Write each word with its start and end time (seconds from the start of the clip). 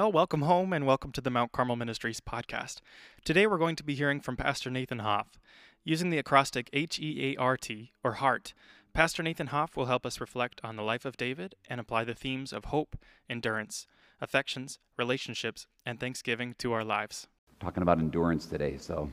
Well, 0.00 0.12
welcome 0.12 0.40
home 0.40 0.72
and 0.72 0.86
welcome 0.86 1.12
to 1.12 1.20
the 1.20 1.28
Mount 1.28 1.52
Carmel 1.52 1.76
Ministries 1.76 2.22
podcast. 2.22 2.80
Today 3.22 3.46
we're 3.46 3.58
going 3.58 3.76
to 3.76 3.84
be 3.84 3.94
hearing 3.94 4.22
from 4.22 4.34
Pastor 4.34 4.70
Nathan 4.70 5.00
Hoff. 5.00 5.38
Using 5.84 6.08
the 6.08 6.16
acrostic 6.16 6.70
H 6.72 6.98
E 6.98 7.34
A 7.36 7.38
R 7.38 7.58
T, 7.58 7.92
or 8.02 8.14
HEART, 8.14 8.54
Pastor 8.94 9.22
Nathan 9.22 9.48
Hoff 9.48 9.76
will 9.76 9.84
help 9.84 10.06
us 10.06 10.18
reflect 10.18 10.58
on 10.64 10.76
the 10.76 10.82
life 10.82 11.04
of 11.04 11.18
David 11.18 11.54
and 11.68 11.78
apply 11.78 12.04
the 12.04 12.14
themes 12.14 12.50
of 12.50 12.64
hope, 12.64 12.96
endurance, 13.28 13.86
affections, 14.22 14.78
relationships, 14.96 15.66
and 15.84 16.00
thanksgiving 16.00 16.54
to 16.60 16.72
our 16.72 16.82
lives. 16.82 17.26
Talking 17.60 17.82
about 17.82 17.98
endurance 17.98 18.46
today, 18.46 18.78
so. 18.78 19.10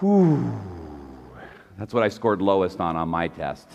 Whew. 0.00 0.52
That's 1.78 1.94
what 1.94 2.02
I 2.02 2.08
scored 2.08 2.42
lowest 2.42 2.80
on 2.80 2.96
on 2.96 3.08
my 3.08 3.28
test. 3.28 3.68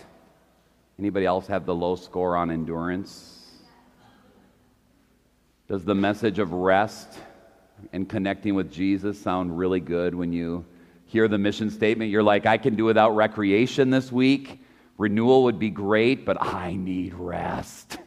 Anybody 0.98 1.24
else 1.24 1.46
have 1.46 1.64
the 1.64 1.74
low 1.74 1.96
score 1.96 2.36
on 2.36 2.50
endurance? 2.50 3.37
Does 5.68 5.84
the 5.84 5.94
message 5.94 6.38
of 6.38 6.54
rest 6.54 7.18
and 7.92 8.08
connecting 8.08 8.54
with 8.54 8.72
Jesus 8.72 9.20
sound 9.20 9.58
really 9.58 9.80
good 9.80 10.14
when 10.14 10.32
you 10.32 10.64
hear 11.04 11.28
the 11.28 11.36
mission 11.36 11.68
statement? 11.68 12.10
You're 12.10 12.22
like, 12.22 12.46
I 12.46 12.56
can 12.56 12.74
do 12.74 12.86
without 12.86 13.10
recreation 13.10 13.90
this 13.90 14.10
week. 14.10 14.64
Renewal 14.96 15.42
would 15.42 15.58
be 15.58 15.68
great, 15.68 16.24
but 16.24 16.40
I 16.40 16.74
need 16.74 17.12
rest. 17.12 17.98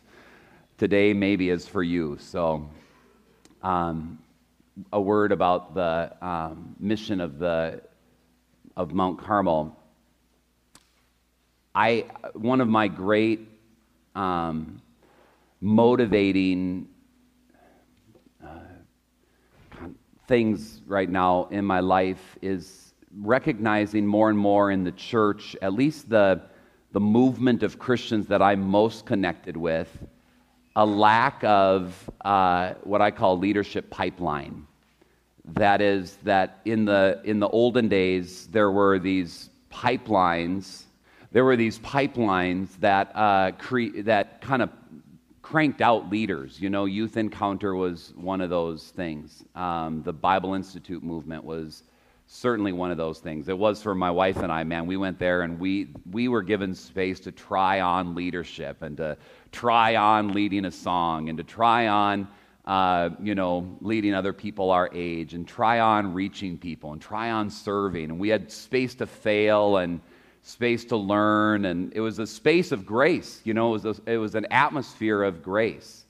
Today, 0.79 1.13
maybe, 1.13 1.51
is 1.51 1.67
for 1.67 1.83
you. 1.83 2.17
So, 2.19 2.67
um, 3.61 4.17
a 4.91 4.99
word 4.99 5.31
about 5.31 5.75
the 5.75 6.15
um, 6.19 6.75
mission 6.79 7.21
of, 7.21 7.37
the, 7.37 7.83
of 8.75 8.91
Mount 8.91 9.19
Carmel. 9.19 9.77
I, 11.75 12.05
one 12.33 12.59
of 12.59 12.67
my 12.67 12.87
great 12.87 13.47
um, 14.15 14.81
motivating 15.61 16.87
things 20.31 20.81
right 20.87 21.09
now 21.09 21.45
in 21.51 21.65
my 21.65 21.81
life 21.81 22.37
is 22.41 22.93
recognizing 23.19 24.07
more 24.07 24.29
and 24.29 24.39
more 24.39 24.71
in 24.71 24.81
the 24.85 24.93
church, 24.93 25.57
at 25.61 25.73
least 25.73 26.09
the, 26.09 26.41
the 26.93 27.01
movement 27.01 27.63
of 27.63 27.77
Christians 27.77 28.27
that 28.27 28.41
I'm 28.41 28.61
most 28.61 29.05
connected 29.05 29.57
with, 29.57 29.89
a 30.77 30.85
lack 30.85 31.43
of 31.43 32.09
uh, 32.23 32.75
what 32.83 33.01
I 33.01 33.11
call 33.11 33.37
leadership 33.37 33.89
pipeline. 33.89 34.65
That 35.43 35.81
is, 35.81 36.15
that 36.23 36.61
in 36.63 36.85
the, 36.85 37.19
in 37.25 37.41
the 37.41 37.49
olden 37.49 37.89
days, 37.89 38.47
there 38.47 38.71
were 38.71 38.99
these 38.99 39.49
pipelines. 39.69 40.83
There 41.33 41.43
were 41.43 41.57
these 41.57 41.77
pipelines 41.79 42.69
that, 42.79 43.11
uh, 43.15 43.51
cre- 43.57 43.99
that 44.03 44.39
kind 44.39 44.61
of 44.61 44.69
cranked 45.41 45.81
out 45.81 46.09
leaders. 46.09 46.59
You 46.59 46.69
know, 46.69 46.85
Youth 46.85 47.17
Encounter 47.17 47.75
was 47.75 48.13
one 48.15 48.41
of 48.41 48.49
those 48.49 48.89
things. 48.89 49.43
Um, 49.55 50.03
the 50.03 50.13
Bible 50.13 50.53
Institute 50.53 51.03
movement 51.03 51.43
was 51.43 51.83
certainly 52.27 52.71
one 52.71 52.91
of 52.91 52.97
those 52.97 53.19
things. 53.19 53.49
It 53.49 53.57
was 53.57 53.81
for 53.83 53.93
my 53.93 54.09
wife 54.09 54.37
and 54.37 54.51
I, 54.51 54.63
man. 54.63 54.87
We 54.87 54.95
went 54.95 55.19
there 55.19 55.41
and 55.41 55.59
we, 55.59 55.89
we 56.09 56.29
were 56.29 56.41
given 56.41 56.73
space 56.73 57.19
to 57.21 57.31
try 57.31 57.81
on 57.81 58.15
leadership 58.15 58.81
and 58.81 58.95
to 58.97 59.17
try 59.51 59.97
on 59.97 60.31
leading 60.31 60.65
a 60.65 60.71
song 60.71 61.27
and 61.27 61.37
to 61.37 61.43
try 61.43 61.87
on, 61.87 62.29
uh, 62.65 63.09
you 63.21 63.35
know, 63.35 63.77
leading 63.81 64.13
other 64.13 64.31
people 64.31 64.71
our 64.71 64.89
age 64.93 65.33
and 65.33 65.45
try 65.45 65.81
on 65.81 66.13
reaching 66.13 66.57
people 66.57 66.93
and 66.93 67.01
try 67.01 67.31
on 67.31 67.49
serving. 67.49 68.05
And 68.05 68.17
we 68.19 68.29
had 68.29 68.49
space 68.49 68.95
to 68.95 69.07
fail 69.07 69.77
and 69.77 69.99
space 70.43 70.85
to 70.85 70.97
learn, 70.97 71.65
and 71.65 71.93
it 71.93 72.01
was 72.01 72.19
a 72.19 72.27
space 72.27 72.71
of 72.71 72.85
grace. 72.85 73.41
You 73.43 73.53
know, 73.53 73.69
it 73.75 73.83
was, 73.83 73.99
a, 73.99 74.11
it 74.11 74.17
was 74.17 74.35
an 74.35 74.47
atmosphere 74.51 75.23
of 75.23 75.43
grace. 75.43 76.05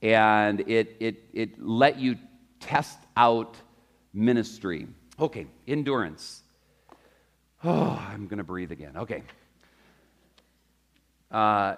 And 0.00 0.60
it, 0.60 0.96
it, 1.00 1.24
it 1.32 1.60
let 1.60 1.98
you 1.98 2.16
test 2.60 2.98
out 3.16 3.56
ministry. 4.14 4.86
Okay, 5.18 5.46
endurance. 5.66 6.42
Oh, 7.64 8.00
I'm 8.10 8.26
going 8.26 8.38
to 8.38 8.44
breathe 8.44 8.70
again. 8.70 8.96
Okay. 8.96 9.22
Uh, 11.30 11.74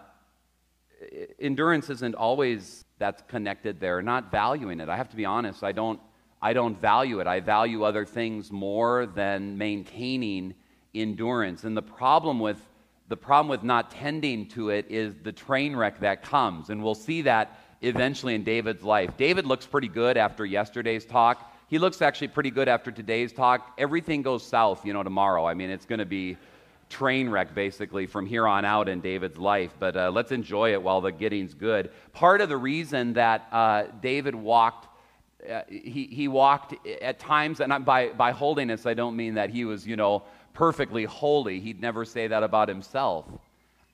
endurance 1.41 1.89
isn't 1.91 2.15
always 2.15 2.85
that's 2.99 3.23
connected 3.29 3.81
there, 3.81 4.03
not 4.03 4.31
valuing 4.31 4.79
it. 4.81 4.89
I 4.91 4.97
have 4.97 5.09
to 5.09 5.17
be 5.17 5.25
honest, 5.25 5.65
I 5.65 5.73
don't, 5.73 5.99
I 6.43 6.53
don't 6.53 6.79
value 6.79 7.21
it. 7.21 7.27
I 7.27 7.41
value 7.41 7.83
other 7.83 8.05
things 8.05 8.53
more 8.53 9.07
than 9.07 9.57
maintaining 9.57 10.55
endurance. 10.95 11.65
And 11.65 11.77
the 11.77 11.83
problem 11.83 12.41
with 12.41 12.61
the 13.09 13.17
problem 13.17 13.49
with 13.49 13.65
not 13.65 13.91
tending 13.91 14.47
to 14.51 14.71
it 14.71 14.87
is 14.89 15.17
the 15.25 15.33
train 15.33 15.75
wreck 15.75 15.99
that 15.99 16.23
comes. 16.23 16.71
And 16.71 16.81
we'll 16.81 16.95
see 16.95 17.23
that 17.23 17.59
eventually 17.81 18.37
in 18.37 18.45
David's 18.45 18.85
life. 18.85 19.17
David 19.17 19.47
looks 19.47 19.67
pretty 19.67 19.89
good 19.89 20.17
after 20.17 20.47
yesterday's 20.47 21.05
talk. 21.05 21.53
He 21.67 21.81
looks 21.81 22.03
actually 22.03 22.29
pretty 22.29 22.53
good 22.53 22.69
after 22.69 22.93
today's 22.93 23.33
talk. 23.33 23.75
Everything 23.79 24.23
goes 24.23 24.47
south, 24.47 24.87
you 24.87 24.93
know, 24.93 25.03
tomorrow. 25.03 25.45
I 25.45 25.55
mean, 25.55 25.71
it's 25.71 25.87
going 25.87 25.99
to 25.99 26.05
be 26.05 26.37
train 26.89 27.29
wreck 27.29 27.53
basically 27.53 28.07
from 28.07 28.27
here 28.27 28.47
on 28.47 28.65
out 28.65 28.89
in 28.89 29.01
David's 29.01 29.39
life. 29.39 29.75
But 29.81 29.97
uh, 29.97 30.11
let's 30.13 30.31
enjoy 30.31 30.73
it 30.73 30.81
while 30.81 31.01
the 31.01 31.11
getting's 31.11 31.55
good. 31.55 31.91
Part 32.13 32.41
of 32.41 32.49
the 32.49 32.57
reason 32.57 33.15
that 33.15 33.49
uh, 33.51 33.85
David 34.01 34.37
walked 34.37 34.87
uh, 35.49 35.63
he, 35.69 36.07
he 36.13 36.29
walked 36.29 36.75
at 37.01 37.19
times, 37.19 37.61
and 37.61 37.85
by, 37.85 38.09
by 38.09 38.31
holiness, 38.31 38.85
I 38.85 38.93
don't 38.93 39.17
mean 39.17 39.35
that 39.35 39.49
he 39.49 39.65
was, 39.65 39.87
you 39.87 39.97
know, 39.97 40.25
perfectly 40.53 41.05
holy. 41.05 41.61
He'd 41.61 41.81
never 41.81 42.05
say 42.05 42.27
that 42.29 42.43
about 42.43 42.69
himself. 42.69 43.27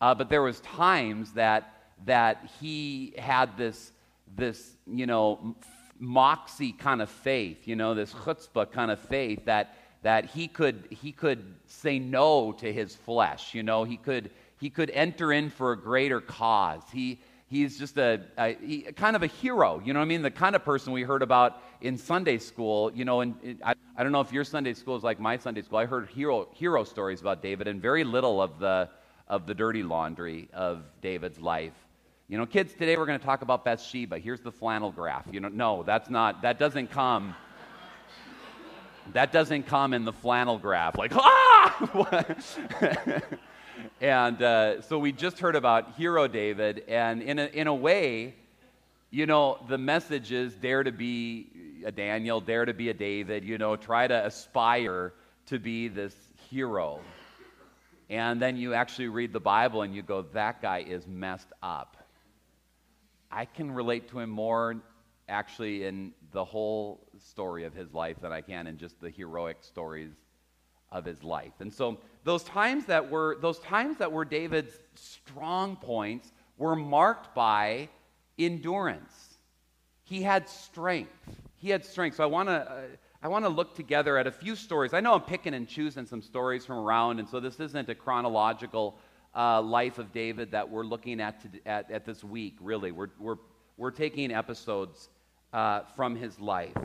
Uh, 0.01 0.15
but 0.15 0.29
there 0.29 0.43
was 0.43 0.61
times 0.61 1.33
that, 1.33 1.73
that 2.05 2.51
he 2.61 3.15
had 3.19 3.57
this, 3.57 3.93
this, 4.37 4.73
you 4.87 5.07
know, 5.07 5.57
moxie 5.99 6.73
kind 6.73 7.01
of 7.01 7.09
faith, 7.09 7.67
you 7.67 7.77
know, 7.77 7.95
this 7.95 8.13
chutzpah 8.13 8.71
kind 8.71 8.91
of 8.91 8.99
faith 8.99 9.45
that, 9.47 9.77
that 10.03 10.27
he, 10.27 10.49
could, 10.49 10.85
he 10.91 11.13
could 11.13 11.55
say 11.67 11.99
no 11.99 12.53
to 12.53 12.73
his 12.73 12.95
flesh. 12.95 13.55
You 13.55 13.63
know, 13.63 13.85
he 13.85 13.97
could, 13.97 14.31
he 14.61 14.71
could 14.71 14.91
enter 14.91 15.33
in 15.33 15.51
for 15.51 15.73
a 15.73 15.77
greater 15.81 16.21
cause. 16.21 16.83
He, 16.93 17.19
he's 17.49 17.79
just 17.79 17.97
a, 17.97 18.21
a 18.37 18.55
he, 18.55 18.83
kind 18.83 19.17
of 19.17 19.23
a 19.23 19.27
hero. 19.27 19.81
You 19.85 19.93
know 19.93 20.01
what 20.01 20.05
I 20.05 20.09
mean? 20.09 20.23
The 20.23 20.31
kind 20.31 20.55
of 20.55 20.65
person 20.65 20.93
we 20.93 21.03
heard 21.03 21.23
about 21.23 21.63
in 21.81 21.97
Sunday 21.97 22.39
school. 22.39 22.91
You 22.95 23.05
know, 23.05 23.21
and 23.21 23.59
I, 23.65 23.75
I 23.97 24.03
don't 24.03 24.13
know 24.13 24.21
if 24.21 24.33
your 24.33 24.45
Sunday 24.45 24.75
school 24.75 24.97
is 24.97 25.03
like 25.03 25.21
my 25.21 25.37
Sunday 25.37 25.63
school. 25.63 25.79
I 25.79 25.87
heard 25.87 26.09
hero, 26.09 26.49
hero 26.53 26.85
stories 26.85 27.21
about 27.21 27.43
David 27.43 27.69
and 27.69 27.81
very 27.81 28.05
little 28.05 28.41
of 28.43 28.59
the, 28.59 28.89
of 29.29 29.47
the 29.47 29.55
dirty 29.55 29.83
laundry 29.83 30.49
of 30.53 30.85
David's 31.01 31.41
life. 31.41 31.75
You 32.29 32.39
know, 32.39 32.47
kids, 32.47 32.73
today 32.73 32.97
we're 32.97 33.07
going 33.07 33.19
to 33.21 33.25
talk 33.25 33.43
about 33.43 33.65
Bathsheba. 33.65 34.19
Here's 34.19 34.41
the 34.41 34.51
flannel 34.51 34.91
graph. 34.91 35.27
You 35.31 35.41
know, 35.41 35.49
no, 35.49 35.83
that's 35.85 36.11
not, 36.11 36.43
that 36.43 36.59
doesn't 36.59 36.91
come. 36.91 37.35
That 39.13 39.33
doesn't 39.33 39.65
come 39.65 39.95
in 39.95 40.05
the 40.05 40.13
flannel 40.13 40.59
graph, 40.59 40.99
like, 40.99 41.13
ah! 41.15 42.25
And 44.01 44.43
uh, 44.43 44.83
so 44.83 44.99
we 44.99 45.13
just 45.13 45.39
heard 45.39 45.57
about 45.57 45.95
Hero 45.97 46.29
David, 46.29 46.85
and 46.89 47.23
in 47.23 47.39
a, 47.39 47.47
in 47.47 47.67
a 47.67 47.75
way, 47.75 48.35
you 49.11 49.27
know, 49.27 49.59
the 49.69 49.79
message 49.79 50.33
is 50.33 50.55
dare 50.55 50.83
to 50.83 50.93
be 50.93 51.49
a 51.85 51.93
Daniel, 51.93 52.41
dare 52.41 52.65
to 52.65 52.75
be 52.75 52.89
a 52.89 52.95
David, 52.95 53.45
you 53.45 53.59
know, 53.59 53.77
try 53.77 54.07
to 54.07 54.27
aspire 54.27 55.13
to 55.47 55.59
be 55.59 55.89
this 55.89 56.15
hero. 56.51 57.01
And 58.09 58.41
then 58.41 58.57
you 58.57 58.75
actually 58.75 59.09
read 59.09 59.33
the 59.33 59.41
Bible 59.41 59.83
and 59.83 59.95
you 59.95 60.03
go, 60.03 60.23
that 60.33 60.63
guy 60.63 60.85
is 60.87 61.07
messed 61.07 61.53
up. 61.63 61.97
I 63.31 63.45
can 63.45 63.71
relate 63.71 64.09
to 64.11 64.21
him 64.21 64.31
more 64.31 64.77
actually 65.29 65.85
in 65.85 66.13
the 66.33 66.45
whole 66.45 67.01
story 67.19 67.65
of 67.65 67.75
his 67.75 67.93
life 67.93 68.17
than 68.21 68.33
I 68.33 68.41
can 68.41 68.67
in 68.67 68.79
just 68.79 69.01
the 69.01 69.11
heroic 69.11 69.59
stories 69.61 70.13
of 70.93 71.05
his 71.05 71.23
life. 71.25 71.53
And 71.59 71.73
so 71.73 71.99
those 72.25 72.45
times 72.45 72.87
that 72.87 73.11
were 73.11 73.37
those 73.41 73.59
times 73.59 73.99
that 73.99 74.11
were 74.11 74.25
David's 74.25 74.73
strong 74.95 75.77
points 75.77 76.33
were 76.59 76.77
marked 76.77 77.35
by 77.35 77.89
endurance. 78.39 79.39
He 80.05 80.23
had 80.23 80.49
strength. 80.49 81.11
He 81.57 81.71
had 81.71 81.85
strength. 81.85 82.17
So 82.17 82.25
I 82.25 82.27
want 82.27 82.49
to 82.49 82.53
uh, 82.53 82.81
I 83.23 83.29
want 83.29 83.45
to 83.45 83.49
look 83.49 83.75
together 83.75 84.19
at 84.19 84.27
a 84.27 84.31
few 84.31 84.55
stories. 84.55 84.95
I 84.95 85.01
know 85.01 85.15
I'm 85.15 85.23
picking 85.23 85.55
and 85.55 85.67
choosing 85.67 86.07
some 86.07 86.23
stories 86.23 86.65
from 86.65 86.79
around, 86.79 87.19
and 87.19 87.29
so 87.29 87.41
this 87.41 87.59
isn't 87.59 87.89
a 87.89 87.95
chronological 87.95 88.99
uh, 89.35 89.61
life 89.61 89.99
of 89.99 90.13
David 90.13 90.53
that 90.53 90.71
we're 90.71 90.85
looking 90.85 91.21
at, 91.21 91.41
to, 91.41 91.49
at, 91.67 91.91
at 91.91 92.05
this 92.05 92.23
week, 92.23 92.57
really. 92.61 92.93
We're, 92.93 93.11
we're, 93.19 93.37
we're 93.77 93.91
taking 93.91 94.31
episodes 94.31 95.09
uh, 95.53 95.81
from 95.97 96.15
his 96.15 96.39
life. 96.39 96.77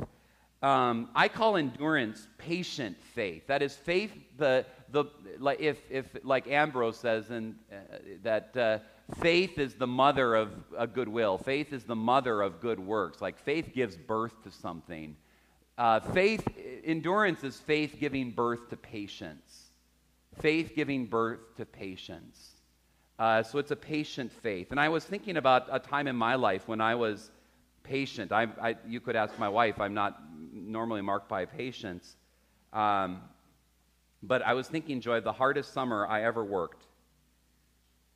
Um, 0.64 1.10
I 1.16 1.28
call 1.28 1.58
endurance 1.58 2.28
patient 2.38 2.98
faith. 3.14 3.48
That 3.48 3.62
is 3.62 3.76
faith, 3.76 4.12
the, 4.38 4.66
the, 4.92 5.06
like, 5.40 5.60
if, 5.60 5.80
if, 5.90 6.06
like 6.24 6.48
Ambrose 6.48 6.98
says, 6.98 7.30
and, 7.30 7.56
uh, 7.72 7.76
that 8.24 8.58
uh, 8.58 8.80
faith 9.20 9.58
is 9.58 9.76
the 9.76 9.88
mother 9.88 10.36
of 10.36 10.52
a 10.78 10.88
goodwill. 10.88 11.38
Faith 11.38 11.74
is 11.74 11.84
the 11.84 11.96
mother 11.96 12.42
of 12.42 12.60
good 12.62 12.80
works. 12.80 13.22
Like 13.22 13.38
faith 13.40 13.72
gives 13.74 13.96
birth 13.96 14.44
to 14.44 14.52
something. 14.52 15.16
Uh, 15.78 16.00
faith, 16.00 16.48
endurance 16.84 17.44
is 17.44 17.58
faith 17.58 17.98
giving 18.00 18.32
birth 18.32 18.70
to 18.70 18.78
patience. 18.78 19.72
Faith 20.40 20.74
giving 20.76 21.06
birth 21.06 21.40
to 21.58 21.66
patience. 21.66 22.56
Uh, 23.20 23.44
so 23.44 23.60
it's 23.60 23.72
a 23.72 23.76
patient 23.76 24.32
faith. 24.32 24.72
And 24.72 24.80
I 24.80 24.90
was 24.90 25.04
thinking 25.04 25.38
about 25.38 25.68
a 25.72 25.80
time 25.80 26.08
in 26.08 26.16
my 26.16 26.36
life 26.36 26.68
when 26.68 26.82
I 26.82 26.96
was 26.96 27.32
patient. 27.84 28.32
I, 28.32 28.48
I, 28.62 28.76
you 28.88 29.00
could 29.00 29.16
ask 29.16 29.38
my 29.38 29.50
wife, 29.50 29.80
I'm 29.80 29.94
not 29.94 30.20
normally 30.54 31.02
marked 31.02 31.30
by 31.30 31.46
patience. 31.46 32.16
Um, 32.74 33.22
but 34.24 34.42
I 34.42 34.54
was 34.54 34.68
thinking, 34.68 35.02
Joy, 35.02 35.20
the 35.20 35.34
hardest 35.34 35.74
summer 35.74 36.08
I 36.08 36.24
ever 36.24 36.44
worked. 36.44 36.86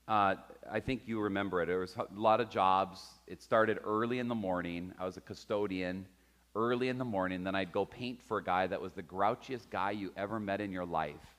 Uh, 0.08 0.36
I 0.72 0.80
think 0.80 1.04
you 1.06 1.20
remember 1.20 1.62
it. 1.62 1.68
There 1.68 1.80
was 1.80 1.96
a 1.96 2.08
lot 2.16 2.42
of 2.42 2.50
jobs. 2.50 3.02
It 3.28 3.42
started 3.42 3.80
early 3.84 4.20
in 4.20 4.28
the 4.28 4.36
morning. 4.36 4.94
I 5.00 5.06
was 5.06 5.18
a 5.18 5.22
custodian 5.22 6.08
early 6.56 6.90
in 6.90 6.98
the 6.98 7.06
morning. 7.06 7.44
Then 7.44 7.56
I'd 7.56 7.72
go 7.72 7.86
paint 7.86 8.22
for 8.24 8.38
a 8.38 8.44
guy 8.44 8.68
that 8.68 8.82
was 8.82 8.94
the 8.94 9.04
grouchiest 9.04 9.70
guy 9.70 9.92
you 9.92 10.12
ever 10.18 10.40
met 10.40 10.62
in 10.62 10.72
your 10.72 10.86
life. 10.86 11.38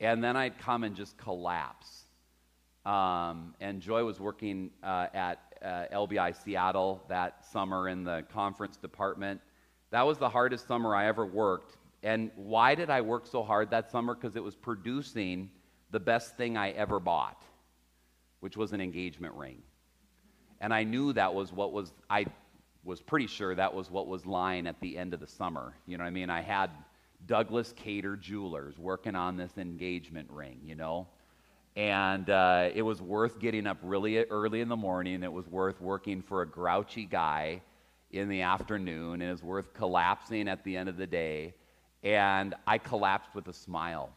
And 0.00 0.22
then 0.22 0.36
I'd 0.36 0.58
come 0.58 0.84
and 0.84 0.94
just 0.94 1.16
collapse. 1.16 2.04
Um, 2.84 3.54
and 3.60 3.80
Joy 3.80 4.04
was 4.04 4.20
working 4.20 4.70
uh, 4.82 5.06
at 5.14 5.40
uh, 5.62 5.84
LBI 5.92 6.34
Seattle 6.42 7.02
that 7.08 7.44
summer 7.44 7.88
in 7.88 8.04
the 8.04 8.24
conference 8.32 8.76
department. 8.76 9.40
That 9.90 10.06
was 10.06 10.18
the 10.18 10.28
hardest 10.28 10.66
summer 10.66 10.94
I 10.94 11.06
ever 11.06 11.26
worked. 11.26 11.76
And 12.02 12.30
why 12.36 12.74
did 12.74 12.90
I 12.90 13.00
work 13.00 13.26
so 13.26 13.42
hard 13.42 13.70
that 13.70 13.90
summer? 13.90 14.14
Because 14.14 14.36
it 14.36 14.42
was 14.42 14.54
producing 14.54 15.50
the 15.90 16.00
best 16.00 16.36
thing 16.36 16.56
I 16.56 16.70
ever 16.70 17.00
bought, 17.00 17.42
which 18.40 18.56
was 18.56 18.72
an 18.72 18.80
engagement 18.80 19.34
ring. 19.34 19.62
And 20.60 20.72
I 20.74 20.84
knew 20.84 21.12
that 21.12 21.32
was 21.32 21.52
what 21.52 21.72
was, 21.72 21.92
I 22.10 22.26
was 22.84 23.00
pretty 23.00 23.26
sure 23.26 23.54
that 23.54 23.72
was 23.72 23.90
what 23.90 24.06
was 24.06 24.26
lying 24.26 24.66
at 24.66 24.80
the 24.80 24.98
end 24.98 25.14
of 25.14 25.20
the 25.20 25.26
summer. 25.26 25.74
You 25.86 25.98
know 25.98 26.04
what 26.04 26.08
I 26.08 26.12
mean? 26.12 26.30
I 26.30 26.40
had 26.40 26.70
Douglas 27.26 27.72
Cater 27.76 28.16
Jewelers 28.16 28.78
working 28.78 29.14
on 29.14 29.36
this 29.36 29.58
engagement 29.58 30.28
ring, 30.30 30.60
you 30.64 30.74
know? 30.74 31.06
And 31.76 32.28
uh, 32.28 32.70
it 32.74 32.82
was 32.82 33.00
worth 33.00 33.38
getting 33.38 33.66
up 33.66 33.78
really 33.82 34.18
early 34.18 34.60
in 34.60 34.68
the 34.68 34.76
morning. 34.76 35.22
It 35.22 35.32
was 35.32 35.46
worth 35.46 35.80
working 35.80 36.22
for 36.22 36.42
a 36.42 36.46
grouchy 36.46 37.04
guy 37.04 37.62
in 38.10 38.28
the 38.28 38.40
afternoon. 38.40 39.14
And 39.14 39.24
it 39.24 39.30
was 39.30 39.44
worth 39.44 39.74
collapsing 39.74 40.48
at 40.48 40.64
the 40.64 40.76
end 40.76 40.88
of 40.88 40.96
the 40.96 41.06
day. 41.06 41.54
And 42.02 42.54
I 42.66 42.78
collapsed 42.78 43.34
with 43.34 43.46
a 43.48 43.52
smile, 43.52 44.10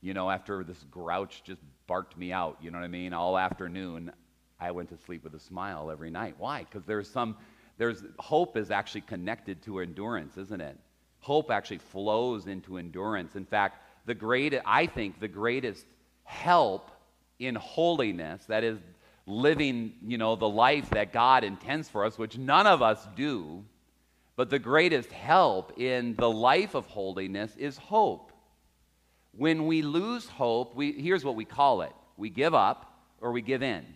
you 0.00 0.14
know, 0.14 0.30
after 0.30 0.64
this 0.64 0.84
grouch 0.90 1.42
just 1.44 1.60
barked 1.86 2.16
me 2.16 2.32
out, 2.32 2.58
you 2.60 2.70
know 2.70 2.78
what 2.78 2.84
I 2.84 2.88
mean? 2.88 3.12
All 3.12 3.36
afternoon, 3.36 4.12
I 4.60 4.70
went 4.70 4.88
to 4.90 4.98
sleep 4.98 5.24
with 5.24 5.34
a 5.34 5.40
smile 5.40 5.90
every 5.90 6.10
night. 6.10 6.34
Why? 6.38 6.60
Because 6.60 6.84
there's 6.84 7.10
some, 7.10 7.36
there's, 7.78 8.02
hope 8.18 8.56
is 8.56 8.70
actually 8.70 9.02
connected 9.02 9.62
to 9.62 9.80
endurance, 9.80 10.36
isn't 10.36 10.60
it? 10.60 10.76
Hope 11.20 11.50
actually 11.50 11.78
flows 11.78 12.46
into 12.46 12.78
endurance. 12.78 13.34
In 13.36 13.44
fact, 13.44 13.82
the 14.06 14.14
great, 14.14 14.54
I 14.64 14.86
think 14.86 15.20
the 15.20 15.28
greatest 15.28 15.84
help 16.24 16.90
in 17.38 17.54
holiness, 17.54 18.44
that 18.46 18.64
is 18.64 18.78
living, 19.26 19.94
you 20.06 20.18
know, 20.18 20.36
the 20.36 20.48
life 20.48 20.90
that 20.90 21.12
God 21.12 21.44
intends 21.44 21.88
for 21.88 22.04
us, 22.04 22.18
which 22.18 22.38
none 22.38 22.66
of 22.66 22.82
us 22.82 23.06
do, 23.16 23.64
but 24.36 24.50
the 24.50 24.58
greatest 24.58 25.10
help 25.12 25.78
in 25.78 26.14
the 26.14 26.30
life 26.30 26.74
of 26.74 26.86
holiness 26.86 27.54
is 27.56 27.76
hope. 27.76 28.27
When 29.38 29.66
we 29.68 29.82
lose 29.82 30.28
hope, 30.28 30.74
we, 30.74 30.90
here's 30.90 31.24
what 31.24 31.36
we 31.36 31.44
call 31.44 31.82
it 31.82 31.92
we 32.16 32.28
give 32.28 32.54
up 32.54 32.92
or 33.20 33.30
we 33.30 33.40
give 33.40 33.62
in. 33.62 33.86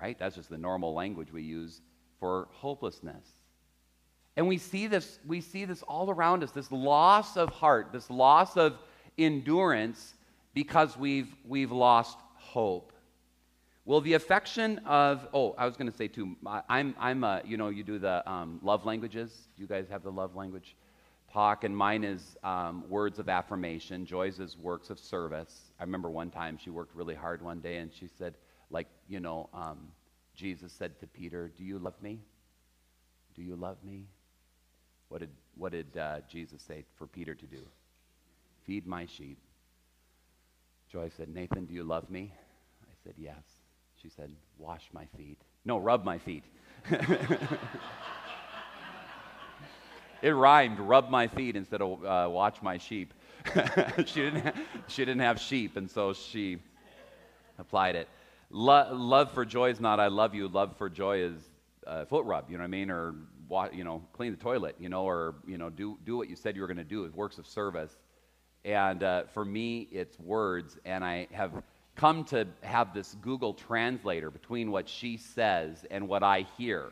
Right? 0.00 0.16
That's 0.16 0.36
just 0.36 0.48
the 0.48 0.56
normal 0.56 0.94
language 0.94 1.32
we 1.32 1.42
use 1.42 1.80
for 2.20 2.46
hopelessness. 2.52 3.26
And 4.36 4.46
we 4.46 4.58
see 4.58 4.86
this, 4.86 5.18
we 5.26 5.40
see 5.40 5.64
this 5.64 5.82
all 5.82 6.10
around 6.10 6.44
us, 6.44 6.52
this 6.52 6.70
loss 6.70 7.36
of 7.36 7.48
heart, 7.48 7.88
this 7.90 8.08
loss 8.08 8.56
of 8.56 8.78
endurance 9.18 10.14
because 10.54 10.96
we've, 10.96 11.34
we've 11.44 11.72
lost 11.72 12.16
hope. 12.36 12.92
Well, 13.84 14.00
the 14.00 14.14
affection 14.14 14.78
of, 14.86 15.26
oh, 15.34 15.56
I 15.58 15.66
was 15.66 15.76
going 15.76 15.90
to 15.90 15.96
say 15.96 16.06
too, 16.06 16.36
I'm, 16.68 16.94
I'm 17.00 17.24
a, 17.24 17.42
you 17.44 17.56
know, 17.56 17.68
you 17.68 17.82
do 17.82 17.98
the 17.98 18.28
um, 18.30 18.60
love 18.62 18.84
languages. 18.84 19.48
Do 19.56 19.62
you 19.62 19.68
guys 19.68 19.86
have 19.88 20.04
the 20.04 20.12
love 20.12 20.36
language 20.36 20.76
talk? 21.32 21.64
And 21.64 21.76
mine 21.76 22.04
is 22.04 22.36
um, 22.42 22.84
words 22.88 23.18
of 23.18 23.28
affirmation. 23.28 24.06
Joy's 24.06 24.38
is 24.40 24.56
works 24.56 24.90
of 24.90 24.98
service. 24.98 25.72
I 25.78 25.84
remember 25.84 26.10
one 26.10 26.30
time 26.30 26.58
she 26.58 26.70
worked 26.70 26.94
really 26.94 27.14
hard 27.14 27.42
one 27.42 27.60
day 27.60 27.78
and 27.78 27.92
she 27.92 28.08
said, 28.18 28.34
like, 28.70 28.88
you 29.08 29.20
know, 29.20 29.48
um, 29.54 29.88
Jesus 30.34 30.72
said 30.72 30.98
to 31.00 31.06
Peter, 31.06 31.50
Do 31.56 31.64
you 31.64 31.78
love 31.78 32.00
me? 32.02 32.20
Do 33.34 33.42
you 33.42 33.56
love 33.56 33.78
me? 33.84 34.06
What 35.08 35.20
did, 35.20 35.30
what 35.56 35.72
did 35.72 35.96
uh, 35.96 36.20
Jesus 36.28 36.62
say 36.62 36.84
for 36.96 37.06
Peter 37.06 37.34
to 37.34 37.46
do? 37.46 37.62
Feed 38.64 38.86
my 38.86 39.06
sheep. 39.06 39.38
Joy 40.90 41.10
said, 41.16 41.28
Nathan, 41.28 41.66
do 41.66 41.74
you 41.74 41.84
love 41.84 42.10
me? 42.10 42.32
I 42.82 42.94
said, 43.04 43.14
Yes. 43.16 43.44
She 44.02 44.08
said, 44.10 44.30
Wash 44.58 44.88
my 44.92 45.06
feet. 45.16 45.40
No, 45.64 45.78
rub 45.78 46.04
my 46.04 46.18
feet. 46.18 46.44
it 50.22 50.30
rhymed, 50.30 50.78
rub 50.78 51.10
my 51.10 51.26
feet 51.26 51.56
instead 51.56 51.82
of 51.82 52.04
uh, 52.04 52.28
watch 52.30 52.62
my 52.62 52.78
sheep. 52.78 53.12
she, 54.06 54.22
didn't 54.22 54.40
have, 54.40 54.56
she 54.88 55.04
didn't 55.04 55.20
have 55.20 55.40
sheep, 55.40 55.76
and 55.76 55.90
so 55.90 56.12
she 56.12 56.58
applied 57.58 57.94
it. 57.96 58.08
Lo- 58.50 58.92
love 58.92 59.32
for 59.32 59.44
joy 59.44 59.70
is 59.70 59.80
not 59.80 60.00
I 60.00 60.08
love 60.08 60.34
you. 60.34 60.48
Love 60.48 60.76
for 60.76 60.88
joy 60.88 61.18
is 61.18 61.34
uh, 61.86 62.04
foot 62.04 62.24
rub, 62.24 62.50
you 62.50 62.56
know 62.56 62.62
what 62.62 62.68
I 62.68 62.70
mean? 62.70 62.90
Or, 62.90 63.14
you 63.72 63.84
know, 63.84 64.02
clean 64.12 64.32
the 64.32 64.38
toilet, 64.38 64.76
you 64.78 64.88
know, 64.88 65.04
or, 65.04 65.36
you 65.46 65.58
know, 65.58 65.70
do, 65.70 65.98
do 66.04 66.16
what 66.16 66.28
you 66.28 66.36
said 66.36 66.56
you 66.56 66.62
were 66.62 66.66
going 66.66 66.76
to 66.76 66.84
do. 66.84 67.04
It's 67.04 67.14
works 67.14 67.38
of 67.38 67.46
service. 67.46 67.96
And 68.64 69.02
uh, 69.02 69.24
for 69.32 69.44
me, 69.44 69.88
it's 69.92 70.18
words. 70.18 70.78
And 70.84 71.04
I 71.04 71.28
have 71.30 71.62
come 71.94 72.24
to 72.24 72.46
have 72.62 72.92
this 72.92 73.16
Google 73.22 73.54
translator 73.54 74.30
between 74.30 74.70
what 74.70 74.88
she 74.88 75.16
says 75.16 75.84
and 75.90 76.08
what 76.08 76.22
I 76.22 76.46
hear. 76.58 76.90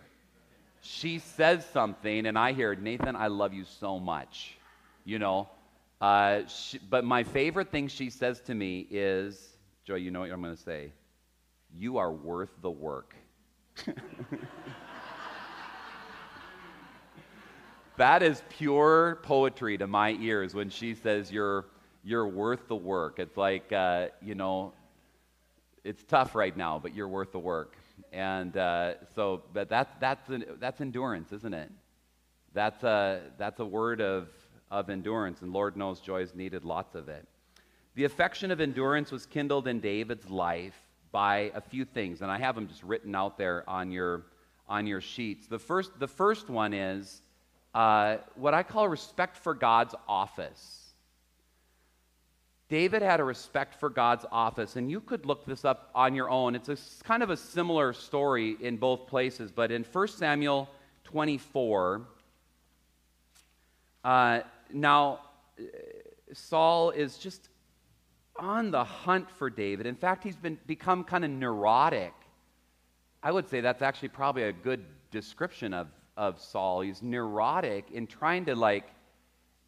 She 0.86 1.18
says 1.18 1.64
something, 1.72 2.26
and 2.26 2.38
I 2.38 2.52
hear, 2.52 2.74
Nathan, 2.74 3.16
I 3.16 3.28
love 3.28 3.54
you 3.54 3.64
so 3.64 3.98
much. 3.98 4.58
You 5.06 5.18
know? 5.18 5.48
Uh, 5.98 6.46
she, 6.46 6.76
but 6.78 7.04
my 7.04 7.24
favorite 7.24 7.70
thing 7.70 7.88
she 7.88 8.10
says 8.10 8.38
to 8.42 8.54
me 8.54 8.86
is, 8.90 9.56
Joy, 9.86 9.94
you 9.94 10.10
know 10.10 10.20
what 10.20 10.30
I'm 10.30 10.42
going 10.42 10.54
to 10.54 10.62
say? 10.62 10.92
You 11.74 11.96
are 11.96 12.12
worth 12.12 12.50
the 12.60 12.70
work. 12.70 13.14
that 17.96 18.22
is 18.22 18.42
pure 18.50 19.20
poetry 19.22 19.78
to 19.78 19.86
my 19.86 20.10
ears 20.20 20.52
when 20.52 20.68
she 20.68 20.94
says 20.94 21.32
you're, 21.32 21.64
you're 22.04 22.28
worth 22.28 22.68
the 22.68 22.76
work. 22.76 23.18
It's 23.18 23.38
like, 23.38 23.72
uh, 23.72 24.08
you 24.20 24.34
know, 24.34 24.74
it's 25.82 26.04
tough 26.04 26.34
right 26.34 26.54
now, 26.54 26.78
but 26.78 26.94
you're 26.94 27.08
worth 27.08 27.32
the 27.32 27.38
work. 27.38 27.74
And 28.12 28.56
uh, 28.56 28.94
so, 29.14 29.42
but 29.52 29.68
that's, 29.68 29.92
that's, 30.00 30.22
that's 30.60 30.80
endurance, 30.80 31.32
isn't 31.32 31.54
it? 31.54 31.70
That's 32.52 32.82
a, 32.84 33.22
that's 33.38 33.60
a 33.60 33.64
word 33.64 34.00
of, 34.00 34.28
of 34.70 34.90
endurance, 34.90 35.42
and 35.42 35.52
Lord 35.52 35.76
knows 35.76 36.00
Joy's 36.00 36.34
needed 36.34 36.64
lots 36.64 36.94
of 36.94 37.08
it. 37.08 37.26
The 37.96 38.04
affection 38.04 38.50
of 38.50 38.60
endurance 38.60 39.10
was 39.12 39.26
kindled 39.26 39.68
in 39.68 39.80
David's 39.80 40.28
life 40.28 40.76
by 41.12 41.52
a 41.54 41.60
few 41.60 41.84
things, 41.84 42.22
and 42.22 42.30
I 42.30 42.38
have 42.38 42.54
them 42.54 42.66
just 42.66 42.82
written 42.82 43.14
out 43.14 43.38
there 43.38 43.68
on 43.68 43.92
your, 43.92 44.26
on 44.68 44.86
your 44.86 45.00
sheets. 45.00 45.46
The 45.46 45.58
first, 45.58 45.98
the 46.00 46.08
first 46.08 46.50
one 46.50 46.72
is 46.72 47.22
uh, 47.74 48.16
what 48.34 48.54
I 48.54 48.62
call 48.62 48.88
respect 48.88 49.36
for 49.36 49.54
God's 49.54 49.94
office. 50.08 50.83
David 52.68 53.02
had 53.02 53.20
a 53.20 53.24
respect 53.24 53.78
for 53.78 53.90
God's 53.90 54.24
office, 54.32 54.76
and 54.76 54.90
you 54.90 55.00
could 55.00 55.26
look 55.26 55.44
this 55.44 55.64
up 55.64 55.90
on 55.94 56.14
your 56.14 56.30
own. 56.30 56.54
It's 56.54 56.68
a, 56.68 56.78
kind 57.04 57.22
of 57.22 57.30
a 57.30 57.36
similar 57.36 57.92
story 57.92 58.56
in 58.60 58.78
both 58.78 59.06
places, 59.06 59.52
but 59.52 59.70
in 59.70 59.84
1 59.84 60.08
Samuel 60.08 60.68
24, 61.04 62.02
uh, 64.02 64.40
now 64.72 65.20
Saul 66.32 66.90
is 66.90 67.18
just 67.18 67.48
on 68.36 68.70
the 68.70 68.82
hunt 68.82 69.30
for 69.30 69.50
David. 69.50 69.86
In 69.86 69.94
fact, 69.94 70.24
he's 70.24 70.36
been 70.36 70.58
become 70.66 71.04
kind 71.04 71.24
of 71.24 71.30
neurotic. 71.30 72.12
I 73.22 73.30
would 73.30 73.48
say 73.48 73.60
that's 73.60 73.82
actually 73.82 74.08
probably 74.08 74.44
a 74.44 74.52
good 74.52 74.84
description 75.10 75.72
of, 75.72 75.88
of 76.16 76.40
Saul. 76.40 76.80
He's 76.80 77.02
neurotic 77.02 77.90
in 77.92 78.06
trying 78.06 78.46
to 78.46 78.54
like 78.54 78.88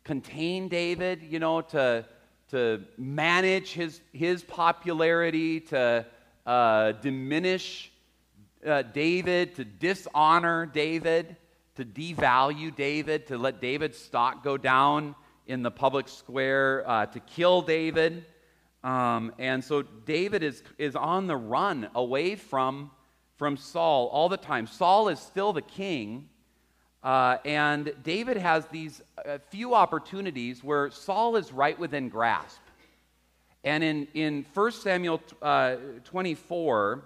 contain 0.05 0.69
David, 0.69 1.23
you 1.23 1.39
know, 1.39 1.61
to 1.61 2.05
to 2.51 2.85
manage 2.97 3.73
his, 3.73 4.01
his 4.13 4.43
popularity, 4.43 5.61
to 5.61 6.07
uh, 6.47 6.93
diminish 6.93 7.91
uh, 8.65 8.83
David, 8.83 9.55
to 9.57 9.65
dishonor 9.65 10.67
David, 10.67 11.37
to 11.77 11.85
devalue 11.85 12.75
David, 12.75 13.27
to 13.27 13.39
let 13.39 13.61
David's 13.61 13.99
stock 13.99 14.45
go 14.45 14.57
down 14.57 15.15
in 15.47 15.63
the 15.63 15.71
public 15.71 16.09
square, 16.09 16.85
uh, 16.87 17.07
to 17.07 17.21
kill 17.21 17.63
David. 17.63 18.25
Um, 18.83 19.33
and 19.39 19.63
so 19.63 19.83
David 19.83 20.43
is, 20.43 20.63
is 20.79 20.97
on 20.97 21.27
the 21.27 21.37
run 21.37 21.89
away 21.95 22.37
from, 22.37 22.91
from 23.37 23.57
Saul 23.57 24.09
all 24.09 24.29
the 24.29 24.37
time. 24.37 24.67
Saul 24.67 25.09
is 25.09 25.19
still 25.19 25.53
the 25.53 25.63
king, 25.63 26.29
uh, 27.03 27.39
and 27.45 27.93
David 28.03 28.37
has 28.37 28.67
these 28.67 29.03
uh, 29.25 29.39
few 29.51 29.75
opportunities 29.75 30.65
where 30.65 30.91
Saul 30.91 31.37
is 31.37 31.53
right 31.53 31.79
within 31.79 32.09
grasp. 32.09 32.61
And 33.65 33.83
in, 33.83 34.09
in 34.15 34.47
1 34.55 34.73
Samuel 34.73 35.21
uh, 35.43 35.77
24, 36.05 37.05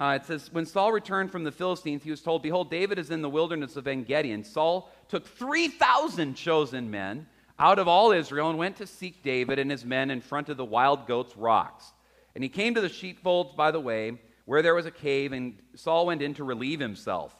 uh, 0.00 0.18
it 0.20 0.26
says, 0.26 0.52
When 0.52 0.66
Saul 0.66 0.90
returned 0.90 1.30
from 1.30 1.44
the 1.44 1.52
Philistines, 1.52 2.02
he 2.02 2.10
was 2.10 2.22
told, 2.22 2.42
Behold, 2.42 2.70
David 2.70 2.98
is 2.98 3.10
in 3.10 3.22
the 3.22 3.28
wilderness 3.28 3.76
of 3.76 3.86
En 3.86 4.04
Gedi. 4.04 4.32
And 4.32 4.44
Saul 4.44 4.90
took 5.08 5.26
3,000 5.26 6.34
chosen 6.34 6.90
men 6.90 7.26
out 7.58 7.78
of 7.78 7.88
all 7.88 8.10
Israel 8.10 8.48
and 8.50 8.58
went 8.58 8.76
to 8.76 8.86
seek 8.86 9.22
David 9.22 9.58
and 9.58 9.70
his 9.70 9.84
men 9.84 10.10
in 10.10 10.20
front 10.20 10.48
of 10.48 10.56
the 10.56 10.64
wild 10.64 11.06
goats' 11.06 11.36
rocks. 11.36 11.92
And 12.34 12.42
he 12.42 12.48
came 12.48 12.74
to 12.74 12.80
the 12.80 12.88
sheepfolds 12.88 13.52
by 13.54 13.70
the 13.70 13.80
way, 13.80 14.18
where 14.44 14.62
there 14.62 14.74
was 14.74 14.86
a 14.86 14.90
cave, 14.90 15.32
and 15.32 15.58
Saul 15.76 16.06
went 16.06 16.22
in 16.22 16.34
to 16.34 16.44
relieve 16.44 16.80
himself. 16.80 17.36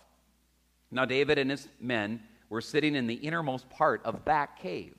Now, 0.92 1.06
David 1.06 1.38
and 1.38 1.50
his 1.50 1.68
men 1.80 2.20
were 2.50 2.60
sitting 2.60 2.94
in 2.94 3.06
the 3.06 3.14
innermost 3.14 3.68
part 3.70 4.02
of 4.04 4.24
that 4.26 4.58
cave. 4.58 4.94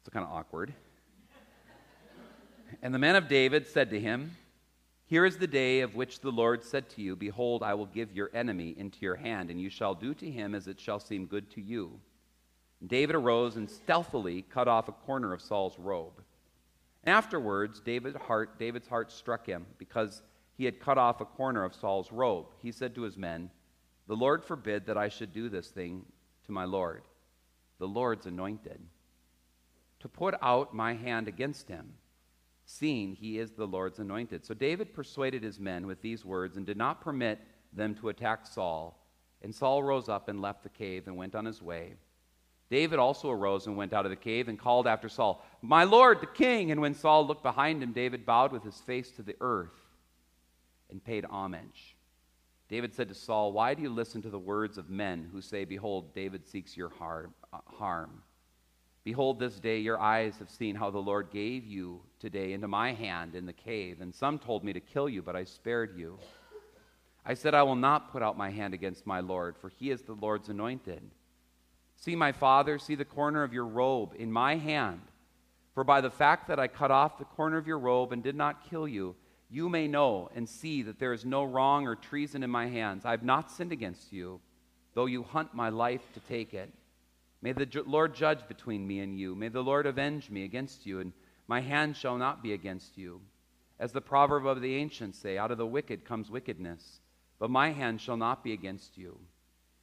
It's 0.00 0.08
kind 0.08 0.24
of 0.24 0.32
awkward. 0.32 0.72
And 2.80 2.94
the 2.94 2.98
men 2.98 3.16
of 3.16 3.28
David 3.28 3.66
said 3.66 3.90
to 3.90 3.98
him, 3.98 4.36
Here 5.06 5.24
is 5.24 5.36
the 5.36 5.48
day 5.48 5.80
of 5.80 5.96
which 5.96 6.20
the 6.20 6.30
Lord 6.30 6.62
said 6.62 6.88
to 6.90 7.02
you, 7.02 7.16
Behold, 7.16 7.64
I 7.64 7.74
will 7.74 7.86
give 7.86 8.12
your 8.12 8.30
enemy 8.32 8.74
into 8.78 8.98
your 9.00 9.16
hand, 9.16 9.50
and 9.50 9.60
you 9.60 9.68
shall 9.68 9.94
do 9.94 10.14
to 10.14 10.30
him 10.30 10.54
as 10.54 10.68
it 10.68 10.78
shall 10.78 11.00
seem 11.00 11.26
good 11.26 11.50
to 11.52 11.60
you. 11.60 11.98
David 12.86 13.16
arose 13.16 13.56
and 13.56 13.68
stealthily 13.68 14.42
cut 14.42 14.68
off 14.68 14.88
a 14.88 14.92
corner 14.92 15.32
of 15.32 15.42
Saul's 15.42 15.76
robe. 15.76 16.22
Afterwards, 17.04 17.80
David's 17.80 18.16
heart, 18.16 18.60
David's 18.60 18.86
heart 18.86 19.10
struck 19.10 19.44
him 19.44 19.66
because 19.76 20.22
he 20.56 20.64
had 20.64 20.78
cut 20.78 20.98
off 20.98 21.20
a 21.20 21.24
corner 21.24 21.64
of 21.64 21.74
Saul's 21.74 22.12
robe. 22.12 22.46
He 22.62 22.70
said 22.70 22.94
to 22.94 23.02
his 23.02 23.16
men, 23.16 23.50
The 24.08 24.16
Lord 24.16 24.44
forbid 24.44 24.86
that 24.86 24.98
I 24.98 25.08
should 25.08 25.32
do 25.32 25.48
this 25.48 25.68
thing 25.68 26.04
to 26.46 26.52
my 26.52 26.64
Lord, 26.64 27.02
the 27.78 27.86
Lord's 27.86 28.26
anointed, 28.26 28.80
to 30.00 30.08
put 30.08 30.34
out 30.42 30.74
my 30.74 30.94
hand 30.94 31.28
against 31.28 31.68
him 31.68 31.92
seeing 32.70 33.14
he 33.14 33.38
is 33.38 33.52
the 33.52 33.66
Lord's 33.66 33.98
anointed. 33.98 34.44
So 34.44 34.52
David 34.52 34.92
persuaded 34.92 35.42
his 35.42 35.58
men 35.58 35.86
with 35.86 36.02
these 36.02 36.22
words 36.22 36.58
and 36.58 36.66
did 36.66 36.76
not 36.76 37.00
permit 37.00 37.40
them 37.72 37.94
to 37.94 38.10
attack 38.10 38.46
Saul. 38.46 39.02
And 39.40 39.54
Saul 39.54 39.82
rose 39.82 40.10
up 40.10 40.28
and 40.28 40.42
left 40.42 40.64
the 40.64 40.68
cave 40.68 41.06
and 41.06 41.16
went 41.16 41.34
on 41.34 41.46
his 41.46 41.62
way. 41.62 41.94
David 42.68 42.98
also 42.98 43.30
arose 43.30 43.66
and 43.66 43.74
went 43.74 43.94
out 43.94 44.04
of 44.04 44.10
the 44.10 44.16
cave 44.16 44.48
and 44.48 44.58
called 44.58 44.86
after 44.86 45.08
Saul, 45.08 45.42
My 45.62 45.84
Lord, 45.84 46.20
the 46.20 46.26
king. 46.26 46.70
And 46.70 46.82
when 46.82 46.92
Saul 46.92 47.26
looked 47.26 47.42
behind 47.42 47.82
him, 47.82 47.92
David 47.92 48.26
bowed 48.26 48.52
with 48.52 48.64
his 48.64 48.78
face 48.80 49.10
to 49.12 49.22
the 49.22 49.36
earth 49.40 49.80
and 50.90 51.02
paid 51.02 51.24
homage. 51.24 51.96
David 52.68 52.94
said 52.94 53.08
to 53.08 53.14
Saul, 53.14 53.52
Why 53.52 53.74
do 53.74 53.82
you 53.82 53.90
listen 53.90 54.20
to 54.22 54.30
the 54.30 54.38
words 54.38 54.76
of 54.76 54.90
men 54.90 55.28
who 55.32 55.40
say, 55.40 55.64
Behold, 55.64 56.14
David 56.14 56.46
seeks 56.46 56.76
your 56.76 56.92
uh, 57.00 57.58
harm? 57.66 58.22
Behold, 59.04 59.38
this 59.38 59.58
day 59.58 59.78
your 59.78 59.98
eyes 59.98 60.36
have 60.38 60.50
seen 60.50 60.74
how 60.74 60.90
the 60.90 60.98
Lord 60.98 61.30
gave 61.30 61.64
you 61.64 62.02
today 62.20 62.52
into 62.52 62.68
my 62.68 62.92
hand 62.92 63.34
in 63.34 63.46
the 63.46 63.54
cave, 63.54 64.02
and 64.02 64.14
some 64.14 64.38
told 64.38 64.64
me 64.64 64.74
to 64.74 64.80
kill 64.80 65.08
you, 65.08 65.22
but 65.22 65.34
I 65.34 65.44
spared 65.44 65.96
you. 65.96 66.18
I 67.24 67.32
said, 67.34 67.54
I 67.54 67.62
will 67.62 67.76
not 67.76 68.12
put 68.12 68.22
out 68.22 68.36
my 68.36 68.50
hand 68.50 68.74
against 68.74 69.06
my 69.06 69.20
Lord, 69.20 69.56
for 69.56 69.70
he 69.70 69.90
is 69.90 70.02
the 70.02 70.12
Lord's 70.12 70.50
anointed. 70.50 71.02
See, 71.96 72.16
my 72.16 72.32
father, 72.32 72.78
see 72.78 72.94
the 72.94 73.04
corner 73.04 73.42
of 73.42 73.52
your 73.52 73.66
robe 73.66 74.14
in 74.18 74.30
my 74.30 74.56
hand. 74.56 75.00
For 75.74 75.84
by 75.84 76.00
the 76.00 76.10
fact 76.10 76.48
that 76.48 76.60
I 76.60 76.68
cut 76.68 76.90
off 76.90 77.18
the 77.18 77.24
corner 77.24 77.56
of 77.56 77.66
your 77.66 77.78
robe 77.78 78.12
and 78.12 78.22
did 78.22 78.36
not 78.36 78.68
kill 78.68 78.86
you, 78.86 79.14
you 79.50 79.68
may 79.68 79.88
know 79.88 80.30
and 80.34 80.48
see 80.48 80.82
that 80.82 80.98
there 80.98 81.12
is 81.12 81.24
no 81.24 81.44
wrong 81.44 81.86
or 81.86 81.96
treason 81.96 82.42
in 82.42 82.50
my 82.50 82.66
hands. 82.66 83.04
I 83.04 83.12
have 83.12 83.22
not 83.22 83.50
sinned 83.50 83.72
against 83.72 84.12
you, 84.12 84.40
though 84.94 85.06
you 85.06 85.22
hunt 85.22 85.54
my 85.54 85.70
life 85.70 86.12
to 86.14 86.20
take 86.20 86.52
it. 86.52 86.72
May 87.40 87.52
the 87.52 87.82
Lord 87.86 88.14
judge 88.14 88.46
between 88.48 88.86
me 88.86 89.00
and 89.00 89.18
you. 89.18 89.34
May 89.34 89.48
the 89.48 89.62
Lord 89.62 89.86
avenge 89.86 90.28
me 90.28 90.44
against 90.44 90.84
you, 90.86 91.00
and 91.00 91.12
my 91.46 91.60
hand 91.60 91.96
shall 91.96 92.18
not 92.18 92.42
be 92.42 92.52
against 92.52 92.98
you. 92.98 93.20
As 93.78 93.92
the 93.92 94.00
proverb 94.00 94.44
of 94.44 94.60
the 94.60 94.74
ancients 94.74 95.18
say, 95.18 95.38
out 95.38 95.52
of 95.52 95.58
the 95.58 95.66
wicked 95.66 96.04
comes 96.04 96.30
wickedness, 96.30 97.00
but 97.38 97.48
my 97.48 97.70
hand 97.70 98.00
shall 98.00 98.16
not 98.16 98.42
be 98.42 98.52
against 98.52 98.98
you. 98.98 99.18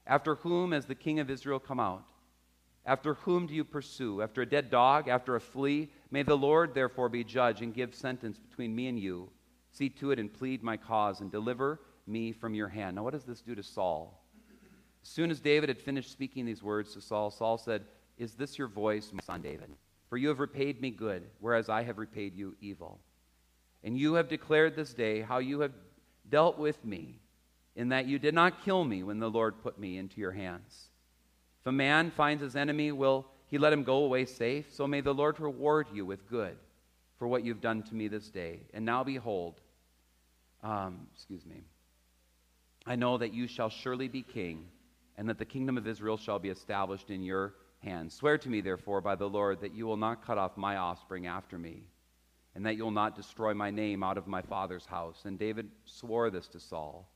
After 0.06 0.36
whom 0.36 0.74
has 0.74 0.86
the 0.86 0.96
king 0.96 1.20
of 1.20 1.30
Israel 1.30 1.60
come 1.60 1.80
out? 1.80 2.10
After 2.86 3.16
whom 3.16 3.48
do 3.48 3.56
you 3.56 3.64
pursue? 3.64 4.22
After 4.22 4.42
a 4.42 4.46
dead 4.46 4.70
dog? 4.70 5.08
After 5.08 5.36
a 5.36 5.42
flea? 5.42 5.90
May 6.12 6.22
the 6.22 6.38
Lord 6.38 6.76
therefore 6.76 7.10
be 7.10 7.24
judge 7.24 7.62
and 7.62 7.74
give 7.74 7.96
sentence 7.96 8.38
between 8.38 8.76
me 8.76 8.88
and 8.88 9.00
you. 9.00 9.30
See 9.76 9.90
to 9.90 10.12
it 10.12 10.20
and 10.20 10.34
plead 10.34 10.64
my 10.64 10.78
cause 10.78 11.20
and 11.20 11.30
deliver 11.30 11.82
me 12.08 12.32
from 12.32 12.54
your 12.54 12.70
hand. 12.70 12.96
Now, 12.96 13.04
what 13.04 13.12
does 13.12 13.26
this 13.26 13.42
do 13.42 13.56
to 13.56 13.64
Saul? 13.64 14.24
As 15.04 15.10
soon 15.10 15.30
as 15.30 15.42
David 15.42 15.68
had 15.68 15.82
finished 15.82 16.14
speaking 16.14 16.46
these 16.46 16.64
words 16.64 16.94
to 16.94 17.02
Saul, 17.02 17.30
Saul 17.30 17.58
said, 17.58 17.84
Is 18.18 18.36
this 18.36 18.58
your 18.58 18.70
voice, 18.70 19.12
my 19.12 19.20
son 19.22 19.42
David? 19.42 19.70
For 20.10 20.18
you 20.18 20.30
have 20.30 20.40
repaid 20.40 20.82
me 20.82 20.92
good, 20.92 21.24
whereas 21.42 21.68
I 21.68 21.84
have 21.84 21.98
repaid 21.98 22.36
you 22.36 22.56
evil. 22.62 23.02
And 23.84 23.98
you 23.98 24.14
have 24.14 24.30
declared 24.30 24.78
this 24.78 24.94
day 24.94 25.20
how 25.20 25.40
you 25.40 25.60
have 25.60 25.74
dealt 26.30 26.58
with 26.58 26.84
me, 26.86 27.20
in 27.76 27.90
that 27.90 28.08
you 28.08 28.18
did 28.18 28.34
not 28.34 28.64
kill 28.64 28.86
me 28.86 29.04
when 29.04 29.20
the 29.20 29.30
Lord 29.30 29.62
put 29.62 29.78
me 29.78 29.98
into 29.98 30.22
your 30.22 30.32
hands. 30.32 30.88
If 31.60 31.68
a 31.68 31.74
man 31.74 32.12
finds 32.12 32.42
his 32.42 32.56
enemy, 32.56 32.94
will 32.94 33.26
he 33.48 33.58
let 33.58 33.74
him 33.74 33.84
go 33.84 34.06
away 34.06 34.24
safe? 34.24 34.74
So 34.74 34.88
may 34.88 35.02
the 35.02 35.14
Lord 35.14 35.38
reward 35.38 35.88
you 35.94 36.06
with 36.06 36.30
good 36.30 36.56
for 37.20 37.28
what 37.28 37.44
you've 37.44 37.62
done 37.62 37.84
to 37.84 37.96
me 37.96 38.08
this 38.08 38.30
day. 38.30 38.62
And 38.74 38.86
now 38.86 39.04
behold, 39.04 39.62
um, 40.66 41.08
excuse 41.14 41.46
me, 41.46 41.64
I 42.86 42.96
know 42.96 43.18
that 43.18 43.34
you 43.34 43.48
shall 43.48 43.70
surely 43.70 44.08
be 44.08 44.24
king 44.24 44.66
and 45.18 45.30
that 45.30 45.38
the 45.38 45.46
kingdom 45.46 45.78
of 45.78 45.88
Israel 45.88 46.18
shall 46.18 46.40
be 46.40 46.50
established 46.50 47.10
in 47.10 47.24
your 47.24 47.54
hands. 47.80 48.16
Swear 48.16 48.38
to 48.40 48.50
me, 48.50 48.62
therefore, 48.62 49.00
by 49.00 49.16
the 49.16 49.30
Lord, 49.30 49.62
that 49.62 49.74
you 49.74 49.86
will 49.86 49.98
not 49.98 50.26
cut 50.26 50.38
off 50.38 50.58
my 50.58 50.78
offspring 50.78 51.28
after 51.28 51.58
me, 51.58 51.84
and 52.56 52.66
that 52.66 52.76
you 52.76 52.84
will 52.84 52.92
not 52.92 53.16
destroy 53.16 53.54
my 53.54 53.70
name 53.70 54.04
out 54.04 54.18
of 54.18 54.28
my 54.28 54.42
father's 54.42 54.86
house. 54.86 55.22
And 55.26 55.38
David 55.38 55.70
swore 55.86 56.30
this 56.30 56.48
to 56.50 56.60
Saul. 56.60 57.10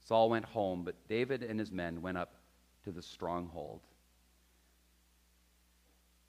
Saul 0.00 0.28
went 0.28 0.44
home, 0.44 0.82
but 0.84 1.08
David 1.08 1.42
and 1.42 1.58
his 1.58 1.70
men 1.70 2.02
went 2.02 2.18
up 2.18 2.34
to 2.84 2.92
the 2.92 3.02
stronghold. 3.02 3.80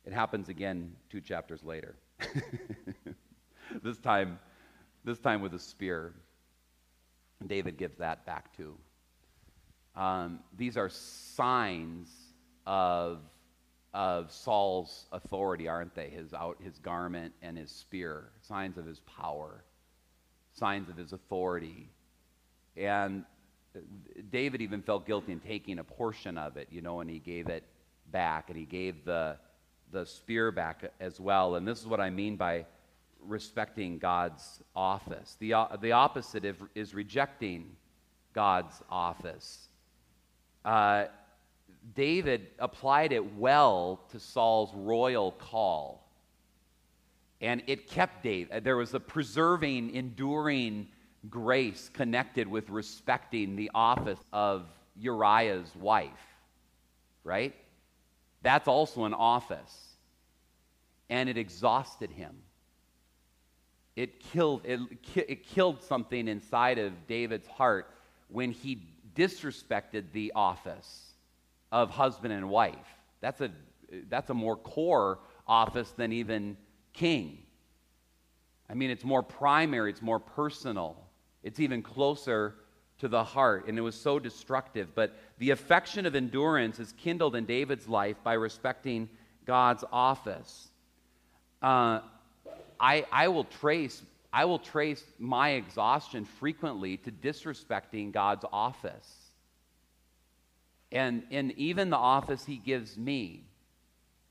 It 0.05 0.13
happens 0.13 0.47
again 0.47 0.95
two 1.09 1.21
chapters 1.21 1.63
later. 1.63 1.95
this 3.83 3.97
time, 3.97 4.39
this 5.03 5.19
time 5.19 5.41
with 5.41 5.53
a 5.53 5.59
spear. 5.59 6.13
David 7.45 7.77
gives 7.77 7.97
that 7.97 8.25
back 8.25 8.55
to 8.57 8.77
um, 9.97 10.39
these 10.55 10.77
are 10.77 10.89
signs 10.89 12.09
of, 12.67 13.19
of 13.93 14.31
Saul's 14.31 15.07
authority, 15.11 15.67
aren't 15.67 15.95
they? 15.95 16.09
His, 16.09 16.33
out, 16.33 16.57
his 16.63 16.77
garment 16.77 17.33
and 17.41 17.57
his 17.57 17.71
spear, 17.71 18.29
signs 18.41 18.77
of 18.77 18.85
his 18.85 18.99
power, 18.99 19.63
signs 20.53 20.87
of 20.87 20.97
his 20.97 21.13
authority. 21.13 21.89
And 22.75 23.25
David 24.29 24.61
even 24.61 24.83
felt 24.83 25.07
guilty 25.07 25.31
in 25.31 25.39
taking 25.39 25.79
a 25.79 25.83
portion 25.83 26.37
of 26.37 26.57
it, 26.57 26.67
you 26.69 26.81
know, 26.81 26.99
and 26.99 27.09
he 27.09 27.17
gave 27.17 27.47
it 27.47 27.63
back, 28.11 28.49
and 28.49 28.57
he 28.57 28.65
gave 28.65 29.03
the, 29.03 29.37
the 29.91 30.05
spear 30.05 30.51
back 30.51 30.91
as 30.99 31.19
well. 31.19 31.55
And 31.55 31.67
this 31.67 31.79
is 31.79 31.87
what 31.87 31.99
I 31.99 32.11
mean 32.11 32.35
by 32.35 32.67
respecting 33.25 33.97
God's 33.97 34.61
office. 34.75 35.35
The, 35.39 35.53
the 35.81 35.91
opposite 35.91 36.45
is 36.75 36.93
rejecting 36.93 37.75
God's 38.33 38.81
office 38.89 39.67
uh, 40.67 41.05
David 41.95 42.47
applied 42.59 43.13
it 43.13 43.37
well 43.37 44.01
to 44.11 44.19
Saul's 44.19 44.73
royal 44.75 45.31
call. 45.31 46.05
And 47.39 47.63
it 47.67 47.87
kept 47.87 48.23
David. 48.23 48.65
There 48.65 48.75
was 48.75 48.93
a 48.93 48.99
preserving, 48.99 49.95
enduring 49.95 50.89
grace 51.29 51.89
connected 51.93 52.47
with 52.47 52.69
respecting 52.69 53.55
the 53.55 53.71
office 53.73 54.19
of 54.33 54.65
Uriah's 54.99 55.73
wife, 55.75 56.11
right? 57.23 57.55
That's 58.41 58.67
also 58.67 59.05
an 59.05 59.13
office. 59.13 59.95
And 61.09 61.29
it 61.29 61.37
exhausted 61.37 62.11
him. 62.11 62.35
It 63.97 64.19
killed, 64.19 64.61
it, 64.63 64.79
it 65.15 65.43
killed 65.43 65.81
something 65.81 66.27
inside 66.27 66.77
of 66.77 67.07
David's 67.07 67.47
heart 67.47 67.89
when 68.29 68.51
he 68.51 68.83
disrespected 69.15 70.11
the 70.13 70.31
office 70.35 71.13
of 71.71 71.89
husband 71.89 72.31
and 72.31 72.47
wife. 72.47 72.75
That's 73.21 73.41
a, 73.41 73.49
that's 74.07 74.29
a 74.29 74.35
more 74.35 74.55
core 74.55 75.17
office 75.47 75.89
than 75.97 76.13
even 76.13 76.57
king. 76.93 77.39
I 78.69 78.75
mean, 78.75 78.91
it's 78.91 79.03
more 79.03 79.23
primary, 79.23 79.89
it's 79.89 80.03
more 80.03 80.19
personal, 80.19 80.95
it's 81.41 81.59
even 81.59 81.81
closer 81.81 82.53
to 82.99 83.07
the 83.07 83.23
heart, 83.23 83.67
and 83.67 83.79
it 83.79 83.81
was 83.81 83.95
so 83.95 84.19
destructive. 84.19 84.93
But 84.93 85.17
the 85.39 85.49
affection 85.49 86.05
of 86.05 86.15
endurance 86.15 86.79
is 86.79 86.91
kindled 86.93 87.35
in 87.35 87.45
David's 87.45 87.87
life 87.87 88.17
by 88.23 88.33
respecting 88.33 89.09
God's 89.45 89.83
office. 89.91 90.67
Uh, 91.63 92.01
I, 92.79 93.05
I 93.11 93.27
will 93.29 93.45
trace 93.45 94.01
I 94.33 94.45
will 94.45 94.59
trace 94.59 95.03
my 95.17 95.51
exhaustion 95.51 96.25
frequently 96.25 96.97
to 96.97 97.11
disrespecting 97.11 98.11
God's 98.11 98.45
office. 98.51 99.31
And, 100.91 101.23
and 101.31 101.51
even 101.53 101.89
the 101.89 101.97
office 101.97 102.45
He 102.45 102.57
gives 102.57 102.97
me. 102.97 103.45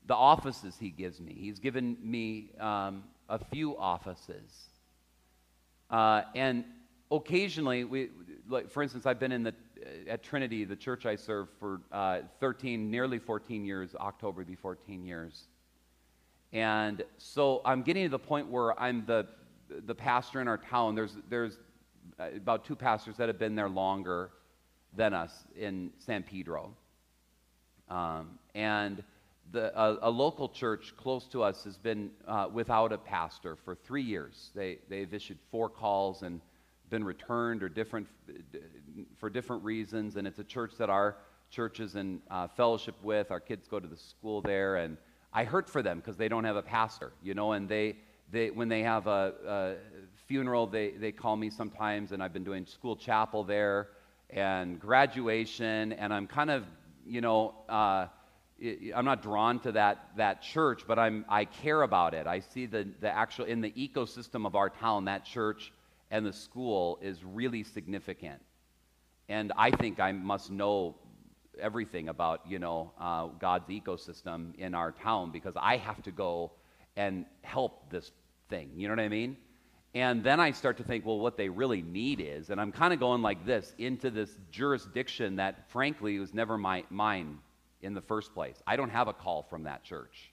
the 0.05 0.15
offices 0.15 0.77
He 0.79 0.89
gives 0.89 1.19
me. 1.19 1.35
He's 1.37 1.59
given 1.59 1.97
me 2.01 2.51
um, 2.59 3.03
a 3.27 3.43
few 3.43 3.77
offices. 3.77 4.69
Uh, 5.89 6.21
and 6.35 6.63
occasionally, 7.11 7.83
we, 7.83 8.09
like, 8.47 8.69
for 8.69 8.83
instance, 8.83 9.05
I've 9.05 9.19
been 9.19 9.31
in 9.31 9.43
the, 9.43 9.53
at 10.07 10.23
Trinity, 10.23 10.63
the 10.63 10.75
church 10.75 11.05
I 11.05 11.15
serve, 11.15 11.49
for 11.59 11.81
uh, 11.91 12.19
13, 12.39 12.89
nearly 12.89 13.19
14 13.19 13.65
years. 13.65 13.95
October 13.95 14.45
be 14.45 14.55
14 14.55 15.03
years. 15.03 15.47
And 16.53 17.03
so 17.17 17.61
I'm 17.65 17.81
getting 17.81 18.03
to 18.05 18.09
the 18.09 18.19
point 18.19 18.49
where 18.49 18.79
I'm 18.79 19.05
the, 19.05 19.27
the 19.85 19.95
pastor 19.95 20.41
in 20.41 20.47
our 20.47 20.57
town. 20.57 20.95
There's, 20.95 21.15
there's 21.29 21.57
about 22.19 22.65
two 22.65 22.75
pastors 22.75 23.17
that 23.17 23.27
have 23.27 23.39
been 23.39 23.55
there 23.55 23.69
longer 23.69 24.31
than 24.95 25.13
us 25.13 25.31
in 25.57 25.91
San 25.99 26.23
Pedro. 26.23 26.73
Um, 27.89 28.39
and 28.55 29.03
the, 29.51 29.77
a, 29.79 30.09
a, 30.09 30.09
local 30.09 30.49
church 30.49 30.93
close 30.97 31.25
to 31.27 31.41
us 31.41 31.63
has 31.63 31.77
been 31.77 32.11
uh, 32.27 32.47
without 32.51 32.91
a 32.91 32.97
pastor 32.97 33.55
for 33.55 33.75
three 33.75 34.01
years. 34.01 34.51
They, 34.53 34.79
they've 34.89 35.13
issued 35.13 35.37
four 35.51 35.69
calls 35.69 36.23
and 36.23 36.41
been 36.89 37.03
returned 37.03 37.63
or 37.63 37.69
different 37.69 38.07
for 39.17 39.29
different 39.29 39.63
reasons. 39.63 40.15
And 40.15 40.27
it's 40.27 40.39
a 40.39 40.43
church 40.43 40.73
that 40.77 40.89
our 40.89 41.17
church 41.49 41.79
is 41.79 41.95
in 41.95 42.21
uh, 42.29 42.47
fellowship 42.47 42.95
with. 43.03 43.31
Our 43.31 43.39
kids 43.39 43.67
go 43.67 43.79
to 43.79 43.87
the 43.87 43.97
school 43.97 44.41
there, 44.41 44.77
and 44.77 44.97
I 45.37 45.43
hurt 45.43 45.69
for 45.69 45.83
them 45.83 45.99
because 45.99 46.17
they 46.17 46.29
don't 46.29 46.45
have 46.45 46.55
a 46.55 46.63
pastor, 46.63 47.11
you 47.21 47.35
know. 47.35 47.51
And 47.51 47.69
they, 47.69 47.97
they 48.31 48.49
when 48.49 48.69
they 48.69 48.81
have 48.81 49.05
a, 49.05 49.33
a 49.47 49.75
funeral, 50.25 50.65
they, 50.65 50.89
they 50.89 51.11
call 51.11 51.35
me 51.35 51.51
sometimes, 51.51 52.11
and 52.11 52.23
I've 52.23 52.33
been 52.33 52.43
doing 52.43 52.65
school 52.65 52.95
chapel 52.95 53.43
there 53.43 53.89
and 54.31 54.79
graduation, 54.79 55.93
and 55.93 56.11
I'm 56.11 56.25
kind 56.25 56.49
of, 56.49 56.65
you 57.05 57.21
know. 57.21 57.53
Uh, 57.69 58.07
I'm 58.95 59.05
not 59.05 59.21
drawn 59.21 59.59
to 59.59 59.73
that, 59.73 60.07
that 60.17 60.41
church, 60.41 60.81
but 60.87 60.97
I'm, 60.97 61.25
I 61.29 61.45
care 61.45 61.83
about 61.83 62.15
it. 62.15 62.25
I 62.25 62.39
see 62.39 62.65
the, 62.65 62.87
the 62.99 63.15
actual, 63.15 63.45
in 63.45 63.61
the 63.61 63.69
ecosystem 63.69 64.47
of 64.47 64.55
our 64.55 64.71
town, 64.71 65.05
that 65.05 65.25
church 65.25 65.71
and 66.09 66.25
the 66.25 66.33
school 66.33 66.97
is 66.99 67.23
really 67.23 67.61
significant. 67.61 68.41
And 69.29 69.53
I 69.55 69.69
think 69.69 69.99
I 69.99 70.11
must 70.11 70.49
know 70.49 70.95
everything 71.59 72.09
about, 72.09 72.41
you 72.47 72.59
know, 72.59 72.91
uh, 72.99 73.27
God's 73.39 73.67
ecosystem 73.69 74.55
in 74.57 74.73
our 74.73 74.91
town 74.91 75.31
because 75.31 75.53
I 75.55 75.77
have 75.77 76.01
to 76.03 76.11
go 76.11 76.51
and 76.95 77.25
help 77.41 77.89
this 77.89 78.11
thing. 78.49 78.71
You 78.75 78.87
know 78.87 78.95
what 78.95 79.03
I 79.03 79.09
mean? 79.09 79.37
And 79.93 80.23
then 80.23 80.39
I 80.39 80.51
start 80.51 80.77
to 80.77 80.83
think, 80.83 81.05
well, 81.05 81.19
what 81.19 81.37
they 81.37 81.49
really 81.49 81.81
need 81.81 82.21
is, 82.21 82.49
and 82.49 82.59
I'm 82.59 82.71
kind 82.71 82.93
of 82.93 82.99
going 82.99 83.21
like 83.21 83.45
this 83.45 83.73
into 83.77 84.11
this 84.11 84.29
jurisdiction 84.51 85.37
that, 85.37 85.69
frankly, 85.71 86.19
was 86.19 86.33
never 86.33 86.57
my, 86.57 86.83
mine 86.89 87.39
in 87.81 87.93
the 87.93 88.01
first 88.01 88.33
place. 88.33 88.61
I 88.67 88.75
don't 88.75 88.89
have 88.89 89.07
a 89.07 89.13
call 89.13 89.43
from 89.49 89.63
that 89.63 89.83
church, 89.83 90.31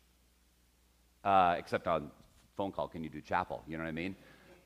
uh, 1.24 1.56
except 1.58 1.86
on 1.86 2.10
phone 2.56 2.72
call. 2.72 2.88
Can 2.88 3.04
you 3.04 3.10
do 3.10 3.20
chapel? 3.20 3.62
You 3.66 3.76
know 3.76 3.84
what 3.84 3.88
I 3.88 3.92
mean? 3.92 4.16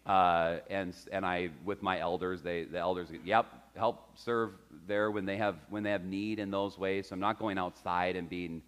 Uh, 0.06 0.58
and 0.70 0.94
and 1.12 1.26
I 1.26 1.50
with 1.64 1.82
my 1.82 2.00
elders, 2.00 2.42
they 2.42 2.64
the 2.64 2.78
elders, 2.78 3.08
yep, 3.24 3.46
help 3.78 4.18
serve 4.18 4.50
there 4.86 5.10
when 5.10 5.24
they 5.24 5.36
have 5.36 5.56
when 5.70 5.82
they 5.82 5.90
have 5.90 6.04
need 6.04 6.38
in 6.38 6.50
those 6.50 6.78
ways. 6.78 7.08
So 7.08 7.14
I'm 7.14 7.20
not 7.20 7.38
going 7.38 7.58
outside 7.58 8.16
and 8.16 8.28
being 8.28 8.62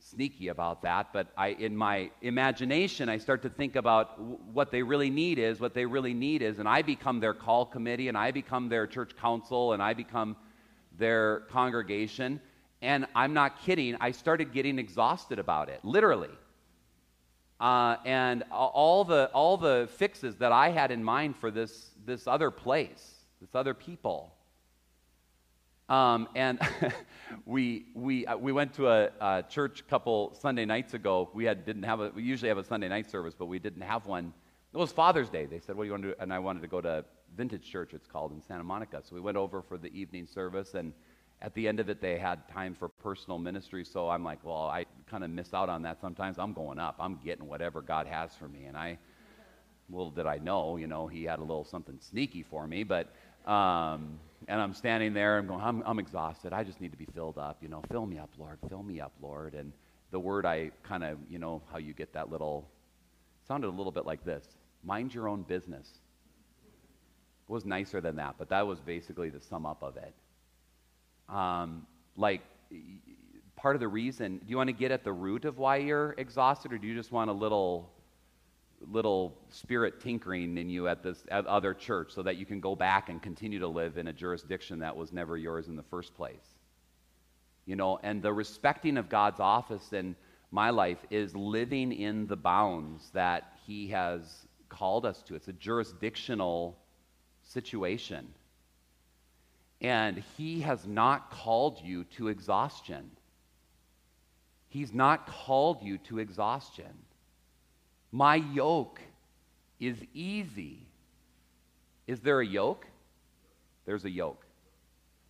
sneaky 0.00 0.48
about 0.48 0.82
that, 0.82 1.12
but 1.12 1.28
I 1.36 1.48
in 1.48 1.76
my 1.76 2.10
imagination 2.22 3.08
I 3.08 3.18
start 3.18 3.42
to 3.42 3.48
think 3.48 3.76
about 3.76 4.16
w- 4.18 4.38
what 4.52 4.70
they 4.70 4.82
really 4.82 5.10
need 5.10 5.38
is 5.38 5.60
what 5.60 5.74
they 5.74 5.86
really 5.86 6.14
need 6.14 6.42
is, 6.42 6.58
and 6.58 6.68
I 6.68 6.82
become 6.82 7.20
their 7.20 7.34
call 7.34 7.66
committee, 7.66 8.08
and 8.08 8.16
I 8.16 8.30
become 8.30 8.68
their 8.68 8.86
church 8.86 9.16
council, 9.16 9.72
and 9.72 9.82
I 9.82 9.94
become 9.94 10.36
their 10.96 11.40
congregation. 11.50 12.40
And 12.80 13.06
I'm 13.14 13.34
not 13.34 13.62
kidding, 13.62 13.96
I 14.00 14.12
started 14.12 14.52
getting 14.52 14.78
exhausted 14.78 15.38
about 15.38 15.68
it, 15.68 15.84
literally. 15.84 16.30
Uh, 17.60 17.96
and 18.04 18.44
all 18.52 19.04
the, 19.04 19.30
all 19.34 19.56
the 19.56 19.88
fixes 19.96 20.36
that 20.36 20.52
I 20.52 20.70
had 20.70 20.92
in 20.92 21.02
mind 21.02 21.36
for 21.36 21.50
this, 21.50 21.90
this 22.06 22.28
other 22.28 22.52
place, 22.52 23.16
this 23.40 23.54
other 23.54 23.74
people. 23.74 24.32
Um, 25.88 26.28
and 26.34 26.60
we, 27.46 27.86
we, 27.94 28.26
uh, 28.26 28.36
we 28.36 28.52
went 28.52 28.74
to 28.74 28.88
a, 28.88 29.10
a, 29.20 29.42
church 29.48 29.86
couple 29.88 30.34
Sunday 30.38 30.66
nights 30.66 30.92
ago. 30.92 31.30
We, 31.32 31.44
had, 31.44 31.64
didn't 31.64 31.84
have 31.84 32.00
a, 32.00 32.10
we 32.10 32.22
usually 32.22 32.50
have 32.50 32.58
a 32.58 32.64
Sunday 32.64 32.88
night 32.88 33.10
service, 33.10 33.34
but 33.38 33.46
we 33.46 33.58
didn't 33.58 33.82
have 33.82 34.06
one. 34.06 34.34
It 34.74 34.76
was 34.76 34.92
Father's 34.92 35.30
Day. 35.30 35.46
They 35.46 35.60
said, 35.60 35.76
What 35.76 35.84
do 35.84 35.86
you 35.86 35.92
want 35.92 36.02
to 36.02 36.08
do? 36.10 36.14
And 36.20 36.32
I 36.32 36.38
wanted 36.40 36.60
to 36.60 36.68
go 36.68 36.82
to 36.82 37.04
Vintage 37.36 37.70
Church, 37.70 37.94
it's 37.94 38.06
called 38.06 38.32
in 38.32 38.42
Santa 38.42 38.64
Monica. 38.64 39.00
So 39.02 39.14
we 39.14 39.20
went 39.20 39.36
over 39.36 39.62
for 39.62 39.78
the 39.78 39.88
evening 39.98 40.26
service, 40.26 40.74
and 40.74 40.92
at 41.40 41.54
the 41.54 41.68
end 41.68 41.80
of 41.80 41.88
it, 41.88 42.00
they 42.00 42.18
had 42.18 42.48
time 42.48 42.74
for 42.74 42.88
personal 42.88 43.38
ministry. 43.38 43.84
So 43.84 44.08
I'm 44.08 44.24
like, 44.24 44.40
well, 44.42 44.66
I 44.66 44.86
kind 45.06 45.24
of 45.24 45.30
miss 45.30 45.54
out 45.54 45.68
on 45.68 45.82
that 45.82 46.00
sometimes. 46.00 46.38
I'm 46.38 46.52
going 46.52 46.78
up. 46.78 46.96
I'm 46.98 47.18
getting 47.24 47.46
whatever 47.46 47.80
God 47.80 48.06
has 48.06 48.34
for 48.34 48.48
me. 48.48 48.64
And 48.64 48.76
I, 48.76 48.98
little 49.88 50.10
did 50.10 50.26
I 50.26 50.38
know, 50.38 50.76
you 50.76 50.86
know, 50.86 51.06
he 51.06 51.24
had 51.24 51.38
a 51.38 51.42
little 51.42 51.64
something 51.64 51.98
sneaky 52.00 52.42
for 52.42 52.66
me. 52.66 52.82
But, 52.82 53.14
um, 53.48 54.20
and 54.46 54.60
I'm 54.60 54.74
standing 54.74 55.14
there. 55.14 55.38
I'm 55.38 55.46
going, 55.46 55.60
I'm, 55.60 55.82
I'm 55.84 55.98
exhausted. 55.98 56.52
I 56.52 56.62
just 56.62 56.80
need 56.80 56.92
to 56.92 56.98
be 56.98 57.06
filled 57.14 57.38
up. 57.38 57.58
You 57.60 57.68
know, 57.68 57.82
fill 57.90 58.06
me 58.06 58.18
up, 58.18 58.30
Lord. 58.38 58.58
Fill 58.68 58.82
me 58.82 59.00
up, 59.00 59.12
Lord. 59.20 59.54
And 59.54 59.72
the 60.10 60.20
word 60.20 60.46
I 60.46 60.70
kind 60.82 61.02
of, 61.04 61.18
you 61.28 61.38
know, 61.38 61.62
how 61.72 61.78
you 61.78 61.92
get 61.92 62.12
that 62.12 62.30
little, 62.30 62.68
sounded 63.46 63.68
a 63.68 63.70
little 63.70 63.92
bit 63.92 64.06
like 64.06 64.24
this 64.24 64.46
mind 64.84 65.12
your 65.12 65.28
own 65.28 65.42
business. 65.42 65.88
It 67.48 67.52
was 67.52 67.64
nicer 67.64 68.00
than 68.00 68.16
that, 68.16 68.36
but 68.38 68.48
that 68.50 68.66
was 68.66 68.78
basically 68.80 69.30
the 69.30 69.40
sum 69.40 69.66
up 69.66 69.82
of 69.82 69.96
it. 69.96 70.14
Um, 71.28 71.86
like, 72.16 72.42
part 73.56 73.74
of 73.74 73.80
the 73.80 73.88
reason, 73.88 74.38
do 74.38 74.44
you 74.46 74.56
want 74.56 74.68
to 74.68 74.72
get 74.72 74.90
at 74.90 75.02
the 75.02 75.12
root 75.12 75.44
of 75.44 75.58
why 75.58 75.76
you're 75.76 76.14
exhausted, 76.18 76.72
or 76.72 76.78
do 76.78 76.86
you 76.86 76.94
just 76.94 77.10
want 77.10 77.30
a 77.30 77.32
little, 77.32 77.90
little 78.86 79.36
spirit 79.50 80.00
tinkering 80.00 80.56
in 80.56 80.68
you 80.70 80.88
at 80.88 81.02
this 81.02 81.24
at 81.30 81.46
other 81.46 81.74
church 81.74 82.12
so 82.12 82.22
that 82.22 82.36
you 82.36 82.46
can 82.46 82.60
go 82.60 82.74
back 82.76 83.08
and 83.08 83.20
continue 83.22 83.58
to 83.58 83.68
live 83.68 83.98
in 83.98 84.08
a 84.08 84.12
jurisdiction 84.12 84.78
that 84.80 84.96
was 84.96 85.12
never 85.12 85.36
yours 85.36 85.68
in 85.68 85.76
the 85.76 85.82
first 85.84 86.14
place? 86.14 86.54
You 87.66 87.76
know, 87.76 87.98
and 88.02 88.22
the 88.22 88.32
respecting 88.32 88.96
of 88.96 89.08
God's 89.08 89.40
office 89.40 89.92
in 89.92 90.16
my 90.50 90.70
life 90.70 90.98
is 91.10 91.36
living 91.36 91.92
in 91.92 92.26
the 92.26 92.36
bounds 92.36 93.10
that 93.10 93.52
He 93.66 93.88
has 93.88 94.46
called 94.68 95.04
us 95.04 95.22
to. 95.24 95.34
It's 95.34 95.48
a 95.48 95.52
jurisdictional 95.52 96.78
situation. 97.42 98.26
And 99.80 100.22
He 100.36 100.60
has 100.60 100.86
not 100.86 101.30
called 101.30 101.80
you 101.82 102.04
to 102.16 102.28
exhaustion. 102.28 103.10
He's 104.68 104.92
not 104.92 105.26
called 105.26 105.82
you 105.82 105.98
to 105.98 106.18
exhaustion. 106.18 106.94
My 108.10 108.36
yoke 108.36 109.00
is 109.78 109.96
easy. 110.14 110.86
Is 112.06 112.20
there 112.20 112.40
a 112.40 112.46
yoke? 112.46 112.86
There's 113.84 114.04
a 114.04 114.10
yoke. 114.10 114.44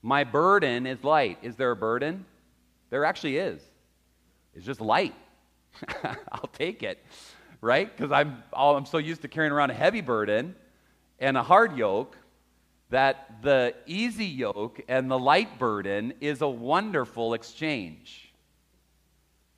My 0.02 0.24
burden 0.24 0.86
is 0.86 1.02
light. 1.02 1.38
Is 1.42 1.56
there 1.56 1.70
a 1.70 1.76
burden? 1.76 2.24
There 2.90 3.04
actually 3.04 3.36
is. 3.36 3.60
It's 4.54 4.64
just 4.64 4.80
light. 4.80 5.14
I'll 6.32 6.50
take 6.52 6.82
it, 6.82 7.04
right? 7.60 7.94
Because 7.94 8.12
I'm, 8.12 8.42
I'm 8.52 8.86
so 8.86 8.98
used 8.98 9.22
to 9.22 9.28
carrying 9.28 9.52
around 9.52 9.70
a 9.70 9.74
heavy 9.74 10.00
burden 10.00 10.54
and 11.18 11.36
a 11.36 11.42
hard 11.42 11.76
yoke 11.76 12.16
that 12.90 13.42
the 13.42 13.74
easy 13.86 14.24
yoke 14.24 14.80
and 14.88 15.10
the 15.10 15.18
light 15.18 15.58
burden 15.58 16.14
is 16.20 16.40
a 16.40 16.48
wonderful 16.48 17.34
exchange. 17.34 18.32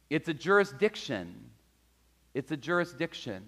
It's 0.09 0.29
a 0.29 0.35
jurisdiction. 0.35 1.50
It's 2.35 2.51
a 2.51 2.57
jurisdiction. 2.57 3.43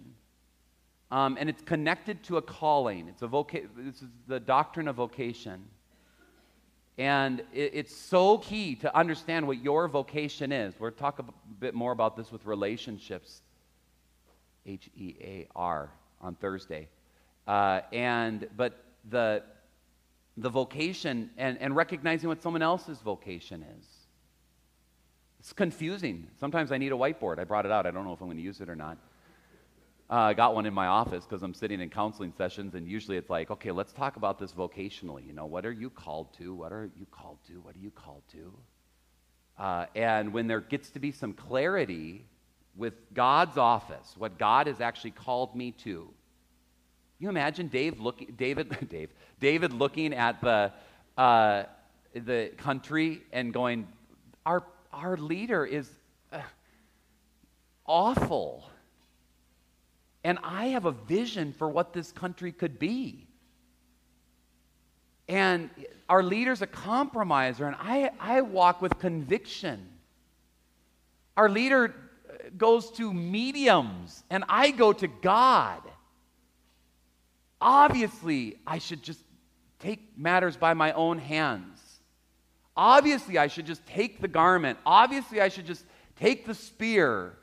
Um, 1.11 1.37
and 1.39 1.49
it's 1.49 1.61
connected 1.63 2.23
to 2.25 2.39
a 2.39 2.43
calling. 2.43 3.07
It's 3.09 3.23
a 3.23 3.29
voca- 3.29 3.69
this 3.77 4.01
is 4.01 4.09
the 4.27 4.41
doctrine 4.41 4.89
of 4.89 4.97
vocation. 4.97 5.65
And 6.97 7.41
it, 7.53 7.73
it's 7.75 7.95
so 7.95 8.39
key 8.39 8.77
to 8.77 8.97
understand 8.97 9.47
what 9.47 9.63
your 9.63 9.89
vocation 9.89 10.53
is. 10.53 10.75
We'll 10.81 10.91
talk 10.91 11.19
a 11.19 11.25
bit 11.61 11.75
more 11.75 11.93
about 11.93 12.17
this 12.17 12.33
with 12.33 12.47
relationships, 12.47 13.43
H 14.65 14.89
E 14.97 15.15
A 15.21 15.49
R, 15.55 15.91
on 16.21 16.35
Thursday. 16.35 16.89
Uh, 17.47 17.81
and 17.93 18.49
but 18.57 18.83
the 19.11 19.43
the 20.39 20.49
vocation 20.49 21.31
and, 21.37 21.59
and 21.61 21.77
recognizing 21.77 22.29
what 22.29 22.43
someone 22.43 22.63
else's 22.63 22.99
vocation 23.01 23.65
is. 23.79 23.87
It's 25.43 25.53
confusing. 25.53 26.29
Sometimes 26.39 26.71
I 26.71 26.79
need 26.79 26.93
a 26.93 26.95
whiteboard. 26.95 27.41
I 27.41 27.45
brought 27.45 27.67
it 27.67 27.73
out. 27.73 27.85
I 27.85 27.91
don't 27.91 28.05
know 28.05 28.13
if 28.13 28.21
I'm 28.21 28.29
going 28.29 28.37
to 28.37 28.43
use 28.45 28.61
it 28.61 28.69
or 28.69 28.77
not. 28.77 28.97
Uh, 30.09 30.15
I 30.15 30.35
got 30.35 30.55
one 30.55 30.67
in 30.67 30.73
my 30.73 30.87
office 30.87 31.25
because 31.25 31.43
I'm 31.43 31.53
sitting 31.53 31.81
in 31.81 31.91
counseling 31.91 32.33
sessions, 32.39 32.77
and 32.77 32.87
usually 32.87 33.17
it's 33.17 33.29
like, 33.29 33.51
okay, 33.51 33.73
let's 33.73 33.93
talk 33.93 34.15
about 34.15 34.39
this 34.39 34.53
vocationally. 34.53 35.27
You 35.27 35.33
know, 35.33 35.47
what 35.47 35.67
are 35.67 35.73
you 35.73 35.91
called 35.91 36.33
to? 36.35 36.55
What 36.55 36.71
are 36.71 36.89
you 36.97 37.07
called 37.11 37.39
to? 37.49 37.55
What 37.55 37.75
are 37.75 37.81
you 37.81 37.91
called 37.91 38.23
to? 38.31 38.53
Uh, 39.59 39.87
and 39.97 40.33
when 40.33 40.47
there 40.47 40.61
gets 40.61 40.91
to 40.91 41.01
be 41.01 41.11
some 41.11 41.33
clarity 41.33 42.25
with 42.77 42.95
God's 43.13 43.59
office, 43.59 44.15
what 44.17 44.39
God 44.39 44.69
has 44.69 44.81
actually 44.81 45.11
called 45.11 45.57
me 45.57 45.73
to, 45.83 46.09
you 47.19 47.29
imagine 47.29 47.67
Dave 47.67 47.99
looking, 47.99 48.33
David, 48.37 48.89
Dave, 48.89 49.11
David 49.41 49.73
looking 49.73 50.15
at 50.15 50.41
the, 50.41 50.73
uh, 51.19 51.65
the 52.15 52.53
country 52.59 53.23
and 53.33 53.53
going, 53.53 53.89
our, 54.47 54.63
our 54.93 55.17
leader 55.17 55.65
is, 55.65 55.91
uh, 56.33 56.41
awful. 57.87 58.65
And 60.25 60.39
I 60.43 60.67
have 60.69 60.85
a 60.85 60.93
vision 60.93 61.53
for 61.53 61.69
what 61.69 61.93
this 61.93 62.13
country 62.13 62.53
could 62.53 62.79
be. 62.79 63.27
And 65.29 65.71
our 66.09 66.23
leader's 66.23 66.63
a 66.63 66.67
compromiser, 66.67 67.67
and 67.67 67.77
I, 67.79 68.11
I 68.21 68.43
walk 68.43 68.83
with 68.83 68.99
conviction. 68.99 69.89
Our 71.37 71.49
leader 71.49 71.95
goes 72.57 72.91
to 72.93 73.13
mediums, 73.13 74.23
and 74.29 74.45
I 74.49 74.73
go 74.73 74.93
to 74.93 75.07
God. 75.09 75.81
Obviously, 77.61 78.59
I 78.67 78.79
should 78.79 79.03
just 79.03 79.21
take 79.79 80.19
matters 80.19 80.57
by 80.57 80.75
my 80.75 80.93
own 80.93 81.19
hands. 81.19 81.72
Obviously, 82.77 83.39
I 83.39 83.49
should 83.49 83.67
just 83.67 83.85
take 83.87 84.21
the 84.21 84.29
garment. 84.29 84.79
Obviously, 84.87 85.41
I 85.41 85.49
should 85.49 85.67
just 85.67 85.85
take 86.17 86.47
the 86.47 86.55
spear 86.55 87.35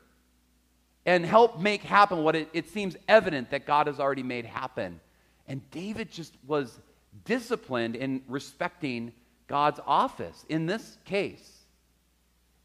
and 1.06 1.24
help 1.24 1.60
make 1.60 1.82
happen 1.82 2.22
what 2.22 2.36
it, 2.36 2.48
it 2.52 2.68
seems 2.68 2.96
evident 3.08 3.50
that 3.50 3.66
God 3.66 3.86
has 3.86 4.00
already 4.00 4.22
made 4.22 4.44
happen. 4.44 5.00
And 5.46 5.68
David 5.70 6.10
just 6.10 6.34
was 6.46 6.78
disciplined 7.24 7.96
in 7.96 8.22
respecting 8.28 9.12
God's 9.46 9.80
office 9.86 10.44
in 10.48 10.66
this 10.66 10.98
case. 11.04 11.58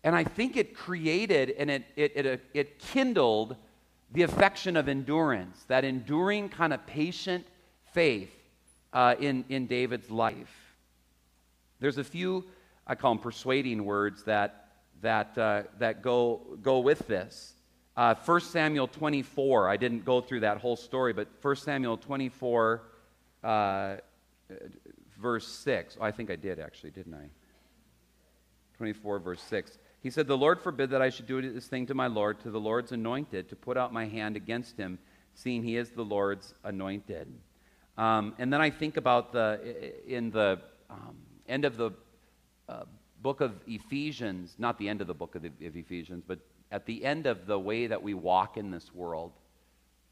And 0.04 0.15
I 0.15 0.23
think 0.23 0.56
it 0.56 0.75
created 0.75 1.51
and 1.58 1.71
it, 1.71 1.84
it, 1.95 2.15
it, 2.15 2.45
it 2.54 2.80
kindled 2.80 3.56
the 4.12 4.21
affection 4.21 4.78
of 4.78 4.88
endurance, 4.88 5.63
that 5.67 5.84
enduring 5.84 6.49
kind 6.49 6.73
of 6.73 6.86
patient 6.86 7.45
faith 7.93 8.32
uh, 8.93 9.15
in, 9.19 9.43
in 9.49 9.65
David's 9.65 10.12
life. 10.12 10.64
There's 11.86 12.00
a 12.00 12.04
few, 12.04 12.45
I 12.88 12.95
call 12.95 13.13
them 13.13 13.21
persuading 13.21 13.86
words, 13.86 14.24
that, 14.24 14.69
that, 15.04 15.38
uh, 15.38 15.63
that 15.78 16.02
go, 16.02 16.58
go 16.63 16.80
with 16.80 17.08
this. 17.08 17.54
Uh, 17.95 18.15
1 18.15 18.41
Samuel 18.41 18.88
24, 18.88 19.69
I 19.69 19.78
didn't 19.78 20.04
go 20.04 20.19
through 20.19 20.39
that 20.39 20.58
whole 20.58 20.78
story, 20.78 21.13
but 21.13 21.28
1 21.43 21.56
Samuel 21.58 21.98
24, 21.98 22.82
uh, 23.43 23.98
verse 25.21 25.48
6. 25.48 26.00
Oh, 26.02 26.04
I 26.04 26.10
think 26.10 26.32
I 26.32 26.36
did 26.36 26.60
actually, 26.60 26.89
didn't 26.89 27.13
I? 27.13 27.30
24, 28.78 29.19
verse 29.19 29.43
6. 29.43 29.78
He 30.02 30.10
said, 30.10 30.26
The 30.26 30.36
Lord 30.36 30.60
forbid 30.60 30.89
that 30.89 31.04
I 31.04 31.12
should 31.12 31.28
do 31.28 31.39
this 31.39 31.67
thing 31.67 31.86
to 31.86 31.93
my 31.93 32.08
Lord, 32.08 32.39
to 32.39 32.50
the 32.50 32.60
Lord's 32.60 32.93
anointed, 32.93 33.50
to 33.50 33.56
put 33.56 33.78
out 33.78 33.93
my 33.93 34.08
hand 34.08 34.36
against 34.36 34.76
him, 34.76 34.98
seeing 35.36 35.62
he 35.62 35.78
is 35.78 35.91
the 35.91 36.02
Lord's 36.02 36.56
anointed. 36.63 37.32
Um, 37.95 38.34
and 38.39 38.52
then 38.52 38.60
I 38.60 38.71
think 38.71 38.98
about 38.98 39.34
the, 39.34 39.93
in 40.08 40.32
the 40.32 40.62
um, 40.89 41.17
end 41.47 41.65
of 41.65 41.77
the 41.77 41.91
uh, 42.67 42.84
book 43.21 43.41
of 43.41 43.53
Ephesians, 43.67 44.55
not 44.58 44.77
the 44.77 44.89
end 44.89 45.01
of 45.01 45.08
the 45.08 45.13
book 45.13 45.36
of, 45.36 45.41
the, 45.41 45.51
of 45.65 45.75
Ephesians, 45.75 46.23
but 46.27 46.39
at 46.71 46.86
the 46.86 47.05
end 47.05 47.25
of 47.25 47.45
the 47.45 47.60
way 47.60 47.88
that 47.88 48.01
we 48.01 48.13
walk 48.13 48.58
in 48.58 48.71
this 48.71 48.93
world, 48.93 49.31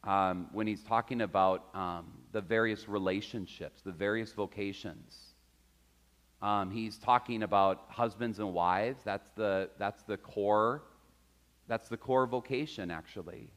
um, 0.03 0.47
when 0.51 0.67
he's 0.67 0.83
talking 0.83 1.21
about 1.21 1.65
um, 1.73 2.05
the 2.31 2.41
various 2.41 2.87
relationships, 2.89 3.81
the 3.81 3.91
various 3.91 4.33
vocations. 4.33 5.33
Um, 6.41 6.71
he's 6.71 6.97
talking 6.97 7.43
about 7.43 7.85
husbands 7.87 8.39
and 8.39 8.53
wives. 8.53 9.01
That's 9.05 9.29
the, 9.35 9.69
that's 9.79 10.03
the 10.03 10.17
core. 10.17 10.83
That's 11.67 11.87
the 11.87 11.95
core 11.95 12.27
vocation, 12.27 12.91
actually, 12.91 13.49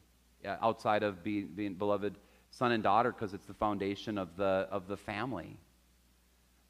outside 0.45 1.03
of 1.03 1.21
being, 1.23 1.51
being 1.53 1.73
beloved 1.73 2.17
son 2.51 2.71
and 2.71 2.81
daughter, 2.81 3.11
because 3.11 3.33
it's 3.33 3.45
the 3.45 3.53
foundation 3.53 4.17
of 4.17 4.37
the, 4.37 4.67
of 4.71 4.87
the 4.87 4.95
family. 4.95 5.57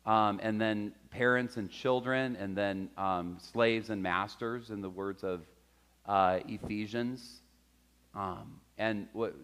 Um, 0.08 0.40
and 0.42 0.60
then 0.60 0.94
parents 1.12 1.58
and 1.58 1.70
children, 1.70 2.38
and 2.38 2.56
then 2.56 2.90
um, 2.98 3.38
slaves 3.40 3.90
and 3.90 4.02
masters, 4.02 4.70
in 4.70 4.82
the 4.82 4.90
words 4.90 5.24
of 5.24 5.42
uh, 6.06 6.40
Ephesians. 6.48 7.42
Um, 8.16 8.62
and 8.78 9.08
what, 9.12 9.36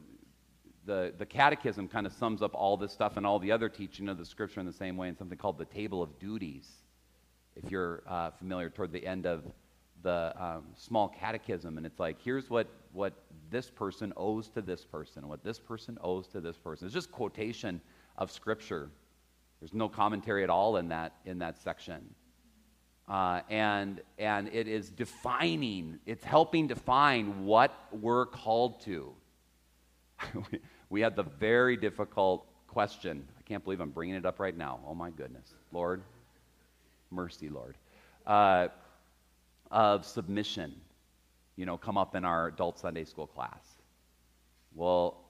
the, 0.86 1.14
the 1.18 1.26
catechism 1.26 1.90
kind 1.90 2.08
of 2.08 2.14
sums 2.14 2.42
up 2.42 2.52
all 2.54 2.78
this 2.78 2.94
stuff 2.94 3.18
and 3.18 3.26
all 3.26 3.40
the 3.40 3.52
other 3.52 3.68
teaching 3.68 4.08
of 4.08 4.18
the 4.18 4.26
scripture 4.26 4.62
in 4.62 4.66
the 4.66 4.72
same 4.72 4.96
way 4.96 5.10
in 5.10 5.18
something 5.18 5.38
called 5.38 5.58
the 5.58 5.66
table 5.66 6.02
of 6.02 6.18
duties. 6.18 6.70
If 7.58 7.70
you're 7.70 8.04
uh, 8.08 8.32
familiar 8.32 8.70
toward 8.70 8.94
the 8.94 9.06
end 9.06 9.26
of 9.26 9.44
the 10.02 10.34
um, 10.42 10.64
small 10.78 11.10
catechism, 11.10 11.78
and 11.78 11.86
it's 11.86 12.00
like, 12.00 12.18
here's 12.24 12.50
what, 12.50 12.68
what 12.94 13.14
this 13.50 13.70
person 13.70 14.14
owes 14.16 14.48
to 14.50 14.62
this 14.62 14.86
person, 14.86 15.28
what 15.28 15.44
this 15.44 15.60
person 15.60 15.98
owes 16.02 16.28
to 16.28 16.40
this 16.40 16.58
person. 16.58 16.86
It's 16.86 16.94
just 16.94 17.12
quotation 17.12 17.82
of 18.18 18.32
scripture. 18.32 18.90
There's 19.64 19.74
no 19.74 19.88
commentary 19.88 20.44
at 20.44 20.50
all 20.50 20.76
in 20.76 20.90
that, 20.90 21.14
in 21.24 21.40
that 21.40 21.58
section. 21.58 22.04
Uh, 23.08 23.40
and, 23.50 24.02
and 24.18 24.50
it 24.50 24.68
is 24.68 24.90
defining, 24.90 26.00
it's 26.06 26.26
helping 26.26 26.68
define 26.68 27.46
what 27.46 27.72
we're 27.94 28.26
called 28.26 28.82
to. 28.82 29.14
we 30.90 31.00
had 31.00 31.16
the 31.16 31.24
very 31.24 31.78
difficult 31.78 32.46
question. 32.68 33.26
I 33.40 33.42
can't 33.44 33.64
believe 33.64 33.80
I'm 33.80 33.92
bringing 33.92 34.16
it 34.16 34.26
up 34.26 34.42
right 34.42 34.58
now. 34.58 34.82
Oh 34.86 34.94
my 34.94 35.12
goodness. 35.12 35.54
Lord, 35.72 36.02
mercy, 37.10 37.48
Lord. 37.48 37.78
Uh, 38.28 38.68
of 39.72 40.04
submission, 40.04 40.74
you 41.56 41.66
know, 41.66 41.78
come 41.78 41.98
up 41.98 42.16
in 42.16 42.26
our 42.26 42.48
adult 42.48 42.80
Sunday 42.80 43.06
school 43.06 43.28
class. 43.28 43.64
Well, 44.76 45.22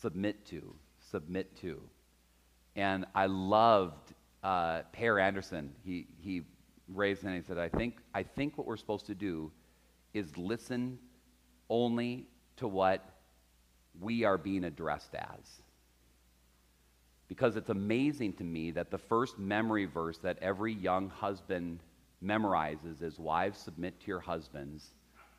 submit 0.00 0.44
to, 0.46 0.74
submit 1.12 1.56
to. 1.58 1.80
And 2.76 3.04
I 3.14 3.26
loved 3.26 4.14
uh, 4.42 4.82
Per 4.92 5.18
Anderson. 5.18 5.72
He, 5.84 6.06
he 6.20 6.42
raised 6.88 7.24
and 7.24 7.34
he 7.34 7.42
said, 7.42 7.58
I 7.58 7.68
think, 7.68 7.98
I 8.14 8.22
think 8.22 8.56
what 8.56 8.66
we're 8.66 8.76
supposed 8.76 9.06
to 9.06 9.14
do 9.14 9.50
is 10.14 10.36
listen 10.36 10.98
only 11.68 12.26
to 12.56 12.68
what 12.68 13.04
we 14.00 14.24
are 14.24 14.38
being 14.38 14.64
addressed 14.64 15.14
as. 15.14 15.62
Because 17.28 17.56
it's 17.56 17.70
amazing 17.70 18.32
to 18.34 18.44
me 18.44 18.72
that 18.72 18.90
the 18.90 18.98
first 18.98 19.38
memory 19.38 19.84
verse 19.84 20.18
that 20.18 20.38
every 20.40 20.72
young 20.72 21.08
husband 21.10 21.80
memorizes 22.24 23.02
is 23.02 23.18
Wives, 23.18 23.58
submit 23.58 24.00
to 24.00 24.06
your 24.08 24.20
husbands 24.20 24.90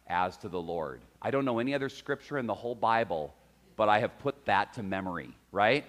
as 0.07 0.37
to 0.37 0.49
the 0.49 0.61
Lord. 0.61 1.01
I 1.21 1.31
don't 1.31 1.45
know 1.45 1.59
any 1.59 1.73
other 1.73 1.89
scripture 1.89 2.37
in 2.37 2.47
the 2.47 2.53
whole 2.53 2.75
Bible, 2.75 3.33
but 3.75 3.89
I 3.89 3.99
have 3.99 4.17
put 4.19 4.45
that 4.45 4.73
to 4.73 4.83
memory, 4.83 5.31
right? 5.51 5.85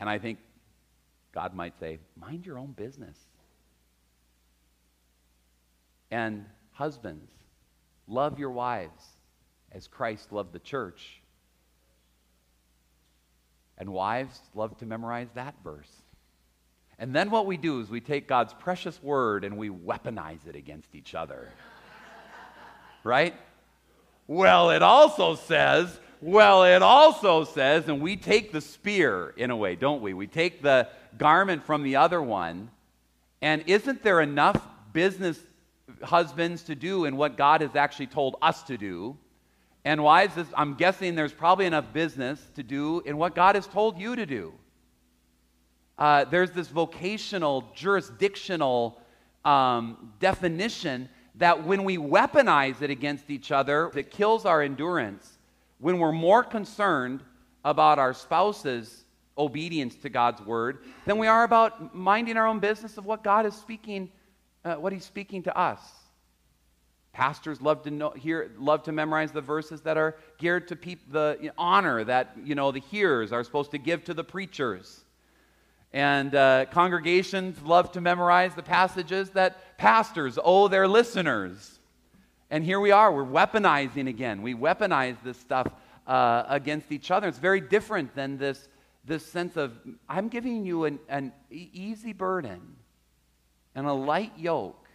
And 0.00 0.08
I 0.08 0.18
think 0.18 0.38
God 1.32 1.54
might 1.54 1.78
say, 1.78 1.98
mind 2.16 2.46
your 2.46 2.58
own 2.58 2.72
business. 2.72 3.16
And 6.10 6.46
husbands, 6.72 7.30
love 8.08 8.38
your 8.38 8.50
wives 8.50 9.04
as 9.70 9.86
Christ 9.86 10.32
loved 10.32 10.52
the 10.52 10.58
church. 10.58 11.20
And 13.78 13.92
wives 13.92 14.40
love 14.54 14.76
to 14.78 14.86
memorize 14.86 15.28
that 15.34 15.54
verse. 15.62 16.02
And 16.98 17.14
then 17.14 17.30
what 17.30 17.46
we 17.46 17.56
do 17.56 17.80
is 17.80 17.88
we 17.88 18.00
take 18.00 18.26
God's 18.26 18.52
precious 18.54 19.02
word 19.02 19.44
and 19.44 19.56
we 19.56 19.70
weaponize 19.70 20.46
it 20.46 20.56
against 20.56 20.94
each 20.94 21.14
other. 21.14 21.48
right? 23.04 23.34
Well, 24.26 24.70
it 24.70 24.82
also 24.82 25.34
says, 25.34 25.98
well, 26.20 26.64
it 26.64 26.82
also 26.82 27.44
says, 27.44 27.88
and 27.88 28.00
we 28.00 28.16
take 28.16 28.52
the 28.52 28.60
spear 28.60 29.32
in 29.36 29.50
a 29.50 29.56
way, 29.56 29.74
don't 29.74 30.02
we? 30.02 30.12
We 30.12 30.26
take 30.26 30.62
the 30.62 30.88
garment 31.16 31.64
from 31.64 31.82
the 31.82 31.96
other 31.96 32.20
one. 32.20 32.70
And 33.40 33.64
isn't 33.66 34.02
there 34.02 34.20
enough 34.20 34.60
business 34.92 35.38
husbands 36.02 36.62
to 36.64 36.74
do 36.74 37.06
in 37.06 37.16
what 37.16 37.36
God 37.36 37.62
has 37.62 37.74
actually 37.74 38.08
told 38.08 38.36
us 38.42 38.62
to 38.64 38.76
do? 38.76 39.16
And 39.84 40.02
wives, 40.02 40.34
I'm 40.54 40.74
guessing 40.74 41.14
there's 41.14 41.32
probably 41.32 41.64
enough 41.64 41.92
business 41.92 42.40
to 42.54 42.62
do 42.62 43.00
in 43.00 43.16
what 43.16 43.34
God 43.34 43.54
has 43.54 43.66
told 43.66 43.98
you 43.98 44.14
to 44.14 44.26
do. 44.26 44.52
Uh, 45.98 46.24
there's 46.24 46.50
this 46.50 46.68
vocational, 46.68 47.64
jurisdictional 47.74 49.00
um, 49.44 50.12
definition 50.18 51.08
that 51.36 51.64
when 51.64 51.84
we 51.84 51.96
weaponize 51.96 52.82
it 52.82 52.90
against 52.90 53.30
each 53.30 53.50
other, 53.50 53.90
it 53.94 54.10
kills 54.10 54.44
our 54.44 54.60
endurance. 54.60 55.38
When 55.80 55.98
we're 55.98 56.12
more 56.12 56.44
concerned 56.44 57.22
about 57.64 57.98
our 57.98 58.12
spouse's 58.12 59.04
obedience 59.38 59.94
to 59.96 60.10
God's 60.10 60.42
word 60.42 60.84
than 61.06 61.16
we 61.16 61.26
are 61.26 61.42
about 61.44 61.94
minding 61.94 62.36
our 62.36 62.46
own 62.46 62.58
business 62.58 62.98
of 62.98 63.06
what 63.06 63.24
God 63.24 63.46
is 63.46 63.54
speaking, 63.54 64.10
uh, 64.64 64.74
what 64.74 64.92
He's 64.92 65.04
speaking 65.04 65.42
to 65.44 65.58
us. 65.58 65.80
Pastors 67.12 67.60
love 67.60 67.82
to 67.82 67.90
know, 67.90 68.10
hear, 68.10 68.52
love 68.58 68.82
to 68.84 68.92
memorize 68.92 69.32
the 69.32 69.40
verses 69.40 69.80
that 69.80 69.96
are 69.96 70.16
geared 70.38 70.68
to 70.68 70.76
peop, 70.76 71.10
the 71.10 71.50
honor 71.58 72.04
that 72.04 72.36
you 72.44 72.54
know 72.54 72.70
the 72.70 72.80
hearers 72.80 73.32
are 73.32 73.42
supposed 73.42 73.70
to 73.72 73.78
give 73.78 74.04
to 74.04 74.14
the 74.14 74.22
preachers. 74.22 75.04
And 75.92 76.34
uh, 76.34 76.66
congregations 76.66 77.60
love 77.62 77.90
to 77.92 78.00
memorize 78.00 78.54
the 78.54 78.62
passages 78.62 79.30
that 79.30 79.76
pastors 79.76 80.38
owe 80.42 80.68
their 80.68 80.86
listeners. 80.86 81.79
And 82.50 82.64
here 82.64 82.80
we 82.80 82.90
are, 82.90 83.12
we're 83.12 83.24
weaponizing 83.24 84.08
again. 84.08 84.42
We 84.42 84.54
weaponize 84.54 85.16
this 85.22 85.38
stuff 85.38 85.68
uh, 86.06 86.44
against 86.48 86.90
each 86.90 87.10
other. 87.10 87.28
It's 87.28 87.38
very 87.38 87.60
different 87.60 88.14
than 88.14 88.38
this, 88.38 88.68
this 89.04 89.24
sense 89.24 89.56
of, 89.56 89.78
I'm 90.08 90.28
giving 90.28 90.66
you 90.66 90.84
an, 90.84 90.98
an 91.08 91.32
easy 91.50 92.12
burden 92.12 92.60
and 93.74 93.86
a 93.86 93.92
light 93.92 94.32
yoke 94.36 94.88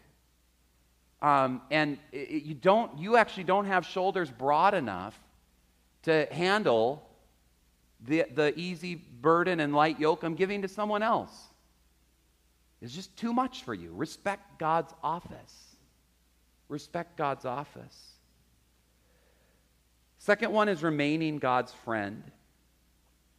Um, 1.21 1.61
and 1.71 1.97
it, 2.11 2.43
you 2.43 2.53
don't, 2.53 2.99
you 2.99 3.17
actually 3.17 3.45
don't 3.45 3.65
have 3.65 3.85
shoulders 3.85 4.29
broad 4.29 4.73
enough 4.73 5.19
to 6.03 6.27
handle 6.31 7.01
the, 8.07 8.25
the 8.35 8.53
easy 8.59 8.95
burden 8.95 9.59
and 9.59 9.73
light 9.73 9.99
yoke 9.99 10.23
I'm 10.23 10.35
giving 10.35 10.61
to 10.61 10.67
someone 10.67 11.01
else. 11.01 11.31
It's 12.81 12.93
just 12.93 13.15
too 13.17 13.33
much 13.33 13.63
for 13.63 13.73
you. 13.73 13.91
Respect 13.95 14.59
God's 14.59 14.93
office. 15.01 15.64
Respect 16.69 17.17
God's 17.17 17.45
office. 17.45 18.13
Second 20.17 20.51
one 20.51 20.69
is 20.69 20.81
remaining 20.81 21.37
God's 21.37 21.71
friend. 21.71 22.23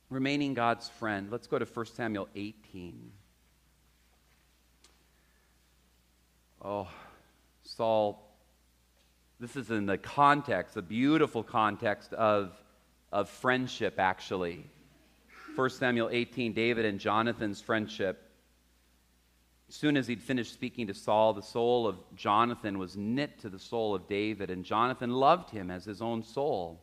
Remaining 0.09 0.55
God's 0.55 0.89
friend. 0.89 1.29
Let's 1.31 1.49
go 1.49 1.59
to 1.59 1.65
1 1.65 1.87
Samuel 1.87 2.29
18. 2.37 3.11
Oh, 6.63 6.89
Saul, 7.65 8.23
this 9.41 9.57
is 9.57 9.71
in 9.71 9.87
the 9.87 9.99
context, 9.99 10.77
a 10.77 10.83
beautiful 10.83 11.43
context 11.43 12.13
of, 12.13 12.53
of 13.13 13.29
friendship, 13.29 13.99
actually. 13.99 14.65
1 15.57 15.71
Samuel 15.71 16.09
18, 16.13 16.53
David 16.53 16.85
and 16.85 17.01
Jonathan's 17.01 17.61
friendship. 17.61 18.26
Soon 19.69 19.97
as 19.97 20.07
he'd 20.07 20.23
finished 20.23 20.53
speaking 20.53 20.87
to 20.87 20.95
Saul, 20.95 21.33
the 21.33 21.43
soul 21.43 21.89
of 21.89 21.97
Jonathan 22.15 22.79
was 22.79 22.97
knit 22.97 23.39
to 23.41 23.49
the 23.49 23.59
soul 23.59 23.95
of 23.95 24.07
David, 24.07 24.51
and 24.51 24.65
Jonathan 24.65 25.11
loved 25.11 25.51
him 25.51 25.71
as 25.71 25.85
his 25.85 26.01
own 26.01 26.23
soul. 26.23 26.81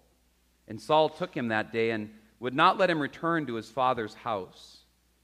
And 0.68 0.82
Saul 0.82 1.10
took 1.10 1.36
him 1.36 1.48
that 1.48 1.72
day 1.72 1.92
and 1.92 2.10
would 2.40 2.54
not 2.54 2.78
let 2.78 2.90
him 2.90 3.00
return 3.00 3.46
to 3.46 3.56
his 3.56 3.70
father's 3.70 4.14
house. 4.14 4.80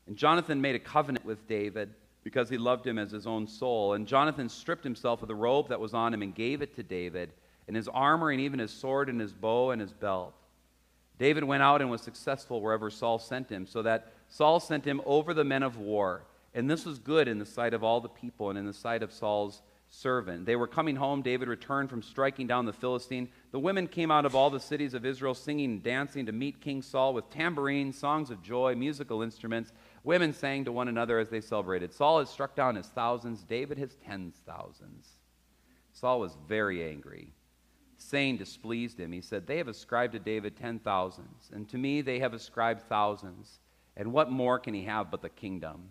And 0.08 0.16
Jonathan 0.16 0.62
made 0.62 0.76
a 0.76 0.80
covenant 0.80 1.26
with 1.26 1.48
David 1.48 1.94
because 2.24 2.50
he 2.50 2.58
loved 2.58 2.88
him 2.88 2.98
as 2.98 3.12
his 3.12 3.28
own 3.28 3.46
soul. 3.46 3.94
And 3.94 4.08
Jonathan 4.08 4.48
stripped 4.48 4.84
himself 4.84 5.22
of 5.22 5.28
the 5.28 5.36
robe 5.36 5.68
that 5.70 5.80
was 5.80 5.94
on 5.94 6.14
him 6.14 6.22
and 6.22 6.34
gave 6.34 6.62
it 6.62 6.76
to 6.76 6.84
David, 6.84 7.32
and 7.68 7.76
his 7.76 7.88
armor, 7.90 8.32
and 8.32 8.40
even 8.40 8.60
his 8.60 8.72
sword, 8.72 9.10
and 9.10 9.20
his 9.20 9.34
bow, 9.34 9.72
and 9.72 9.82
his 9.82 9.92
belt. 9.92 10.34
David 11.18 11.44
went 11.44 11.62
out 11.62 11.82
and 11.82 11.92
was 11.92 12.02
successful 12.02 12.62
wherever 12.62 12.90
Saul 12.90 13.20
sent 13.20 13.50
him, 13.50 13.68
so 13.68 13.82
that 13.82 14.14
Saul 14.30 14.60
sent 14.60 14.86
him 14.86 15.02
over 15.06 15.34
the 15.34 15.44
men 15.44 15.64
of 15.64 15.78
war. 15.78 16.24
And 16.54 16.70
this 16.70 16.86
was 16.86 17.00
good 17.00 17.28
in 17.28 17.40
the 17.40 17.46
sight 17.46 17.74
of 17.74 17.84
all 17.84 18.02
the 18.02 18.10
people 18.10 18.50
and 18.50 18.58
in 18.58 18.66
the 18.66 18.74
sight 18.74 19.04
of 19.04 19.14
Saul's 19.14 19.62
servant. 19.90 20.46
They 20.46 20.56
were 20.56 20.68
coming 20.68 20.96
home. 20.96 21.22
David 21.22 21.48
returned 21.48 21.90
from 21.90 22.02
striking 22.02 22.48
down 22.48 22.66
the 22.66 22.74
Philistine. 22.74 23.30
The 23.52 23.60
women 23.60 23.88
came 23.88 24.12
out 24.12 24.26
of 24.26 24.36
all 24.36 24.50
the 24.50 24.60
cities 24.60 24.94
of 24.94 25.06
Israel 25.06 25.34
singing 25.34 25.72
and 25.72 25.84
dancing 25.84 26.26
to 26.28 26.32
meet 26.32 26.62
King 26.62 26.82
Saul 26.82 27.14
with 27.14 27.30
tambourines, 27.30 27.98
songs 27.98 28.30
of 28.30 28.42
joy, 28.42 28.76
musical 28.76 29.22
instruments. 29.22 29.72
Women 30.04 30.34
sang 30.34 30.66
to 30.66 30.72
one 30.72 30.88
another 30.88 31.20
as 31.20 31.30
they 31.30 31.42
celebrated. 31.42 31.94
Saul 31.94 32.20
has 32.20 32.30
struck 32.30 32.56
down 32.56 32.76
his 32.76 32.88
thousands, 32.88 33.44
David 33.44 33.78
his 33.78 33.96
tens 34.06 34.36
thousands. 34.46 35.18
Saul 35.92 36.20
was 36.20 36.38
very 36.48 36.88
angry. 36.88 37.34
Saying 37.98 38.38
displeased 38.38 38.98
him, 38.98 39.12
he 39.12 39.22
said, 39.22 39.46
They 39.46 39.58
have 39.58 39.68
ascribed 39.68 40.14
to 40.14 40.20
David 40.20 40.56
ten 40.56 40.80
thousands, 40.80 41.50
and 41.54 41.68
to 41.70 41.78
me 41.78 42.02
they 42.02 42.20
have 42.20 42.34
ascribed 42.34 42.84
thousands. 42.88 43.60
And 43.98 44.14
what 44.14 44.32
more 44.32 44.58
can 44.60 44.74
he 44.74 44.86
have 44.86 45.12
but 45.12 45.22
the 45.22 45.30
kingdom? 45.30 45.90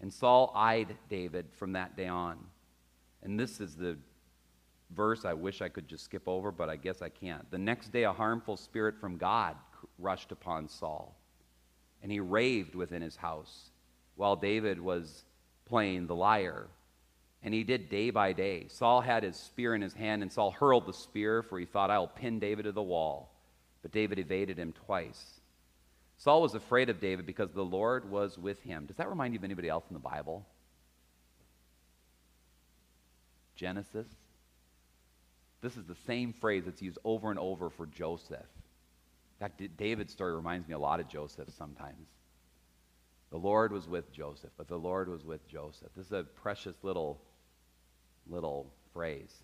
And 0.00 0.12
Saul 0.12 0.52
eyed 0.54 0.96
David 1.08 1.46
from 1.52 1.72
that 1.72 1.96
day 1.96 2.06
on. 2.06 2.38
And 3.22 3.38
this 3.38 3.60
is 3.60 3.76
the 3.76 3.96
verse 4.94 5.24
I 5.24 5.34
wish 5.34 5.60
I 5.60 5.68
could 5.68 5.88
just 5.88 6.04
skip 6.04 6.22
over, 6.26 6.50
but 6.50 6.68
I 6.68 6.76
guess 6.76 7.02
I 7.02 7.08
can't. 7.08 7.50
The 7.50 7.58
next 7.58 7.92
day, 7.92 8.04
a 8.04 8.12
harmful 8.12 8.56
spirit 8.56 8.98
from 9.00 9.16
God 9.16 9.56
rushed 9.98 10.32
upon 10.32 10.68
Saul, 10.68 11.16
and 12.02 12.10
he 12.10 12.20
raved 12.20 12.74
within 12.74 13.02
his 13.02 13.16
house 13.16 13.70
while 14.16 14.36
David 14.36 14.80
was 14.80 15.24
playing 15.66 16.06
the 16.06 16.14
lyre. 16.14 16.68
And 17.42 17.54
he 17.54 17.62
did 17.62 17.88
day 17.88 18.10
by 18.10 18.32
day. 18.32 18.66
Saul 18.68 19.00
had 19.00 19.22
his 19.22 19.36
spear 19.36 19.74
in 19.74 19.82
his 19.82 19.94
hand, 19.94 20.22
and 20.22 20.32
Saul 20.32 20.50
hurled 20.50 20.86
the 20.86 20.92
spear, 20.92 21.42
for 21.42 21.58
he 21.58 21.66
thought, 21.66 21.90
I'll 21.90 22.08
pin 22.08 22.40
David 22.40 22.64
to 22.64 22.72
the 22.72 22.82
wall. 22.82 23.32
But 23.82 23.92
David 23.92 24.18
evaded 24.18 24.58
him 24.58 24.72
twice. 24.72 25.37
Saul 26.18 26.42
was 26.42 26.54
afraid 26.54 26.90
of 26.90 27.00
David 27.00 27.26
because 27.26 27.52
the 27.52 27.64
Lord 27.64 28.10
was 28.10 28.36
with 28.36 28.60
him. 28.62 28.86
Does 28.86 28.96
that 28.96 29.08
remind 29.08 29.34
you 29.34 29.40
of 29.40 29.44
anybody 29.44 29.68
else 29.68 29.84
in 29.88 29.94
the 29.94 30.00
Bible? 30.00 30.44
Genesis. 33.54 34.08
This 35.60 35.76
is 35.76 35.84
the 35.86 35.96
same 36.06 36.32
phrase 36.32 36.64
that's 36.64 36.82
used 36.82 36.98
over 37.04 37.30
and 37.30 37.38
over 37.38 37.70
for 37.70 37.86
Joseph. 37.86 38.38
In 38.40 39.46
fact, 39.46 39.62
David's 39.76 40.12
story 40.12 40.34
reminds 40.34 40.66
me 40.66 40.74
a 40.74 40.78
lot 40.78 40.98
of 40.98 41.08
Joseph 41.08 41.50
sometimes. 41.56 42.08
The 43.30 43.38
Lord 43.38 43.72
was 43.72 43.86
with 43.86 44.12
Joseph, 44.12 44.50
but 44.56 44.66
the 44.66 44.78
Lord 44.78 45.08
was 45.08 45.24
with 45.24 45.46
Joseph. 45.48 45.90
This 45.96 46.06
is 46.06 46.12
a 46.12 46.24
precious 46.24 46.74
little, 46.82 47.20
little 48.28 48.72
phrase. 48.92 49.34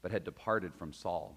But 0.00 0.12
had 0.12 0.24
departed 0.24 0.72
from 0.74 0.92
Saul. 0.94 1.36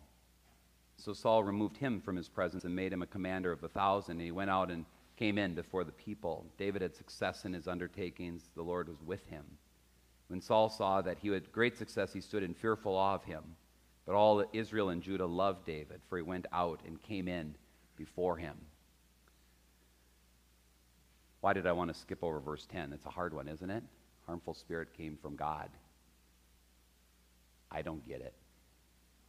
So 0.97 1.13
Saul 1.13 1.43
removed 1.43 1.77
him 1.77 2.01
from 2.01 2.15
his 2.15 2.27
presence 2.27 2.63
and 2.63 2.75
made 2.75 2.91
him 2.91 3.01
a 3.01 3.07
commander 3.07 3.51
of 3.51 3.63
a 3.63 3.69
thousand. 3.69 4.17
And 4.17 4.21
he 4.21 4.31
went 4.31 4.49
out 4.49 4.71
and 4.71 4.85
came 5.15 5.37
in 5.37 5.53
before 5.53 5.83
the 5.83 5.91
people. 5.91 6.45
David 6.57 6.81
had 6.81 6.95
success 6.95 7.45
in 7.45 7.53
his 7.53 7.67
undertakings, 7.67 8.49
the 8.55 8.63
Lord 8.63 8.89
was 8.89 9.01
with 9.03 9.25
him. 9.27 9.45
When 10.27 10.41
Saul 10.41 10.69
saw 10.69 11.01
that 11.01 11.19
he 11.19 11.29
had 11.29 11.51
great 11.51 11.77
success, 11.77 12.11
he 12.13 12.21
stood 12.21 12.43
in 12.43 12.53
fearful 12.53 12.95
awe 12.95 13.15
of 13.15 13.23
him. 13.23 13.43
But 14.05 14.15
all 14.15 14.43
Israel 14.53 14.89
and 14.89 15.01
Judah 15.01 15.25
loved 15.25 15.65
David, 15.65 16.01
for 16.07 16.17
he 16.17 16.23
went 16.23 16.45
out 16.51 16.81
and 16.85 17.01
came 17.01 17.27
in 17.27 17.55
before 17.95 18.37
him. 18.37 18.55
Why 21.41 21.53
did 21.53 21.67
I 21.67 21.71
want 21.71 21.93
to 21.93 21.99
skip 21.99 22.23
over 22.23 22.39
verse 22.39 22.65
10? 22.71 22.93
It's 22.93 23.05
a 23.05 23.09
hard 23.09 23.33
one, 23.33 23.47
isn't 23.47 23.69
it? 23.69 23.83
Harmful 24.25 24.53
spirit 24.53 24.93
came 24.95 25.17
from 25.21 25.35
God. 25.35 25.69
I 27.71 27.81
don't 27.81 28.05
get 28.07 28.21
it. 28.21 28.33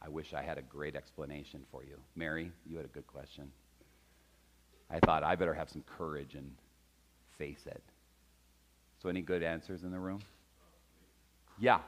I 0.01 0.09
wish 0.09 0.33
I 0.33 0.41
had 0.41 0.57
a 0.57 0.61
great 0.61 0.95
explanation 0.95 1.61
for 1.71 1.83
you. 1.83 1.97
Mary, 2.15 2.51
you 2.65 2.77
had 2.77 2.85
a 2.85 2.89
good 2.89 3.07
question. 3.07 3.51
I 4.89 4.99
thought 4.99 5.23
I 5.23 5.35
better 5.35 5.53
have 5.53 5.69
some 5.69 5.83
courage 5.83 6.35
and 6.35 6.49
face 7.37 7.65
it. 7.65 7.83
So, 9.01 9.09
any 9.09 9.21
good 9.21 9.43
answers 9.43 9.83
in 9.83 9.91
the 9.91 9.99
room? 9.99 10.19
Yeah. 11.59 11.79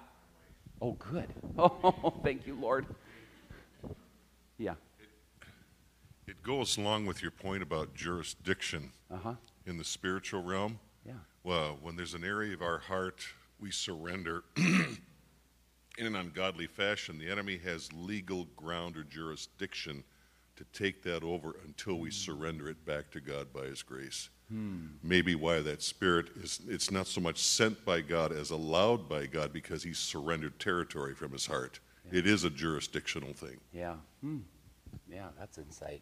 Oh, 0.82 0.94
good. 0.94 1.28
Oh, 1.58 2.14
thank 2.24 2.48
you, 2.48 2.56
Lord. 2.56 2.86
Yeah. 4.58 4.76
It 6.28 6.42
goes 6.44 6.78
along 6.78 7.06
with 7.06 7.22
your 7.22 7.32
point 7.32 7.62
about 7.64 7.94
jurisdiction 7.94 8.92
Uh-huh. 9.12 9.34
in 9.66 9.78
the 9.78 9.84
spiritual 9.84 10.44
realm. 10.44 10.80
Yeah. 11.06 11.14
Well, 11.44 11.78
when 11.82 11.96
there's 11.96 12.14
an 12.14 12.24
area 12.24 12.54
of 12.54 12.62
our 12.62 12.78
heart 12.80 13.26
we 13.60 13.72
surrender 13.72 14.44
in 15.98 16.06
an 16.06 16.16
ungodly 16.16 16.68
fashion, 16.68 17.18
the 17.18 17.30
enemy 17.30 17.58
has 17.58 17.92
legal 17.94 18.46
ground 18.56 18.98
or 18.98 19.04
jurisdiction 19.04 20.04
to 20.56 20.66
take 20.74 21.04
that 21.04 21.24
over 21.24 21.56
until 21.66 21.96
we 21.96 22.12
surrender 22.12 22.68
it 22.70 22.86
back 22.86 23.10
to 23.12 23.20
God 23.20 23.52
by 23.54 23.64
His 23.64 23.84
grace. 23.84 24.30
Maybe 25.02 25.34
why 25.34 25.62
that 25.62 25.82
spirit 25.82 26.28
is, 26.36 26.60
it's 26.68 26.92
not 26.92 27.08
so 27.08 27.22
much 27.22 27.38
sent 27.38 27.86
by 27.86 28.02
God 28.02 28.34
as 28.34 28.52
allowed 28.52 29.08
by 29.08 29.26
God 29.26 29.54
because 29.54 29.84
He's 29.84 29.98
surrendered 29.98 30.60
territory 30.60 31.16
from 31.16 31.32
His 31.32 31.46
heart. 31.46 31.80
It 32.12 32.28
is 32.28 32.44
a 32.44 32.50
jurisdictional 32.50 33.32
thing. 33.34 33.58
Yeah. 33.72 33.96
Hmm. 34.22 34.40
Yeah, 35.10 35.28
that's 35.40 35.58
insight. 35.58 36.02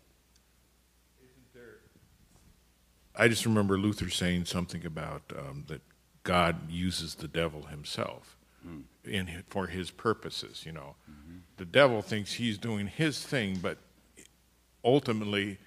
I 3.16 3.28
just 3.28 3.46
remember 3.46 3.78
Luther 3.78 4.10
saying 4.10 4.46
something 4.46 4.86
about 4.86 5.22
um, 5.38 5.66
that 5.68 5.82
God 6.24 6.72
uses 6.72 7.16
the 7.16 7.28
devil 7.28 7.64
himself 7.64 8.39
in 9.06 9.28
hi- 9.28 9.44
for 9.50 9.68
his 9.68 9.92
purposes. 9.92 10.64
You 10.66 10.74
know, 10.74 10.96
the 11.58 11.66
devil 11.66 12.02
thinks 12.02 12.34
he's 12.34 12.58
doing 12.58 12.88
his 12.88 13.22
thing, 13.22 13.60
but 13.62 13.78
ultimately, 14.84 15.58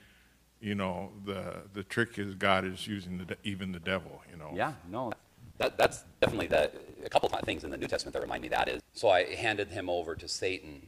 you 0.61 0.75
know, 0.75 1.13
the 1.25 1.63
the 1.73 1.83
trick 1.83 2.19
is 2.19 2.35
God 2.35 2.65
is 2.65 2.87
using 2.87 3.19
the 3.19 3.37
even 3.45 3.73
the 3.73 3.81
devil. 3.81 4.23
You 4.31 4.39
know. 4.39 4.51
Yeah, 4.55 4.73
no. 4.91 5.13
That, 5.59 5.77
that's 5.79 6.03
definitely 6.21 6.49
the, 6.49 6.73
a 7.05 7.09
couple 7.09 7.29
of 7.29 7.41
things 7.45 7.63
in 7.63 7.71
the 7.71 7.77
New 7.77 7.87
Testament 7.87 8.15
that 8.15 8.23
remind 8.23 8.43
me 8.43 8.49
that 8.49 8.69
is. 8.69 8.83
So 8.95 9.11
I 9.11 9.35
handed 9.35 9.69
him 9.69 9.89
over 9.89 10.17
to 10.17 10.27
Satan, 10.27 10.87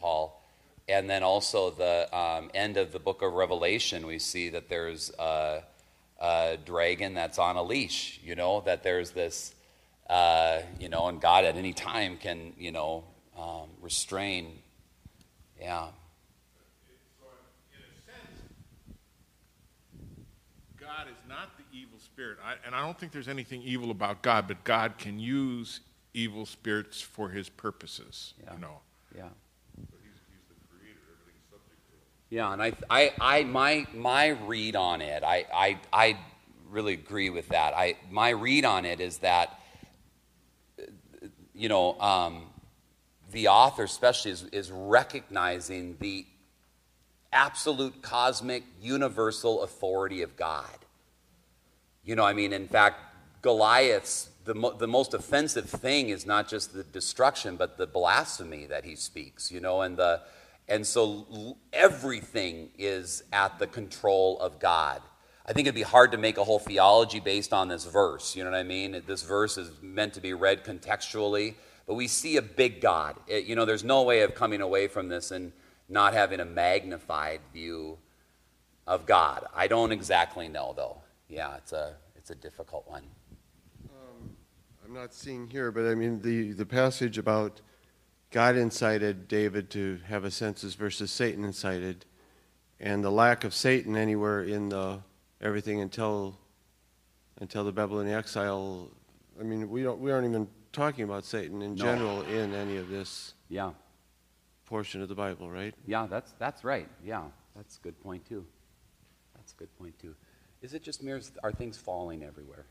Paul. 0.00 0.42
And 0.88 1.08
then 1.08 1.22
also 1.22 1.70
the 1.70 2.08
um, 2.16 2.50
end 2.54 2.78
of 2.78 2.92
the 2.92 2.98
book 2.98 3.20
of 3.20 3.34
Revelation, 3.34 4.06
we 4.06 4.18
see 4.18 4.48
that 4.48 4.70
there's 4.70 5.10
a, 5.18 5.62
a 6.18 6.56
dragon 6.64 7.12
that's 7.12 7.38
on 7.38 7.56
a 7.56 7.62
leash, 7.62 8.18
you 8.24 8.34
know, 8.34 8.62
that 8.62 8.82
there's 8.82 9.10
this, 9.10 9.54
uh, 10.08 10.60
you 10.80 10.88
know, 10.88 11.08
and 11.08 11.20
God 11.20 11.44
at 11.44 11.56
any 11.56 11.72
time 11.72 12.16
can, 12.16 12.54
you 12.58 12.72
know, 12.72 13.04
um, 13.36 13.68
restrain. 13.80 14.58
Yeah. 15.60 15.88
So 17.20 17.26
in 17.72 17.80
a 17.80 17.94
sense, 18.10 18.40
God 20.80 21.08
is 21.08 21.28
not 21.28 21.56
the 21.58 21.64
evil 21.76 21.98
spirit, 21.98 22.38
I, 22.44 22.54
and 22.66 22.74
I 22.74 22.84
don't 22.84 22.98
think 22.98 23.12
there's 23.12 23.28
anything 23.28 23.62
evil 23.62 23.90
about 23.90 24.22
God, 24.22 24.48
but 24.48 24.64
God 24.64 24.98
can 24.98 25.18
use 25.18 25.80
evil 26.14 26.46
spirits 26.46 27.00
for 27.00 27.28
His 27.28 27.48
purposes. 27.48 28.34
Yeah. 28.42 28.54
You 28.54 28.60
know. 28.60 28.78
Yeah. 29.14 29.22
But 29.76 30.00
he's, 30.02 30.12
he's 30.30 30.44
the 30.48 30.54
creator, 30.68 30.98
everything's 31.12 31.44
subject 31.50 31.86
to 31.86 31.92
him. 31.92 32.00
Yeah, 32.30 32.52
and 32.52 32.62
I, 32.62 32.72
I, 32.90 33.12
I, 33.20 33.44
my, 33.44 33.86
my 33.94 34.28
read 34.28 34.74
on 34.74 35.00
it, 35.00 35.22
I, 35.22 35.46
I, 35.52 35.78
I 35.92 36.18
really 36.70 36.94
agree 36.94 37.30
with 37.30 37.48
that. 37.48 37.74
I, 37.74 37.96
my 38.10 38.30
read 38.30 38.64
on 38.64 38.84
it 38.84 39.00
is 39.00 39.18
that 39.18 39.57
you 41.58 41.68
know, 41.68 42.00
um, 42.00 42.44
the 43.32 43.48
author 43.48 43.82
especially 43.82 44.30
is, 44.30 44.44
is 44.44 44.70
recognizing 44.70 45.96
the 45.98 46.24
absolute 47.32 48.00
cosmic 48.00 48.62
universal 48.80 49.64
authority 49.64 50.22
of 50.22 50.36
God. 50.36 50.78
You 52.04 52.16
know, 52.16 52.24
I 52.24 52.32
mean, 52.32 52.52
in 52.52 52.68
fact, 52.68 53.00
Goliath's 53.42 54.30
the, 54.44 54.54
mo- 54.54 54.72
the 54.72 54.88
most 54.88 55.12
offensive 55.12 55.68
thing 55.68 56.08
is 56.08 56.24
not 56.24 56.48
just 56.48 56.72
the 56.72 56.84
destruction, 56.84 57.56
but 57.56 57.76
the 57.76 57.86
blasphemy 57.86 58.64
that 58.66 58.84
he 58.84 58.96
speaks, 58.96 59.52
you 59.52 59.60
know, 59.60 59.82
and 59.82 59.96
the 59.96 60.22
and 60.70 60.86
so 60.86 61.56
everything 61.72 62.68
is 62.78 63.24
at 63.32 63.58
the 63.58 63.66
control 63.66 64.38
of 64.38 64.58
God. 64.58 65.00
I 65.48 65.54
think 65.54 65.66
it'd 65.66 65.74
be 65.74 65.80
hard 65.80 66.12
to 66.12 66.18
make 66.18 66.36
a 66.36 66.44
whole 66.44 66.58
theology 66.58 67.20
based 67.20 67.54
on 67.54 67.68
this 67.68 67.86
verse. 67.86 68.36
You 68.36 68.44
know 68.44 68.50
what 68.50 68.58
I 68.58 68.64
mean? 68.64 69.02
This 69.06 69.22
verse 69.22 69.56
is 69.56 69.70
meant 69.80 70.12
to 70.14 70.20
be 70.20 70.34
read 70.34 70.62
contextually, 70.62 71.54
but 71.86 71.94
we 71.94 72.06
see 72.06 72.36
a 72.36 72.42
big 72.42 72.82
God. 72.82 73.16
It, 73.26 73.46
you 73.46 73.56
know, 73.56 73.64
there's 73.64 73.82
no 73.82 74.02
way 74.02 74.20
of 74.20 74.34
coming 74.34 74.60
away 74.60 74.88
from 74.88 75.08
this 75.08 75.30
and 75.30 75.52
not 75.88 76.12
having 76.12 76.40
a 76.40 76.44
magnified 76.44 77.40
view 77.54 77.96
of 78.86 79.06
God. 79.06 79.46
I 79.56 79.68
don't 79.68 79.90
exactly 79.90 80.48
know, 80.48 80.74
though. 80.76 80.98
Yeah, 81.30 81.56
it's 81.56 81.72
a 81.72 81.94
it's 82.14 82.28
a 82.28 82.34
difficult 82.34 82.86
one. 82.86 83.04
Um, 83.88 84.30
I'm 84.84 84.92
not 84.92 85.14
seeing 85.14 85.48
here, 85.48 85.72
but 85.72 85.86
I 85.86 85.94
mean, 85.94 86.20
the, 86.20 86.52
the 86.52 86.66
passage 86.66 87.16
about 87.16 87.62
God 88.30 88.54
incited 88.54 89.28
David 89.28 89.70
to 89.70 90.00
have 90.08 90.24
a 90.24 90.30
census 90.30 90.74
versus 90.74 91.10
Satan 91.10 91.42
incited, 91.42 92.04
and 92.78 93.02
the 93.02 93.10
lack 93.10 93.44
of 93.44 93.54
Satan 93.54 93.96
anywhere 93.96 94.42
in 94.42 94.68
the 94.68 95.00
everything 95.40 95.80
until 95.80 96.38
until 97.40 97.64
the 97.64 97.72
Babylonian 97.72 98.16
exile. 98.16 98.90
I 99.40 99.44
mean, 99.44 99.68
we 99.70 99.82
don't 99.82 100.00
we 100.00 100.10
aren't 100.10 100.26
even 100.28 100.48
talking 100.72 101.04
about 101.04 101.24
Satan 101.24 101.62
in 101.62 101.74
No. 101.74 101.84
general 101.84 102.22
in 102.22 102.54
any 102.54 102.76
of 102.76 102.88
this 102.88 103.34
Yeah, 103.48 103.72
portion 104.66 105.00
of 105.02 105.08
the 105.08 105.14
Bible, 105.14 105.50
right? 105.50 105.74
yeah, 105.86 106.06
that's 106.06 106.32
that's 106.38 106.64
right. 106.64 106.88
Yeah, 107.04 107.24
that's 107.56 107.76
a 107.78 107.80
good 107.80 108.00
point 108.00 108.26
too. 108.26 108.44
That's 109.36 109.52
a 109.52 109.56
good 109.56 109.78
point 109.78 109.98
too. 109.98 110.14
Is 110.60 110.74
it 110.74 110.82
just 110.82 111.02
mirrors? 111.02 111.30
Are 111.42 111.52
things 111.52 111.78
falling 111.78 112.24
everywhere? 112.24 112.66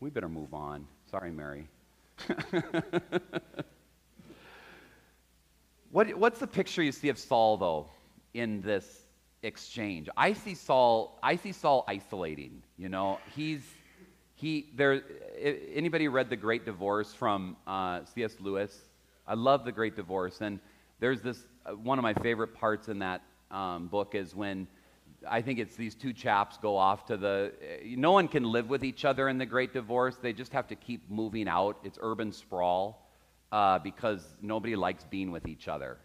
we 0.00 0.10
better 0.10 0.28
move 0.28 0.54
on. 0.54 0.86
Sorry, 1.10 1.32
Mary. 1.32 1.66
what, 5.90 6.14
what's 6.16 6.38
the 6.38 6.46
picture 6.46 6.82
you 6.82 6.92
see 6.92 7.08
of 7.08 7.18
Saul 7.18 7.56
though 7.56 7.88
in 8.34 8.60
this 8.60 9.04
exchange? 9.42 10.08
I 10.16 10.32
see 10.32 10.54
Saul. 10.54 11.18
I 11.22 11.36
see 11.36 11.52
Saul 11.52 11.84
isolating. 11.88 12.62
You 12.76 12.88
know, 12.88 13.18
he's 13.34 13.62
he 14.34 14.70
there. 14.74 15.02
Anybody 15.74 16.08
read 16.08 16.30
the 16.30 16.36
Great 16.36 16.64
Divorce 16.64 17.12
from 17.14 17.56
uh, 17.66 18.00
C.S. 18.04 18.36
Lewis? 18.40 18.76
I 19.26 19.34
love 19.34 19.64
the 19.64 19.72
Great 19.72 19.96
Divorce, 19.96 20.40
and 20.40 20.58
there's 21.00 21.20
this 21.20 21.44
uh, 21.66 21.72
one 21.72 21.98
of 21.98 22.02
my 22.02 22.14
favorite 22.14 22.54
parts 22.54 22.88
in 22.88 22.98
that 23.00 23.22
um, 23.50 23.88
book 23.88 24.14
is 24.14 24.34
when 24.34 24.66
I 25.28 25.42
think 25.42 25.58
it's 25.58 25.74
these 25.74 25.94
two 25.94 26.12
chaps 26.12 26.58
go 26.58 26.76
off 26.76 27.06
to 27.06 27.16
the. 27.16 27.52
uh, 27.62 27.84
No 27.96 28.12
one 28.12 28.28
can 28.28 28.44
live 28.44 28.68
with 28.68 28.84
each 28.84 29.04
other 29.04 29.28
in 29.28 29.38
the 29.38 29.46
Great 29.46 29.72
Divorce. 29.72 30.16
They 30.16 30.32
just 30.32 30.52
have 30.52 30.68
to 30.68 30.76
keep 30.76 31.10
moving 31.10 31.48
out. 31.48 31.78
It's 31.82 31.98
urban 32.00 32.32
sprawl 32.32 33.08
uh, 33.50 33.78
because 33.80 34.36
nobody 34.40 34.76
likes 34.76 35.04
being 35.04 35.30
with 35.30 35.46
each 35.48 35.68
other. 35.68 35.98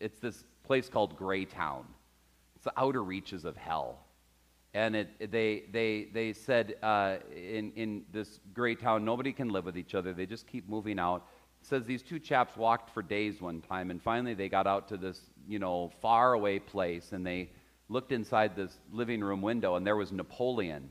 It's 0.00 0.18
this 0.18 0.44
place 0.68 0.88
called 0.88 1.18
Greytown. 1.18 1.84
It's 2.54 2.64
the 2.64 2.72
outer 2.76 3.02
reaches 3.02 3.44
of 3.44 3.56
hell. 3.56 3.98
And 4.74 4.94
it, 4.94 5.32
they, 5.32 5.64
they, 5.72 6.08
they 6.12 6.32
said 6.34 6.76
uh, 6.82 7.16
in, 7.34 7.72
in 7.74 8.04
this 8.12 8.38
great 8.52 8.78
town, 8.80 9.04
nobody 9.04 9.32
can 9.32 9.48
live 9.48 9.64
with 9.64 9.78
each 9.78 9.94
other. 9.94 10.12
They 10.12 10.26
just 10.26 10.46
keep 10.46 10.68
moving 10.68 10.98
out. 10.98 11.26
It 11.62 11.66
says 11.66 11.84
these 11.84 12.02
two 12.02 12.18
chaps 12.18 12.54
walked 12.56 12.90
for 12.90 13.02
days 13.02 13.40
one 13.40 13.62
time, 13.62 13.90
and 13.90 14.00
finally 14.00 14.34
they 14.34 14.48
got 14.48 14.66
out 14.66 14.88
to 14.88 14.96
this, 14.98 15.18
you 15.48 15.58
know, 15.58 15.90
far 16.02 16.34
away 16.34 16.58
place, 16.58 17.12
and 17.12 17.26
they 17.26 17.50
looked 17.88 18.12
inside 18.12 18.54
this 18.54 18.78
living 18.92 19.22
room 19.22 19.40
window, 19.40 19.76
and 19.76 19.86
there 19.86 19.96
was 19.96 20.12
Napoleon 20.12 20.90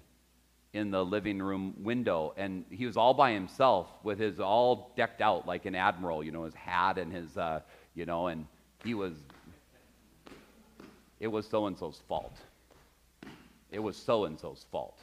in 0.73 0.89
the 0.91 1.05
living 1.05 1.39
room 1.39 1.75
window, 1.79 2.33
and 2.35 2.65
he 2.69 2.85
was 2.87 2.97
all 2.97 3.13
by 3.13 3.31
himself 3.31 3.87
with 4.03 4.19
his 4.19 4.39
all 4.39 4.91
decked 4.97 5.21
out 5.21 5.47
like 5.47 5.65
an 5.65 5.75
admiral, 5.75 6.23
you 6.23 6.31
know, 6.31 6.45
his 6.45 6.55
hat 6.55 6.97
and 6.97 7.13
his, 7.13 7.37
uh, 7.37 7.61
you 7.93 8.05
know, 8.05 8.27
and 8.27 8.47
he 8.83 8.93
was, 8.93 9.13
it 11.19 11.27
was 11.27 11.47
so 11.47 11.67
and 11.67 11.77
so's 11.77 12.01
fault. 12.07 12.35
It 13.71 13.79
was 13.79 13.97
so 13.97 14.25
and 14.25 14.39
so's 14.39 14.65
fault. 14.71 14.99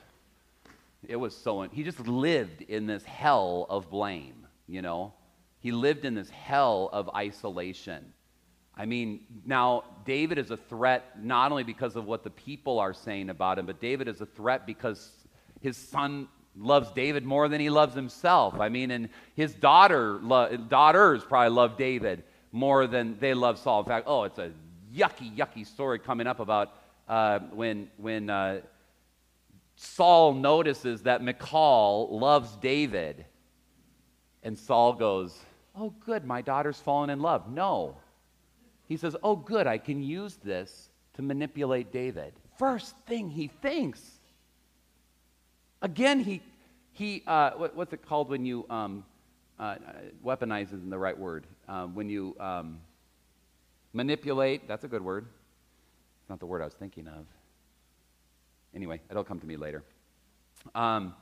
It 1.07 1.17
was 1.17 1.37
so 1.37 1.63
and 1.63 1.73
he 1.73 1.83
just 1.83 2.01
lived 2.07 2.63
in 2.63 2.87
this 2.87 3.05
hell 3.05 3.67
of 3.69 3.91
blame, 3.91 4.47
you 4.67 4.83
know. 4.83 5.13
He 5.59 5.73
lived 5.73 6.05
in 6.05 6.15
this 6.15 6.31
hell 6.31 6.91
of 6.93 7.11
isolation. 7.15 8.13
I 8.77 8.87
mean, 8.87 9.21
now 9.47 9.85
David 10.05 10.39
is 10.39 10.51
a 10.51 10.57
threat 10.57 11.23
not 11.23 11.53
only 11.53 11.63
because 11.63 11.97
of 11.97 12.07
what 12.07 12.25
the 12.25 12.31
people 12.31 12.79
are 12.81 12.93
saying 12.93 13.31
about 13.31 13.59
him, 13.59 13.67
but 13.67 13.81
David 13.81 14.09
is 14.09 14.21
a 14.21 14.27
threat 14.27 14.67
because 14.67 15.11
his 15.61 15.77
son 15.77 16.29
loves 16.57 16.91
David 16.93 17.25
more 17.25 17.49
than 17.49 17.61
he 17.61 17.71
loves 17.71 17.95
himself. 17.95 18.61
I 18.61 18.69
mean, 18.69 18.91
and 18.91 19.09
his 19.35 19.55
daughter, 19.55 20.19
lo- 20.23 20.57
daughters 20.57 21.25
probably 21.25 21.55
love 21.55 21.77
David 21.77 22.25
more 22.53 22.87
than 22.87 23.19
they 23.19 23.35
love 23.35 23.59
Saul. 23.59 23.81
In 23.81 23.87
fact, 23.87 24.07
oh, 24.09 24.25
it's 24.25 24.39
a 24.39 24.51
yucky, 24.95 25.37
yucky 25.37 25.67
story 25.67 25.99
coming 25.99 26.27
up 26.27 26.41
about 26.41 26.73
uh, 27.09 27.41
when 27.53 27.89
when 27.97 28.31
uh, 28.31 28.61
Saul 29.77 30.35
notices 30.35 31.03
that 31.03 31.23
Michal 31.23 32.09
loves 32.19 32.57
David, 32.57 33.25
and 34.43 34.59
Saul 34.59 34.95
goes, 34.95 35.39
"Oh, 35.77 35.93
good, 36.05 36.25
my 36.25 36.43
daughter's 36.43 36.79
fallen 36.79 37.11
in 37.11 37.21
love." 37.21 37.51
No, 37.51 37.97
he 38.87 38.97
says, 38.97 39.17
"Oh, 39.23 39.37
good, 39.37 39.67
I 39.67 39.79
can 39.79 40.03
use 40.03 40.37
this 40.37 40.91
to 41.15 41.23
manipulate 41.23 41.93
David." 41.93 42.33
First 42.59 42.97
thing 43.07 43.31
he 43.31 43.49
thinks. 43.49 44.01
Again, 45.83 46.21
he 46.21 46.41
he 46.93 47.23
uh, 47.27 47.51
what, 47.53 47.75
what's 47.75 47.93
it 47.93 48.07
called 48.07 48.31
when 48.31 48.47
you 48.47 48.65
um, 48.71 49.05
uh, 49.59 49.77
weaponize 50.25 50.67
isn't 50.73 50.91
the 50.91 50.99
right 50.99 51.19
word. 51.19 51.47
Um, 51.69 51.95
when 51.95 52.09
you 52.09 52.37
um, 52.41 52.79
manipulate, 53.95 54.69
that's 54.69 54.85
a 54.85 54.89
good 54.89 55.03
word. 55.03 55.27
It's 56.21 56.29
not 56.29 56.41
the 56.41 56.47
word 56.47 56.61
I 56.61 56.67
was 56.67 56.75
thinking 56.75 57.09
of. 57.09 57.25
Anyway, 58.75 59.01
it'll 59.11 59.25
come 59.25 59.41
to 59.41 59.47
me 59.47 59.57
later. 59.57 59.83
Um, 60.75 61.15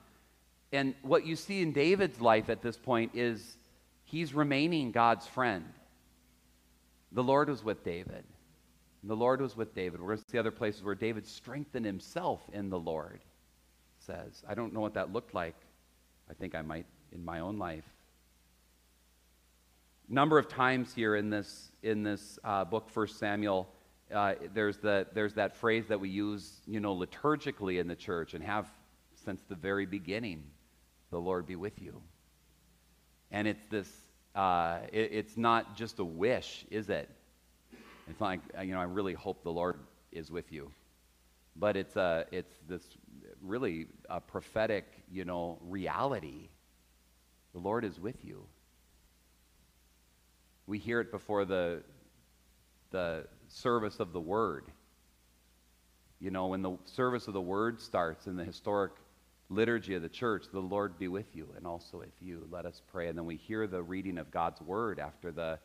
and 0.73 0.95
what 1.03 1.27
you 1.27 1.37
see 1.37 1.63
in 1.63 1.73
David's 1.73 2.21
life 2.21 2.49
at 2.49 2.63
this 2.63 2.77
point 2.77 3.13
is 3.15 3.57
he's 4.05 4.35
remaining 4.35 4.91
God's 4.91 5.27
friend. 5.27 5.65
The 7.13 7.23
Lord 7.23 7.51
was 7.51 7.63
with 7.63 7.85
David. 7.85 8.25
The 9.05 9.17
Lord 9.17 9.41
was 9.41 9.57
with 9.57 9.75
David. 9.75 10.01
We're 10.01 10.15
going 10.15 10.19
to 10.19 10.31
see 10.31 10.39
other 10.39 10.51
places 10.51 10.83
where 10.83 10.95
David 10.95 11.27
strengthened 11.27 11.85
himself 11.85 12.41
in 12.53 12.71
the 12.71 12.79
Lord, 12.79 13.21
says. 13.99 14.43
I 14.49 14.55
don't 14.55 14.73
know 14.73 14.81
what 14.81 14.95
that 14.95 15.13
looked 15.13 15.35
like. 15.35 15.57
I 16.31 16.35
think 16.35 16.55
I 16.55 16.63
might 16.63 16.87
in 17.13 17.25
my 17.25 17.41
own 17.41 17.59
life. 17.59 17.85
Number 20.09 20.39
of 20.39 20.49
times 20.49 20.95
here 20.95 21.17
in 21.17 21.31
this, 21.31 21.73
in 21.83 22.03
this 22.03 22.39
uh, 22.45 22.65
book, 22.65 22.89
1 22.93 23.09
Samuel, 23.09 23.69
uh, 24.13 24.35
there's, 24.53 24.79
the, 24.79 25.07
there's 25.15 25.35
that 25.35 25.57
phrase 25.57 25.87
that 25.89 25.99
we 25.99 26.09
use, 26.09 26.61
you 26.67 26.81
know, 26.81 26.95
liturgically 26.95 27.81
in 27.81 27.89
the 27.89 27.95
church 27.97 28.35
and 28.35 28.45
have 28.45 28.69
since 29.25 29.41
the 29.49 29.55
very 29.55 29.87
beginning, 29.87 30.45
the 31.11 31.19
Lord 31.19 31.47
be 31.47 31.57
with 31.57 31.81
you. 31.81 32.03
And 33.31 33.47
it's 33.49 33.65
this, 33.67 33.89
uh, 34.35 34.81
it, 34.93 35.11
it's 35.13 35.37
not 35.37 35.77
just 35.77 35.99
a 35.99 36.05
wish, 36.05 36.65
is 36.71 36.91
it? 36.91 37.09
It's 38.09 38.21
like, 38.21 38.41
uh, 38.59 38.63
you 38.63 38.75
know, 38.75 38.81
I 38.81 38.85
really 38.85 39.15
hope 39.15 39.43
the 39.43 39.53
Lord 39.53 39.79
is 40.11 40.31
with 40.31 40.53
you. 40.53 40.71
But 41.57 41.77
it's, 41.77 41.97
a, 41.97 42.27
it's 42.33 42.55
this 42.69 42.83
really 43.41 43.87
a 44.11 44.21
prophetic, 44.21 44.85
you 45.11 45.25
know, 45.25 45.59
reality. 45.63 46.49
The 47.53 47.61
Lord 47.61 47.85
is 47.85 48.01
with 48.01 48.25
you. 48.25 48.45
We 50.67 50.79
hear 50.79 51.01
it 51.01 51.11
before 51.11 51.45
the, 51.45 51.83
the 52.91 53.27
service 53.49 54.01
of 54.01 54.13
the 54.13 54.21
Word. 54.21 54.65
You 56.21 56.31
know, 56.31 56.47
when 56.49 56.63
the 56.63 56.77
service 56.85 57.27
of 57.27 57.35
the 57.35 57.41
Word 57.41 57.81
starts 57.81 58.27
in 58.27 58.37
the 58.37 58.45
historic 58.45 58.93
liturgy 59.51 59.95
of 59.95 60.03
the 60.03 60.09
church, 60.09 60.47
the 60.53 60.61
Lord 60.61 60.99
be 60.99 61.09
with 61.09 61.35
you 61.35 61.49
and 61.57 61.67
also 61.67 61.99
with 61.99 62.21
you. 62.21 62.47
Let 62.51 62.65
us 62.65 62.81
pray. 62.93 63.09
And 63.09 63.19
then 63.19 63.27
we 63.27 63.37
hear 63.37 63.67
the 63.67 63.83
reading 63.83 64.19
of 64.19 64.31
God's 64.31 64.61
Word 64.61 64.99
after 64.99 65.33
the 65.33 65.59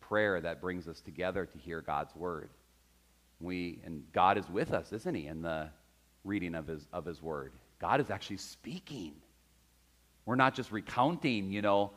prayer 0.00 0.40
that 0.40 0.60
brings 0.60 0.88
us 0.88 1.00
together 1.00 1.46
to 1.46 1.58
hear 1.58 1.80
God's 1.80 2.14
Word. 2.16 2.50
We, 3.40 3.80
and 3.84 4.02
God 4.12 4.38
is 4.38 4.48
with 4.48 4.72
us, 4.72 4.92
isn't 4.92 5.14
He, 5.14 5.26
in 5.26 5.42
the 5.42 5.68
reading 6.24 6.54
of 6.54 6.66
His, 6.66 6.86
of 6.92 7.04
his 7.04 7.22
Word? 7.22 7.52
God 7.78 8.00
is 8.00 8.10
actually 8.10 8.38
speaking. 8.38 9.12
We're 10.26 10.36
not 10.36 10.54
just 10.54 10.72
recounting, 10.72 11.52
you 11.52 11.62
know, 11.62 11.92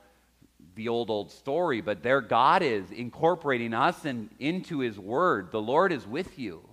the 0.76 0.88
old, 0.88 1.10
old 1.10 1.32
story, 1.32 1.82
but 1.82 2.04
there 2.04 2.22
God 2.22 2.64
is 2.64 2.90
incorporating 2.92 3.74
us 3.74 4.06
in, 4.06 4.30
into 4.40 4.80
His 4.80 4.98
Word. 4.98 5.52
The 5.52 5.62
Lord 5.62 5.92
is 5.92 6.06
with 6.08 6.40
you. 6.40 6.68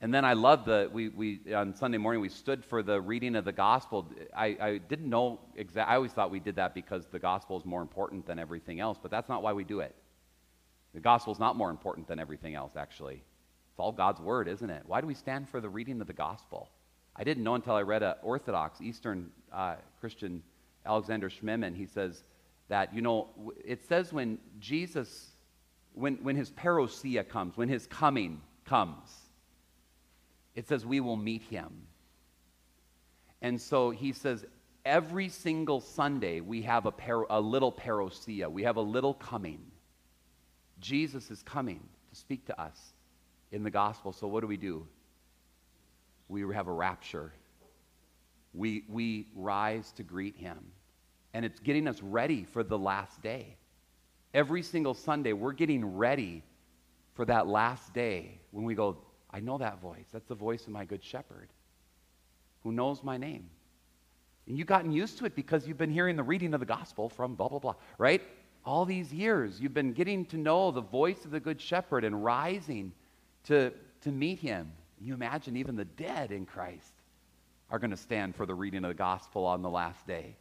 And 0.00 0.14
then 0.14 0.24
I 0.24 0.34
love 0.34 0.64
the, 0.64 0.88
we, 0.92 1.08
we, 1.08 1.40
on 1.52 1.74
Sunday 1.74 1.98
morning, 1.98 2.20
we 2.20 2.28
stood 2.28 2.64
for 2.64 2.84
the 2.84 3.00
reading 3.00 3.34
of 3.34 3.44
the 3.44 3.52
gospel. 3.52 4.06
I, 4.36 4.56
I 4.60 4.78
didn't 4.78 5.10
know 5.10 5.40
exactly, 5.56 5.92
I 5.92 5.96
always 5.96 6.12
thought 6.12 6.30
we 6.30 6.38
did 6.38 6.56
that 6.56 6.72
because 6.72 7.06
the 7.06 7.18
gospel 7.18 7.58
is 7.58 7.64
more 7.64 7.82
important 7.82 8.24
than 8.24 8.38
everything 8.38 8.78
else, 8.78 8.98
but 9.00 9.10
that's 9.10 9.28
not 9.28 9.42
why 9.42 9.52
we 9.52 9.64
do 9.64 9.80
it. 9.80 9.94
The 10.94 11.00
gospel 11.00 11.32
is 11.32 11.40
not 11.40 11.56
more 11.56 11.70
important 11.70 12.06
than 12.06 12.20
everything 12.20 12.54
else, 12.54 12.76
actually. 12.76 13.14
It's 13.14 13.80
all 13.80 13.92
God's 13.92 14.20
word, 14.20 14.46
isn't 14.48 14.70
it? 14.70 14.82
Why 14.86 15.00
do 15.00 15.06
we 15.06 15.14
stand 15.14 15.48
for 15.48 15.60
the 15.60 15.68
reading 15.68 16.00
of 16.00 16.06
the 16.06 16.12
gospel? 16.12 16.70
I 17.16 17.24
didn't 17.24 17.42
know 17.42 17.56
until 17.56 17.74
I 17.74 17.82
read 17.82 18.04
an 18.04 18.14
Orthodox 18.22 18.80
Eastern 18.80 19.30
uh, 19.52 19.76
Christian, 20.00 20.42
Alexander 20.86 21.28
Schmemann. 21.28 21.74
He 21.74 21.86
says 21.86 22.22
that, 22.68 22.94
you 22.94 23.02
know, 23.02 23.28
it 23.64 23.86
says 23.88 24.12
when 24.12 24.38
Jesus, 24.60 25.30
when, 25.94 26.16
when 26.22 26.36
his 26.36 26.50
parousia 26.50 27.26
comes, 27.26 27.56
when 27.56 27.68
his 27.68 27.86
coming 27.86 28.40
comes, 28.64 29.10
it 30.54 30.68
says 30.68 30.84
we 30.84 31.00
will 31.00 31.16
meet 31.16 31.42
him. 31.42 31.86
And 33.40 33.60
so 33.60 33.90
he 33.90 34.12
says 34.12 34.44
every 34.84 35.28
single 35.28 35.80
Sunday 35.80 36.40
we 36.40 36.62
have 36.62 36.86
a, 36.86 36.90
par- 36.90 37.26
a 37.30 37.40
little 37.40 37.72
parousia, 37.72 38.50
we 38.50 38.64
have 38.64 38.76
a 38.76 38.82
little 38.82 39.14
coming. 39.14 39.60
Jesus 40.80 41.30
is 41.30 41.42
coming 41.42 41.80
to 42.10 42.16
speak 42.16 42.46
to 42.46 42.60
us 42.60 42.92
in 43.50 43.62
the 43.62 43.70
gospel. 43.70 44.12
So 44.12 44.26
what 44.26 44.40
do 44.40 44.46
we 44.46 44.56
do? 44.56 44.86
We 46.28 46.42
have 46.54 46.68
a 46.68 46.72
rapture. 46.72 47.32
We, 48.52 48.84
we 48.88 49.28
rise 49.34 49.92
to 49.92 50.02
greet 50.02 50.36
him. 50.36 50.58
And 51.34 51.44
it's 51.44 51.60
getting 51.60 51.86
us 51.86 52.02
ready 52.02 52.44
for 52.44 52.62
the 52.62 52.78
last 52.78 53.22
day. 53.22 53.56
Every 54.34 54.62
single 54.62 54.94
Sunday, 54.94 55.32
we're 55.32 55.52
getting 55.52 55.96
ready 55.96 56.42
for 57.14 57.24
that 57.24 57.46
last 57.46 57.92
day 57.92 58.40
when 58.50 58.64
we 58.64 58.74
go, 58.74 58.96
I 59.30 59.40
know 59.40 59.58
that 59.58 59.80
voice. 59.80 60.06
That's 60.12 60.28
the 60.28 60.34
voice 60.34 60.66
of 60.66 60.72
my 60.72 60.84
good 60.84 61.02
shepherd 61.02 61.48
who 62.62 62.72
knows 62.72 63.02
my 63.02 63.16
name. 63.16 63.48
And 64.46 64.56
you've 64.56 64.66
gotten 64.66 64.90
used 64.90 65.18
to 65.18 65.26
it 65.26 65.34
because 65.34 65.66
you've 65.66 65.78
been 65.78 65.90
hearing 65.90 66.16
the 66.16 66.22
reading 66.22 66.54
of 66.54 66.60
the 66.60 66.66
gospel 66.66 67.08
from 67.08 67.34
blah, 67.34 67.48
blah, 67.48 67.58
blah, 67.58 67.74
right? 67.98 68.22
All 68.64 68.84
these 68.84 69.12
years, 69.12 69.60
you've 69.60 69.74
been 69.74 69.92
getting 69.92 70.24
to 70.26 70.36
know 70.36 70.70
the 70.70 70.80
voice 70.80 71.24
of 71.24 71.30
the 71.30 71.40
good 71.40 71.60
shepherd 71.60 72.04
and 72.04 72.24
rising 72.24 72.92
to, 73.44 73.72
to 74.02 74.10
meet 74.10 74.38
him. 74.38 74.72
You 75.00 75.14
imagine 75.14 75.56
even 75.56 75.76
the 75.76 75.84
dead 75.84 76.32
in 76.32 76.46
Christ 76.46 76.92
are 77.70 77.78
going 77.78 77.90
to 77.90 77.96
stand 77.96 78.34
for 78.34 78.46
the 78.46 78.54
reading 78.54 78.84
of 78.84 78.88
the 78.88 78.94
gospel 78.94 79.44
on 79.44 79.62
the 79.62 79.70
last 79.70 80.06
day. 80.06 80.36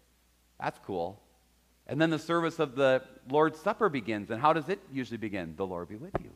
That's 0.60 0.80
cool. 0.86 1.22
And 1.88 2.02
then 2.02 2.10
the 2.10 2.20
service 2.20 2.60
of 2.60 2.76
the 2.76 3.04
Lord's 3.30 3.60
Supper 3.60 3.90
begins. 3.90 4.30
And 4.30 4.42
how 4.42 4.54
does 4.54 4.70
it 4.70 4.80
usually 4.92 5.18
begin? 5.18 5.56
The 5.56 5.66
Lord 5.66 5.88
be 5.88 5.96
with 5.96 6.14
you 6.22 6.32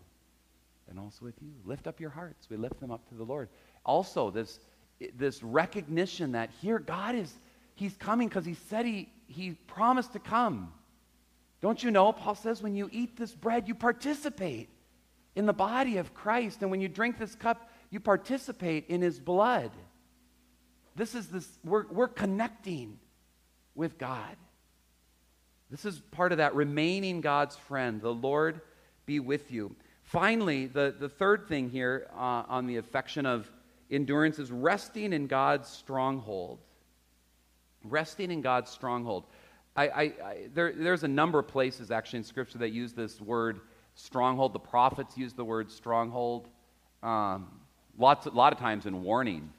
and 0.92 1.00
also 1.00 1.26
with 1.26 1.36
you. 1.42 1.52
Lift 1.66 1.88
up 1.88 2.00
your 2.00 2.12
hearts. 2.12 2.48
We 2.50 2.58
lift 2.58 2.80
them 2.80 2.92
up 2.92 3.08
to 3.10 3.16
the 3.16 3.24
Lord. 3.24 3.50
Also, 3.84 4.30
this, 4.30 4.60
this 5.18 5.42
recognition 5.42 6.34
that 6.34 6.52
here 6.62 6.78
God 6.78 7.16
is, 7.16 7.34
He's 7.76 7.96
coming 7.98 8.28
because 8.28 8.46
He 8.46 8.54
said 8.70 8.86
he, 8.86 9.10
he 9.28 9.52
promised 9.68 10.14
to 10.14 10.20
come. 10.20 10.72
Don't 11.62 11.82
you 11.82 11.92
know? 11.92 12.12
Paul 12.12 12.36
says 12.36 12.62
when 12.62 12.76
you 12.76 12.90
eat 12.92 13.18
this 13.18 13.34
bread, 13.34 13.68
you 13.68 13.76
participate 13.76 14.70
in 15.36 15.46
the 15.46 15.54
body 15.54 15.98
of 15.98 16.14
Christ. 16.14 16.62
And 16.62 16.70
when 16.70 16.82
you 16.82 16.90
drink 16.90 17.18
this 17.18 17.36
cup, 17.36 17.70
you 17.90 18.00
participate 18.00 18.88
in 18.88 19.02
His 19.02 19.20
blood. 19.20 19.72
This 20.96 21.16
is 21.16 21.28
this, 21.28 21.48
we're, 21.64 21.86
we're 21.88 22.08
connecting 22.08 23.00
with 23.76 23.98
God. 23.98 24.36
This 25.70 25.86
is 25.86 26.00
part 26.12 26.32
of 26.32 26.40
that 26.40 26.54
remaining 26.56 27.22
God's 27.22 27.56
friend. 27.56 28.02
The 28.02 28.14
Lord 28.14 28.62
be 29.06 29.20
with 29.20 29.52
you. 29.52 29.76
Finally, 30.04 30.68
the, 30.68 30.94
the 31.00 31.08
third 31.08 31.48
thing 31.48 31.70
here 31.70 32.08
uh, 32.14 32.44
on 32.50 32.68
the 32.68 32.78
affection 32.78 33.26
of 33.26 33.50
endurance 33.90 34.40
is 34.40 34.52
resting 34.52 35.14
in 35.14 35.28
God's 35.28 35.70
stronghold. 35.70 36.60
Resting 37.84 38.32
in 38.32 38.42
God's 38.42 38.70
stronghold. 38.70 39.26
I, 39.76 39.88
I, 39.88 40.02
I, 40.02 40.38
there, 40.54 40.74
there's 40.74 41.04
a 41.04 41.08
number 41.08 41.40
of 41.40 41.48
places 41.48 41.92
actually 41.92 42.18
in 42.18 42.24
Scripture 42.26 42.58
that 42.58 42.72
use 42.72 42.92
this 42.92 43.22
word 43.22 43.62
stronghold. 43.96 44.54
The 44.54 44.60
prophets 44.60 45.18
use 45.18 45.34
the 45.34 45.46
word 45.46 45.72
stronghold. 45.72 46.50
Um, 47.02 47.48
lots, 47.98 48.26
a 48.26 48.30
lot 48.32 48.52
of 48.52 48.60
times 48.60 48.86
in 48.86 49.04
warning, 49.04 49.50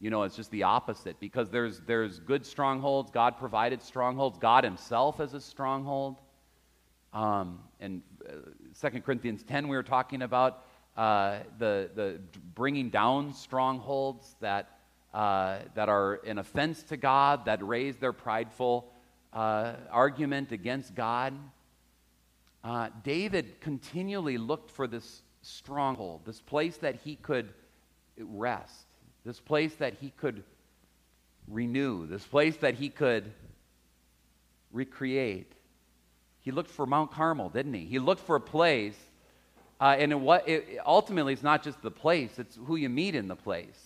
you 0.00 0.10
know, 0.10 0.22
it's 0.22 0.36
just 0.36 0.50
the 0.50 0.62
opposite 0.62 1.18
because 1.18 1.50
there's, 1.50 1.80
there's 1.80 2.20
good 2.20 2.46
strongholds. 2.46 3.10
God 3.10 3.36
provided 3.36 3.82
strongholds. 3.82 4.38
God 4.38 4.64
Himself 4.64 5.20
is 5.20 5.34
a 5.34 5.40
stronghold. 5.40 6.16
Um, 7.12 7.60
and 7.80 8.02
uh, 8.28 8.90
2 8.90 9.00
Corinthians 9.00 9.42
10, 9.42 9.68
we 9.68 9.76
were 9.76 9.82
talking 9.82 10.22
about 10.22 10.64
uh, 10.96 11.38
the, 11.58 11.90
the 11.94 12.20
bringing 12.54 12.90
down 12.90 13.32
strongholds 13.32 14.36
that, 14.40 14.78
uh, 15.14 15.58
that 15.74 15.88
are 15.88 16.14
an 16.26 16.38
offense 16.38 16.82
to 16.84 16.96
God, 16.96 17.44
that 17.44 17.64
raise 17.66 17.96
their 17.96 18.12
prideful 18.12 18.92
uh, 19.32 19.74
argument 19.90 20.52
against 20.52 20.94
God. 20.94 21.34
Uh, 22.64 22.88
David 23.04 23.60
continually 23.60 24.38
looked 24.38 24.70
for 24.70 24.86
this 24.86 25.22
stronghold, 25.42 26.22
this 26.24 26.40
place 26.40 26.76
that 26.78 26.96
he 26.96 27.16
could 27.16 27.54
rest, 28.18 28.87
this 29.28 29.40
place 29.40 29.74
that 29.74 29.92
he 30.00 30.08
could 30.16 30.42
renew, 31.48 32.06
this 32.06 32.24
place 32.24 32.56
that 32.56 32.76
he 32.76 32.88
could 32.88 33.30
recreate. 34.72 35.52
He 36.40 36.50
looked 36.50 36.70
for 36.70 36.86
Mount 36.86 37.12
Carmel, 37.12 37.50
didn't 37.50 37.74
he? 37.74 37.84
He 37.84 37.98
looked 37.98 38.22
for 38.22 38.36
a 38.36 38.40
place, 38.40 38.96
uh, 39.82 39.96
and 39.98 40.12
it, 40.12 40.14
what, 40.14 40.48
it, 40.48 40.78
ultimately, 40.86 41.34
it's 41.34 41.42
not 41.42 41.62
just 41.62 41.82
the 41.82 41.90
place, 41.90 42.38
it's 42.38 42.58
who 42.64 42.76
you 42.76 42.88
meet 42.88 43.14
in 43.14 43.28
the 43.28 43.36
place. 43.36 43.78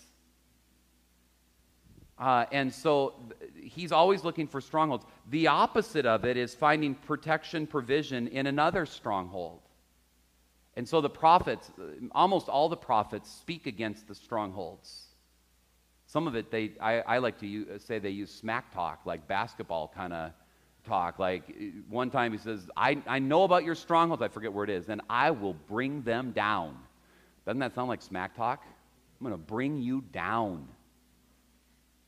Uh, 2.20 2.44
and 2.52 2.72
so 2.72 3.14
he's 3.60 3.90
always 3.90 4.22
looking 4.22 4.46
for 4.46 4.60
strongholds. 4.60 5.04
The 5.30 5.48
opposite 5.48 6.06
of 6.06 6.24
it 6.24 6.36
is 6.36 6.54
finding 6.54 6.94
protection, 6.94 7.66
provision 7.66 8.28
in 8.28 8.46
another 8.46 8.86
stronghold. 8.86 9.62
And 10.76 10.88
so 10.88 11.00
the 11.00 11.10
prophets, 11.10 11.68
almost 12.12 12.48
all 12.48 12.68
the 12.68 12.76
prophets, 12.76 13.28
speak 13.28 13.66
against 13.66 14.06
the 14.06 14.14
strongholds. 14.14 15.08
Some 16.12 16.26
of 16.26 16.34
it, 16.34 16.50
they, 16.50 16.72
I, 16.78 17.00
I 17.00 17.18
like 17.18 17.38
to 17.38 17.46
use, 17.46 17.82
say 17.82 17.98
they 17.98 18.10
use 18.10 18.30
smack 18.30 18.70
talk, 18.74 19.00
like 19.06 19.26
basketball 19.26 19.90
kind 19.96 20.12
of 20.12 20.32
talk. 20.86 21.18
Like 21.18 21.56
one 21.88 22.10
time 22.10 22.32
he 22.32 22.38
says, 22.38 22.68
I, 22.76 22.98
I 23.06 23.18
know 23.18 23.44
about 23.44 23.64
your 23.64 23.74
strongholds, 23.74 24.20
I 24.20 24.28
forget 24.28 24.52
where 24.52 24.64
it 24.64 24.68
is, 24.68 24.90
and 24.90 25.00
I 25.08 25.30
will 25.30 25.54
bring 25.54 26.02
them 26.02 26.32
down. 26.32 26.76
Doesn't 27.46 27.60
that 27.60 27.74
sound 27.74 27.88
like 27.88 28.02
smack 28.02 28.36
talk? 28.36 28.62
I'm 29.18 29.26
going 29.26 29.32
to 29.32 29.42
bring 29.42 29.78
you 29.78 30.04
down. 30.12 30.68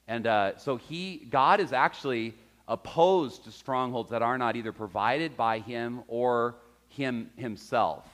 And 0.07 0.26
uh, 0.26 0.59
so 0.59 0.76
he, 0.76 1.26
God 1.30 1.61
is 1.61 1.72
actually 1.72 2.34
opposed 2.68 3.44
to 3.44 3.52
strongholds 3.52 4.11
that 4.11 4.20
are 4.20 4.36
not 4.36 4.55
either 4.55 4.72
provided 4.72 5.34
by 5.34 5.61
him 5.61 6.02
or 6.09 6.57
him 6.90 7.30
himself. 7.36 8.07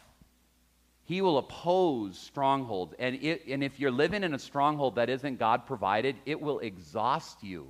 He 1.11 1.23
will 1.23 1.39
oppose 1.39 2.17
strongholds. 2.17 2.95
And, 2.97 3.17
it, 3.17 3.49
and 3.49 3.65
if 3.65 3.81
you're 3.81 3.91
living 3.91 4.23
in 4.23 4.33
a 4.33 4.39
stronghold 4.39 4.95
that 4.95 5.11
isn't 5.11 5.41
God 5.41 5.67
provided, 5.67 6.15
it 6.25 6.41
will 6.41 6.61
exhaust 6.61 7.43
you. 7.43 7.67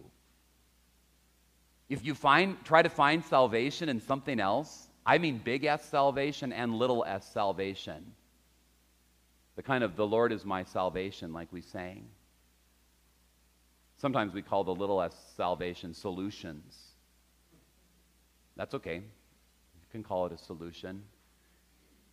If 1.88 2.05
you 2.05 2.14
find, 2.14 2.62
try 2.66 2.82
to 2.82 2.91
find 2.91 3.24
salvation 3.24 3.88
in 3.88 4.03
something 4.03 4.38
else, 4.38 4.88
I 5.07 5.16
mean 5.16 5.41
big 5.43 5.64
S 5.64 5.88
salvation 5.88 6.53
and 6.53 6.74
little 6.74 7.03
s 7.03 7.32
salvation. 7.32 8.12
The 9.57 9.62
kind 9.62 9.84
of 9.84 9.97
the 9.97 10.07
Lord 10.07 10.32
is 10.32 10.45
my 10.45 10.64
salvation, 10.64 11.32
like 11.32 11.49
we 11.51 11.62
sang. 11.62 12.09
Sometimes 13.97 14.34
we 14.34 14.43
call 14.43 14.64
the 14.64 14.74
little 14.74 15.01
s 15.01 15.16
salvation 15.38 15.95
solutions. 15.95 16.78
That's 18.57 18.74
okay. 18.74 18.97
You 18.97 19.88
can 19.93 20.03
call 20.03 20.26
it 20.26 20.32
a 20.32 20.36
solution. 20.36 21.05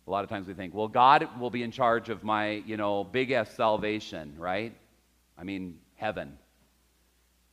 A 0.08 0.10
lot 0.10 0.24
of 0.24 0.30
times 0.30 0.46
we 0.46 0.54
think, 0.54 0.74
well, 0.74 0.88
God 0.88 1.28
will 1.38 1.50
be 1.50 1.62
in 1.62 1.70
charge 1.70 2.08
of 2.08 2.24
my, 2.24 2.62
you 2.66 2.76
know, 2.76 3.04
big 3.04 3.30
S 3.30 3.54
salvation, 3.54 4.34
right? 4.38 4.74
I 5.36 5.44
mean, 5.44 5.78
heaven 5.96 6.38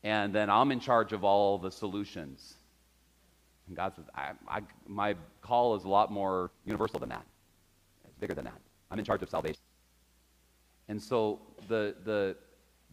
and 0.06 0.32
then 0.32 0.52
I'm 0.52 0.72
in 0.72 0.80
charge 0.80 1.14
of 1.14 1.24
all 1.24 1.58
the 1.58 1.72
solutions. 1.72 2.58
And 3.68 3.76
God 3.76 3.96
says, 3.96 4.06
I, 4.14 4.34
I, 4.48 4.62
my 4.88 5.16
call 5.42 5.76
is 5.76 5.84
a 5.84 5.90
lot 5.90 6.12
more 6.12 6.52
universal 6.64 7.00
than 7.00 7.10
that. 7.10 7.26
It's 8.08 8.16
bigger 8.20 8.36
than 8.36 8.46
that. 8.46 8.62
I'm 8.92 9.00
in 9.00 9.04
charge 9.04 9.24
of 9.24 9.32
salvation. 9.32 9.60
And 10.90 11.02
so 11.02 11.42
the, 11.68 11.96
the, 12.06 12.36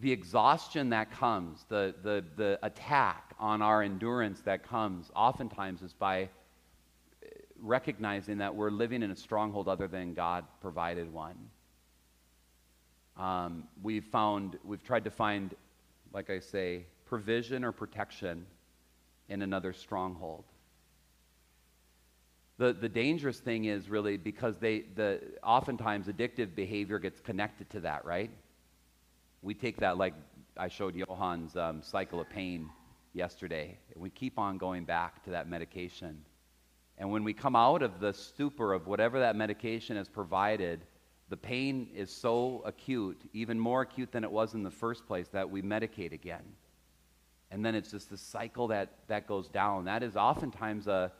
the 0.00 0.10
exhaustion 0.10 0.88
that 0.88 1.10
comes, 1.10 1.66
the, 1.68 1.94
the, 2.02 2.24
the 2.36 2.58
attack 2.62 3.34
on 3.38 3.60
our 3.60 3.82
endurance 3.82 4.40
that 4.46 4.66
comes, 4.66 5.10
oftentimes 5.14 5.82
is 5.82 5.92
by 5.92 6.30
recognizing 7.62 8.38
that 8.38 8.54
we're 8.54 8.70
living 8.70 9.02
in 9.02 9.10
a 9.10 9.16
stronghold 9.16 9.68
other 9.68 9.88
than 9.88 10.14
God 10.14 10.44
provided 10.60 11.12
one. 11.12 11.36
Um, 13.16 13.64
we've 13.82 14.04
found, 14.04 14.58
we've 14.64 14.82
tried 14.82 15.04
to 15.04 15.10
find, 15.10 15.54
like 16.12 16.28
I 16.28 16.40
say, 16.40 16.86
provision 17.06 17.64
or 17.64 17.72
protection 17.72 18.44
in 19.28 19.42
another 19.42 19.72
stronghold. 19.72 20.44
The, 22.58 22.72
the 22.72 22.88
dangerous 22.88 23.38
thing 23.38 23.64
is 23.64 23.88
really 23.88 24.16
because 24.16 24.58
they, 24.58 24.80
the, 24.94 25.20
oftentimes 25.42 26.08
addictive 26.08 26.54
behavior 26.54 26.98
gets 26.98 27.20
connected 27.20 27.70
to 27.70 27.80
that, 27.80 28.04
right? 28.04 28.30
we 29.42 29.54
take 29.54 29.76
that 29.78 29.98
like 29.98 30.14
I 30.56 30.68
showed 30.68 30.96
Johan's 30.96 31.56
um, 31.56 31.82
cycle 31.82 32.20
of 32.20 32.30
pain 32.30 32.70
yesterday. 33.12 33.76
And 33.92 34.02
we 34.02 34.10
keep 34.10 34.38
on 34.38 34.56
going 34.56 34.84
back 34.84 35.24
to 35.24 35.30
that 35.30 35.48
medication. 35.48 36.24
And 37.02 37.10
when 37.10 37.24
we 37.24 37.32
come 37.32 37.56
out 37.56 37.82
of 37.82 37.98
the 37.98 38.14
stupor 38.14 38.72
of 38.72 38.86
whatever 38.86 39.18
that 39.18 39.34
medication 39.34 39.96
has 39.96 40.08
provided, 40.08 40.84
the 41.30 41.36
pain 41.36 41.88
is 41.92 42.12
so 42.12 42.62
acute, 42.64 43.20
even 43.32 43.58
more 43.58 43.82
acute 43.82 44.12
than 44.12 44.22
it 44.22 44.30
was 44.30 44.54
in 44.54 44.62
the 44.62 44.70
first 44.70 45.04
place, 45.08 45.26
that 45.32 45.50
we 45.50 45.62
medicate 45.62 46.12
again. 46.12 46.44
And 47.50 47.66
then 47.66 47.74
it's 47.74 47.90
just 47.90 48.08
the 48.08 48.16
cycle 48.16 48.68
that, 48.68 48.90
that 49.08 49.26
goes 49.26 49.48
down. 49.48 49.86
That 49.86 50.04
is 50.04 50.14
oftentimes 50.14 50.86
a, 50.86 51.10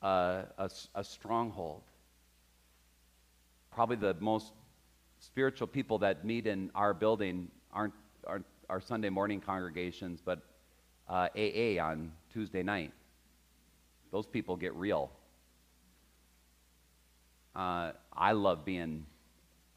a, 0.00 0.44
a, 0.56 0.70
a 0.94 1.04
stronghold. 1.04 1.82
Probably 3.70 3.96
the 3.96 4.16
most 4.20 4.54
spiritual 5.18 5.66
people 5.66 5.98
that 5.98 6.24
meet 6.24 6.46
in 6.46 6.70
our 6.74 6.94
building 6.94 7.48
aren't, 7.70 7.92
aren't 8.26 8.46
our 8.70 8.80
Sunday 8.80 9.10
morning 9.10 9.42
congregations, 9.42 10.22
but 10.24 10.40
uh, 11.06 11.28
AA 11.36 11.78
on 11.78 12.12
Tuesday 12.32 12.62
night. 12.62 12.94
Those 14.10 14.26
people 14.26 14.56
get 14.56 14.74
real. 14.74 15.10
Uh, 17.54 17.92
I 18.12 18.32
love 18.32 18.64
being 18.64 19.06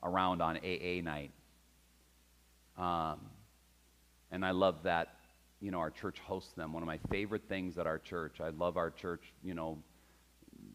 around 0.04 0.42
on 0.42 0.58
AA 0.58 1.02
night. 1.04 1.32
Um, 2.78 3.20
and 4.32 4.46
I 4.46 4.52
love 4.52 4.84
that, 4.84 5.16
you 5.60 5.72
know, 5.72 5.80
our 5.80 5.92
church 5.92 6.20
hosts 6.20 6.54
them. 6.54 6.74
One 6.74 6.84
of 6.84 6.88
my 6.88 7.00
favorite 7.10 7.44
things 7.50 7.78
at 7.78 7.86
our 7.86 8.00
church, 8.00 8.40
I 8.40 8.50
love 8.50 8.78
our 8.78 8.90
church, 8.90 9.34
you 9.44 9.54
know, 9.54 9.78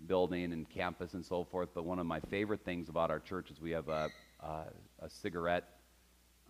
building 0.07 0.53
and 0.53 0.69
campus 0.69 1.15
and 1.15 1.25
so 1.25 1.45
forth, 1.45 1.71
but 1.75 1.85
one 1.85 1.99
of 1.99 2.07
my 2.07 2.21
favorite 2.21 2.65
things 2.65 2.89
about 2.89 3.11
our 3.11 3.19
church 3.19 3.51
is 3.51 3.61
we 3.61 3.71
have 3.71 3.89
a, 3.89 4.11
a, 4.41 4.65
a 5.01 5.09
cigarette 5.09 5.65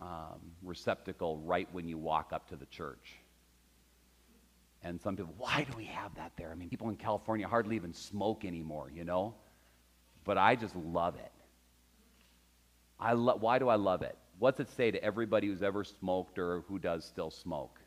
um, 0.01 0.41
receptacle 0.63 1.39
right 1.39 1.69
when 1.73 1.89
you 1.89 1.97
walk 1.97 2.33
up 2.33 2.49
to 2.49 2.57
the 2.57 2.67
church. 2.67 3.19
And 4.83 5.01
some 5.01 5.17
people, 5.17 5.35
why 5.37 5.67
do 5.69 5.77
we 5.77 5.85
have 5.87 6.15
that 6.15 6.33
there? 6.37 6.51
I 6.51 6.55
mean, 6.55 6.69
people 6.69 6.89
in 6.89 6.97
California 6.97 7.49
hardly 7.49 7.77
even 7.77 7.93
smoke 7.93 8.45
anymore, 8.45 8.91
you 8.95 9.05
know? 9.05 9.35
But 10.25 10.39
I 10.39 10.55
just 10.55 10.77
love 10.77 11.17
it. 11.17 11.33
I 12.99 13.13
lo- 13.13 13.37
why 13.37 13.59
do 13.59 13.69
I 13.69 13.75
love 13.77 14.03
it? 14.03 14.17
What's 14.39 14.61
it 14.61 14.69
say 14.71 14.91
to 14.91 15.03
everybody 15.03 15.49
who's 15.49 15.63
ever 15.63 15.85
smoked 15.85 16.39
or 16.39 16.63
who 16.69 16.79
does 16.79 17.05
still 17.05 17.31
smoke? 17.31 17.81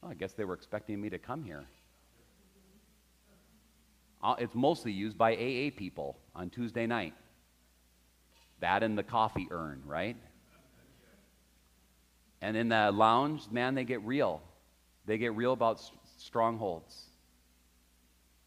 Well, 0.00 0.10
I 0.10 0.14
guess 0.14 0.32
they 0.32 0.44
were 0.44 0.54
expecting 0.54 1.00
me 1.00 1.10
to 1.10 1.18
come 1.18 1.44
here. 1.44 1.64
Uh, 4.22 4.34
it's 4.38 4.54
mostly 4.54 4.92
used 4.92 5.16
by 5.16 5.32
AA 5.32 5.70
people 5.74 6.18
on 6.34 6.50
Tuesday 6.50 6.86
night. 6.86 7.14
That 8.60 8.82
and 8.82 8.96
the 8.96 9.02
coffee 9.02 9.48
urn, 9.50 9.82
right? 9.86 10.16
And 12.42 12.56
in 12.56 12.68
the 12.68 12.90
lounge, 12.92 13.42
man, 13.50 13.74
they 13.74 13.84
get 13.84 14.02
real. 14.02 14.42
They 15.06 15.18
get 15.18 15.34
real 15.34 15.52
about 15.52 15.80
strongholds. 16.18 17.04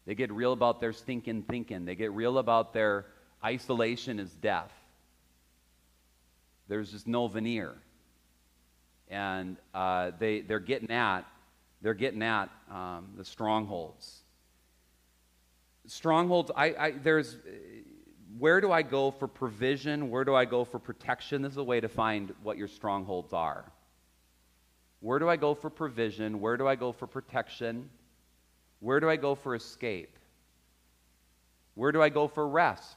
They 0.06 0.14
get 0.14 0.32
real 0.32 0.52
about 0.52 0.80
their 0.80 0.92
stinking 0.92 1.44
thinking. 1.44 1.84
They 1.84 1.94
get 1.94 2.12
real 2.12 2.38
about 2.38 2.72
their 2.72 3.06
isolation 3.44 4.18
is 4.18 4.30
death. 4.30 4.72
There's 6.68 6.92
just 6.92 7.06
no 7.06 7.26
veneer. 7.26 7.74
And 9.08 9.56
uh, 9.74 10.12
they, 10.18 10.40
they're 10.40 10.60
getting 10.60 10.90
at, 10.90 11.22
they're 11.82 11.94
getting 11.94 12.22
at 12.22 12.48
um, 12.70 13.08
the 13.16 13.24
strongholds. 13.24 14.22
Strongholds, 15.86 16.50
I, 16.56 16.74
I, 16.78 16.90
there's, 16.92 17.36
where 18.38 18.60
do 18.60 18.72
I 18.72 18.82
go 18.82 19.10
for 19.10 19.28
provision? 19.28 20.10
Where 20.10 20.24
do 20.24 20.34
I 20.34 20.46
go 20.46 20.64
for 20.64 20.78
protection? 20.78 21.42
This 21.42 21.52
is 21.52 21.58
a 21.58 21.64
way 21.64 21.80
to 21.80 21.88
find 21.88 22.34
what 22.42 22.56
your 22.56 22.68
strongholds 22.68 23.32
are. 23.34 23.70
Where 25.04 25.18
do 25.18 25.28
I 25.28 25.36
go 25.36 25.54
for 25.54 25.68
provision? 25.68 26.40
Where 26.40 26.56
do 26.56 26.66
I 26.66 26.76
go 26.76 26.90
for 26.90 27.06
protection? 27.06 27.90
Where 28.80 29.00
do 29.00 29.10
I 29.10 29.16
go 29.16 29.34
for 29.34 29.54
escape? 29.54 30.18
Where 31.74 31.92
do 31.92 32.00
I 32.00 32.08
go 32.08 32.26
for 32.26 32.48
rest? 32.48 32.96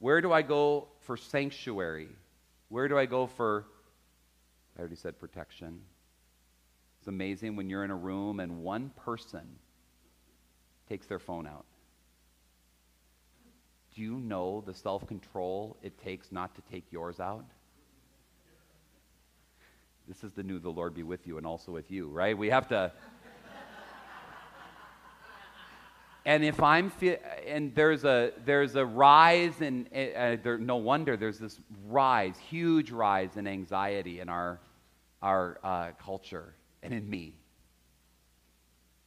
Where 0.00 0.20
do 0.20 0.32
I 0.32 0.42
go 0.42 0.88
for 1.02 1.16
sanctuary? 1.16 2.08
Where 2.70 2.88
do 2.88 2.98
I 2.98 3.06
go 3.06 3.28
for, 3.28 3.66
I 4.76 4.80
already 4.80 4.96
said 4.96 5.16
protection. 5.20 5.80
It's 6.98 7.06
amazing 7.06 7.54
when 7.54 7.70
you're 7.70 7.84
in 7.84 7.92
a 7.92 7.96
room 7.96 8.40
and 8.40 8.64
one 8.64 8.90
person 9.04 9.46
takes 10.88 11.06
their 11.06 11.20
phone 11.20 11.46
out. 11.46 11.66
Do 13.94 14.02
you 14.02 14.16
know 14.16 14.64
the 14.66 14.74
self 14.74 15.06
control 15.06 15.76
it 15.84 16.02
takes 16.02 16.32
not 16.32 16.56
to 16.56 16.62
take 16.62 16.90
yours 16.90 17.20
out? 17.20 17.44
This 20.06 20.22
is 20.22 20.32
the 20.32 20.42
new 20.42 20.58
the 20.58 20.70
Lord 20.70 20.94
be 20.94 21.02
with 21.02 21.26
you 21.26 21.38
and 21.38 21.46
also 21.46 21.72
with 21.72 21.90
you, 21.90 22.08
right? 22.08 22.36
We 22.36 22.50
have 22.50 22.68
to. 22.68 22.92
and 26.26 26.44
if 26.44 26.62
I'm 26.62 26.90
fe- 26.90 27.20
and 27.46 27.74
there's 27.74 28.04
a 28.04 28.32
there's 28.44 28.76
a 28.76 28.84
rise 28.84 29.62
in 29.62 29.88
uh, 29.94 30.36
there, 30.42 30.58
no 30.58 30.76
wonder 30.76 31.16
there's 31.16 31.38
this 31.38 31.58
rise, 31.86 32.36
huge 32.36 32.90
rise 32.90 33.36
in 33.36 33.46
anxiety 33.46 34.20
in 34.20 34.28
our 34.28 34.60
our 35.22 35.58
uh, 35.64 35.90
culture 35.98 36.54
and 36.82 36.92
in 36.92 37.08
me. 37.08 37.38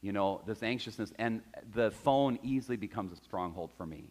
You 0.00 0.12
know 0.12 0.42
this 0.46 0.64
anxiousness 0.64 1.12
and 1.16 1.42
the 1.74 1.92
phone 1.92 2.40
easily 2.42 2.76
becomes 2.76 3.12
a 3.12 3.16
stronghold 3.16 3.70
for 3.76 3.86
me. 3.86 4.10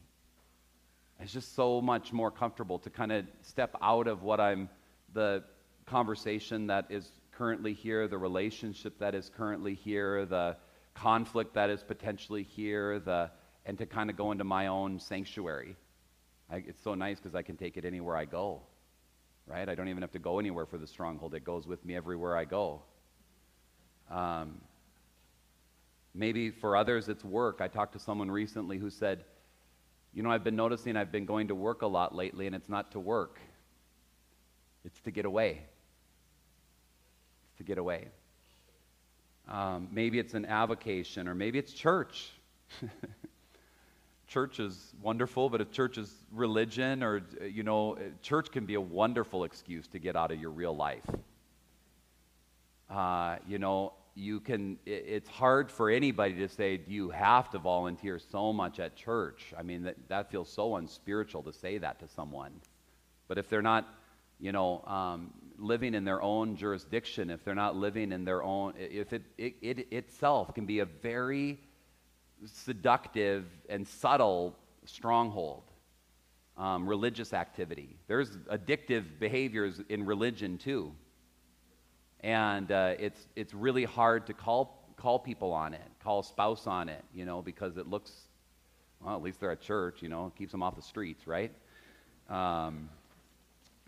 It's 1.20 1.34
just 1.34 1.54
so 1.54 1.82
much 1.82 2.14
more 2.14 2.32
comfortable 2.32 2.80
to 2.80 2.90
kind 2.90 3.12
of 3.12 3.26
step 3.42 3.76
out 3.82 4.08
of 4.08 4.24
what 4.24 4.40
I'm 4.40 4.70
the 5.14 5.44
conversation 5.88 6.68
that 6.68 6.86
is 6.90 7.10
currently 7.32 7.74
here, 7.74 8.08
the 8.08 8.18
relationship 8.18 9.00
that 9.00 9.16
is 9.16 9.32
currently 9.36 9.74
here, 9.74 10.26
the 10.26 10.58
conflict 10.94 11.54
that 11.54 11.70
is 11.70 11.84
potentially 11.84 12.44
here, 12.44 13.00
the, 13.00 13.32
and 13.66 13.78
to 13.78 13.86
kind 13.86 14.10
of 14.10 14.18
go 14.18 14.32
into 14.32 14.44
my 14.44 14.68
own 14.68 15.00
sanctuary. 15.00 15.76
I, 16.50 16.58
it's 16.68 16.82
so 16.82 16.94
nice 16.94 17.20
because 17.20 17.36
I 17.36 17.42
can 17.42 17.56
take 17.58 17.78
it 17.78 17.86
anywhere 17.86 18.18
I 18.18 18.26
go, 18.26 18.62
right? 19.46 19.68
I 19.68 19.76
don't 19.76 19.88
even 19.88 20.02
have 20.02 20.12
to 20.12 20.20
go 20.20 20.40
anywhere 20.40 20.66
for 20.66 20.78
the 20.78 20.88
stronghold. 20.88 21.34
It 21.34 21.44
goes 21.44 21.68
with 21.68 21.84
me 21.86 21.96
everywhere 21.96 22.36
I 22.36 22.46
go. 22.46 22.82
Um, 24.10 24.62
maybe 26.14 26.50
for 26.50 26.76
others, 26.76 27.08
it's 27.10 27.24
work. 27.24 27.60
I 27.62 27.68
talked 27.68 27.94
to 27.94 28.00
someone 28.00 28.32
recently 28.32 28.78
who 28.78 28.90
said, 28.90 29.24
You 30.14 30.24
know, 30.24 30.32
I've 30.32 30.44
been 30.44 30.56
noticing 30.56 30.98
I've 30.98 31.12
been 31.12 31.26
going 31.26 31.50
to 31.50 31.56
work 31.56 31.82
a 31.82 31.88
lot 31.88 32.16
lately, 32.16 32.48
and 32.48 32.56
it's 32.56 32.70
not 32.70 32.92
to 32.94 33.00
work, 33.00 33.40
it's 34.84 35.00
to 35.02 35.12
get 35.12 35.26
away 35.26 35.62
to 37.58 37.64
get 37.64 37.78
away. 37.78 38.08
Um, 39.50 39.88
maybe 39.92 40.20
it's 40.20 40.34
an 40.34 40.46
avocation, 40.46 41.28
or 41.28 41.36
maybe 41.36 41.58
it's 41.58 41.74
church. 41.74 42.32
church 44.28 44.60
is 44.60 44.94
wonderful, 45.02 45.50
but 45.50 45.62
if 45.62 45.72
church 45.72 45.98
is 45.98 46.14
religion, 46.32 47.02
or, 47.02 47.22
you 47.42 47.64
know, 47.64 47.98
church 48.22 48.52
can 48.52 48.66
be 48.66 48.74
a 48.74 48.82
wonderful 48.82 49.46
excuse 49.46 49.88
to 49.88 50.00
get 50.00 50.16
out 50.16 50.32
of 50.32 50.40
your 50.40 50.52
real 50.52 50.76
life. 50.76 51.06
Uh, 52.90 53.38
you 53.48 53.58
know, 53.58 53.94
you 54.16 54.40
can, 54.40 54.78
it, 54.86 55.06
it's 55.08 55.30
hard 55.30 55.72
for 55.72 55.90
anybody 55.90 56.34
to 56.36 56.50
say, 56.50 56.82
you 56.88 57.10
have 57.10 57.50
to 57.52 57.60
volunteer 57.60 58.20
so 58.20 58.52
much 58.52 58.80
at 58.80 58.96
church. 58.96 59.54
I 59.58 59.64
mean, 59.64 59.84
that, 59.84 59.96
that 60.10 60.32
feels 60.32 60.50
so 60.50 60.76
unspiritual 60.76 61.44
to 61.44 61.54
say 61.54 61.78
that 61.78 62.00
to 62.00 62.08
someone. 62.08 62.52
But 63.28 63.38
if 63.38 63.50
they're 63.50 63.62
not, 63.62 63.88
you 64.40 64.52
know, 64.52 64.84
um, 64.86 65.32
living 65.58 65.94
in 65.94 66.04
their 66.04 66.22
own 66.22 66.56
jurisdiction, 66.56 67.30
if 67.30 67.44
they're 67.44 67.56
not 67.56 67.76
living 67.76 68.12
in 68.12 68.26
their 68.26 68.44
own, 68.44 68.74
if 68.78 69.14
it, 69.14 69.24
it, 69.38 69.56
it 69.62 69.88
itself 69.92 70.54
can 70.54 70.66
be 70.66 70.80
a 70.80 70.86
very 70.86 71.60
seductive 72.46 73.46
and 73.70 73.88
subtle 73.88 74.56
stronghold. 74.86 75.64
Um, 76.58 76.90
religious 76.90 77.34
activity. 77.34 77.98
There's 78.08 78.32
addictive 78.52 79.20
behaviors 79.20 79.80
in 79.90 80.08
religion 80.08 80.58
too. 80.58 80.92
And 82.22 82.72
uh, 82.72 82.96
it's, 82.98 83.28
it's 83.36 83.54
really 83.54 83.84
hard 83.84 84.26
to 84.26 84.34
call, 84.34 84.92
call 84.98 85.20
people 85.20 85.54
on 85.54 85.76
it, 85.76 85.88
call 86.04 86.22
a 86.22 86.24
spouse 86.24 86.66
on 86.66 86.90
it, 86.90 87.04
you 87.14 87.26
know, 87.26 87.44
because 87.44 87.78
it 87.78 87.88
looks, 87.88 88.12
well, 89.02 89.16
at 89.16 89.22
least 89.22 89.40
they're 89.40 89.52
at 89.52 89.62
church, 89.62 90.02
you 90.02 90.10
know, 90.10 90.32
keeps 90.36 90.52
them 90.52 90.64
off 90.64 90.76
the 90.76 90.82
streets, 90.82 91.28
right? 91.28 91.52
Um, 92.28 92.90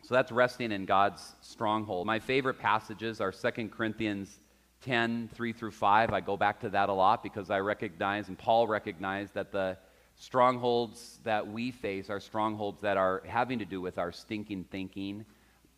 so 0.03 0.15
that's 0.15 0.31
resting 0.31 0.71
in 0.71 0.85
God's 0.85 1.35
stronghold. 1.41 2.07
My 2.07 2.19
favorite 2.19 2.59
passages 2.59 3.21
are 3.21 3.31
2 3.31 3.69
Corinthians 3.69 4.39
10, 4.81 5.29
3 5.33 5.53
through 5.53 5.71
5. 5.71 6.13
I 6.13 6.21
go 6.21 6.37
back 6.37 6.61
to 6.61 6.69
that 6.69 6.89
a 6.89 6.93
lot 6.93 7.21
because 7.21 7.49
I 7.49 7.59
recognize, 7.59 8.27
and 8.27 8.37
Paul 8.37 8.67
recognized, 8.67 9.33
that 9.33 9.51
the 9.51 9.77
strongholds 10.15 11.19
that 11.23 11.47
we 11.47 11.71
face 11.71 12.09
are 12.09 12.19
strongholds 12.19 12.81
that 12.81 12.97
are 12.97 13.21
having 13.25 13.59
to 13.59 13.65
do 13.65 13.81
with 13.81 13.97
our 13.97 14.11
stinking 14.11 14.65
thinking, 14.65 15.25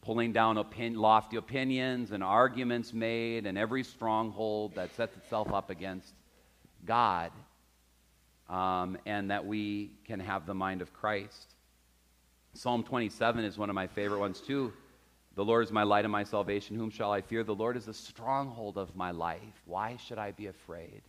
pulling 0.02 0.32
down 0.32 0.58
opin- 0.58 0.96
lofty 0.96 1.38
opinions 1.38 2.12
and 2.12 2.24
arguments 2.24 2.94
made, 2.94 3.46
and 3.46 3.58
every 3.58 3.84
stronghold 3.84 4.76
that 4.76 4.94
sets 4.96 5.16
itself 5.18 5.52
up 5.52 5.70
against 5.70 6.14
God, 6.86 7.32
um, 8.50 8.98
and 9.06 9.32
that 9.32 9.46
we 9.46 9.92
can 10.06 10.20
have 10.20 10.46
the 10.46 10.54
mind 10.56 10.82
of 10.82 10.94
Christ. 10.94 11.51
Psalm 12.54 12.84
27 12.84 13.46
is 13.46 13.58
one 13.58 13.70
of 13.70 13.76
my 13.76 13.88
favorite 13.88 14.20
ones 14.20 14.42
too. 14.42 14.74
The 15.36 15.46
Lord 15.46 15.64
is 15.64 15.72
my 15.72 15.84
light 15.84 16.04
and 16.04 16.12
my 16.12 16.24
salvation. 16.24 16.76
Whom 16.76 16.90
shall 16.90 17.12
I 17.12 17.22
fear? 17.22 17.44
The 17.44 17.56
Lord 17.56 17.78
is 17.78 17.86
the 17.86 17.94
stronghold 17.94 18.78
of 18.78 18.96
my 18.96 19.12
life. 19.12 19.62
Why 19.66 19.96
should 19.96 20.18
I 20.18 20.32
be 20.32 20.48
afraid? 20.48 21.02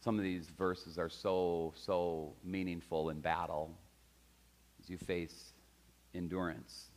Some 0.00 0.18
of 0.18 0.24
these 0.24 0.48
verses 0.58 0.98
are 0.98 1.08
so, 1.08 1.72
so 1.76 2.34
meaningful 2.44 3.10
in 3.10 3.20
battle 3.20 3.70
as 4.82 4.90
you 4.90 4.98
face 4.98 5.52
endurance. 6.14 6.88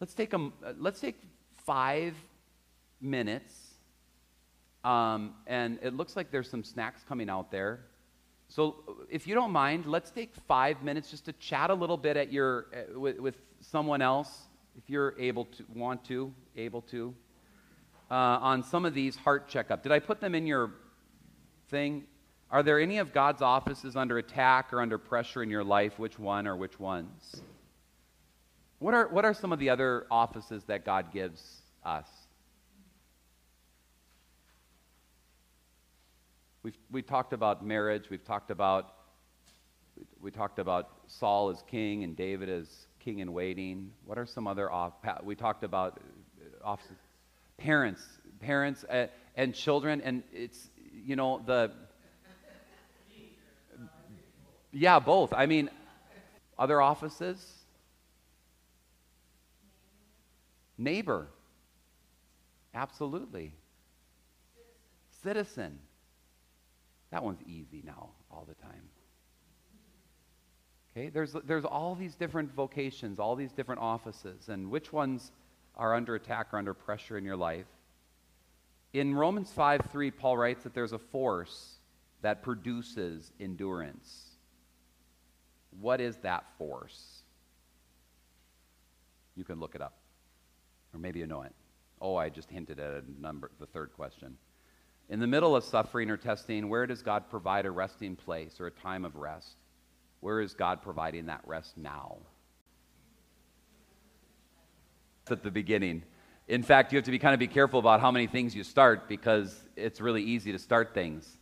Let's 0.00 0.14
take, 0.14 0.32
a, 0.34 0.50
let's 0.78 1.00
take 1.00 1.22
five 1.64 2.14
minutes. 3.00 3.54
Um, 4.82 5.34
and 5.46 5.78
it 5.82 5.94
looks 5.94 6.16
like 6.16 6.30
there's 6.30 6.50
some 6.50 6.64
snacks 6.64 7.02
coming 7.08 7.30
out 7.30 7.50
there. 7.50 7.80
So, 8.50 8.82
if 9.08 9.28
you 9.28 9.36
don't 9.36 9.52
mind, 9.52 9.86
let's 9.86 10.10
take 10.10 10.34
five 10.48 10.82
minutes 10.82 11.08
just 11.08 11.24
to 11.26 11.32
chat 11.34 11.70
a 11.70 11.74
little 11.74 11.96
bit 11.96 12.16
at 12.16 12.32
your, 12.32 12.66
uh, 12.74 12.98
with, 12.98 13.20
with, 13.20 13.36
someone 13.60 14.02
else, 14.02 14.48
if 14.76 14.90
you're 14.90 15.14
able 15.20 15.44
to, 15.44 15.64
want 15.72 16.02
to, 16.06 16.32
able 16.56 16.80
to, 16.80 17.14
uh, 18.10 18.14
on 18.14 18.64
some 18.64 18.84
of 18.84 18.92
these 18.92 19.14
heart 19.14 19.48
checkup. 19.48 19.84
Did 19.84 19.92
I 19.92 20.00
put 20.00 20.20
them 20.20 20.34
in 20.34 20.46
your 20.48 20.72
thing? 21.68 22.04
Are 22.50 22.64
there 22.64 22.80
any 22.80 22.98
of 22.98 23.12
God's 23.12 23.40
offices 23.40 23.94
under 23.94 24.18
attack 24.18 24.72
or 24.72 24.80
under 24.80 24.98
pressure 24.98 25.44
in 25.44 25.50
your 25.50 25.62
life? 25.62 25.98
Which 25.98 26.18
one 26.18 26.48
or 26.48 26.56
which 26.56 26.80
ones? 26.80 27.42
What 28.80 28.94
are, 28.94 29.06
what 29.08 29.24
are 29.24 29.34
some 29.34 29.52
of 29.52 29.60
the 29.60 29.70
other 29.70 30.06
offices 30.10 30.64
that 30.64 30.84
God 30.84 31.12
gives 31.12 31.60
us? 31.84 32.08
We've, 36.62 36.76
we 36.90 37.00
talked 37.00 37.32
about 37.32 37.64
marriage. 37.64 38.10
We've 38.10 38.24
talked 38.24 38.50
about, 38.50 38.92
we 40.20 40.30
talked 40.30 40.58
about 40.58 40.90
Saul 41.06 41.48
as 41.48 41.62
king 41.70 42.04
and 42.04 42.14
David 42.14 42.50
as 42.50 42.68
king 42.98 43.20
in 43.20 43.32
waiting. 43.32 43.92
What 44.04 44.18
are 44.18 44.26
some 44.26 44.46
other 44.46 44.70
off? 44.70 44.92
We 45.22 45.34
talked 45.34 45.64
about 45.64 45.98
uh, 46.38 46.66
offices. 46.66 46.96
Parents, 47.56 48.02
parents 48.40 48.84
uh, 48.84 49.06
and 49.36 49.54
children, 49.54 50.02
and 50.02 50.22
it's 50.32 50.68
you 51.04 51.16
know 51.16 51.42
the. 51.44 51.72
Yeah, 54.72 54.98
both. 54.98 55.32
I 55.32 55.46
mean, 55.46 55.70
other 56.58 56.80
offices. 56.80 57.42
Neighbor. 60.76 61.26
Absolutely. 62.74 63.54
Citizen. 65.22 65.78
That 67.10 67.24
one's 67.24 67.42
easy 67.46 67.82
now, 67.84 68.10
all 68.30 68.46
the 68.48 68.54
time. 68.54 68.82
Okay, 70.92 71.08
there's, 71.08 71.34
there's 71.44 71.64
all 71.64 71.94
these 71.94 72.14
different 72.14 72.52
vocations, 72.52 73.18
all 73.18 73.36
these 73.36 73.52
different 73.52 73.80
offices, 73.80 74.48
and 74.48 74.70
which 74.70 74.92
ones 74.92 75.32
are 75.76 75.94
under 75.94 76.14
attack 76.14 76.48
or 76.52 76.58
under 76.58 76.74
pressure 76.74 77.16
in 77.16 77.24
your 77.24 77.36
life? 77.36 77.66
In 78.92 79.14
Romans 79.14 79.50
5 79.52 79.82
3, 79.90 80.10
Paul 80.10 80.36
writes 80.36 80.64
that 80.64 80.74
there's 80.74 80.92
a 80.92 80.98
force 80.98 81.76
that 82.22 82.42
produces 82.42 83.32
endurance. 83.40 84.30
What 85.80 86.00
is 86.00 86.16
that 86.18 86.44
force? 86.58 87.22
You 89.36 89.44
can 89.44 89.60
look 89.60 89.74
it 89.74 89.80
up. 89.80 89.94
Or 90.92 90.98
maybe 90.98 91.20
you 91.20 91.26
know 91.26 91.42
it. 91.42 91.54
Oh, 92.00 92.16
I 92.16 92.28
just 92.28 92.50
hinted 92.50 92.80
at 92.80 93.04
a 93.04 93.22
number, 93.22 93.50
the 93.60 93.66
third 93.66 93.92
question. 93.94 94.36
In 95.10 95.18
the 95.18 95.26
middle 95.26 95.56
of 95.56 95.64
suffering 95.64 96.08
or 96.08 96.16
testing, 96.16 96.68
where 96.68 96.86
does 96.86 97.02
God 97.02 97.28
provide 97.28 97.66
a 97.66 97.70
resting 97.70 98.14
place 98.14 98.60
or 98.60 98.68
a 98.68 98.70
time 98.70 99.04
of 99.04 99.16
rest? 99.16 99.56
Where 100.20 100.40
is 100.40 100.54
God 100.54 100.82
providing 100.82 101.26
that 101.26 101.40
rest 101.44 101.76
now? 101.76 102.18
At 105.28 105.42
the 105.42 105.50
beginning. 105.50 106.04
In 106.46 106.62
fact, 106.62 106.92
you 106.92 106.96
have 106.96 107.04
to 107.06 107.10
be 107.10 107.18
kind 107.18 107.34
of 107.34 107.40
be 107.40 107.48
careful 107.48 107.80
about 107.80 108.00
how 108.00 108.12
many 108.12 108.28
things 108.28 108.54
you 108.54 108.62
start 108.62 109.08
because 109.08 109.60
it's 109.74 110.00
really 110.00 110.22
easy 110.22 110.52
to 110.52 110.60
start 110.60 110.94
things. 110.94 111.38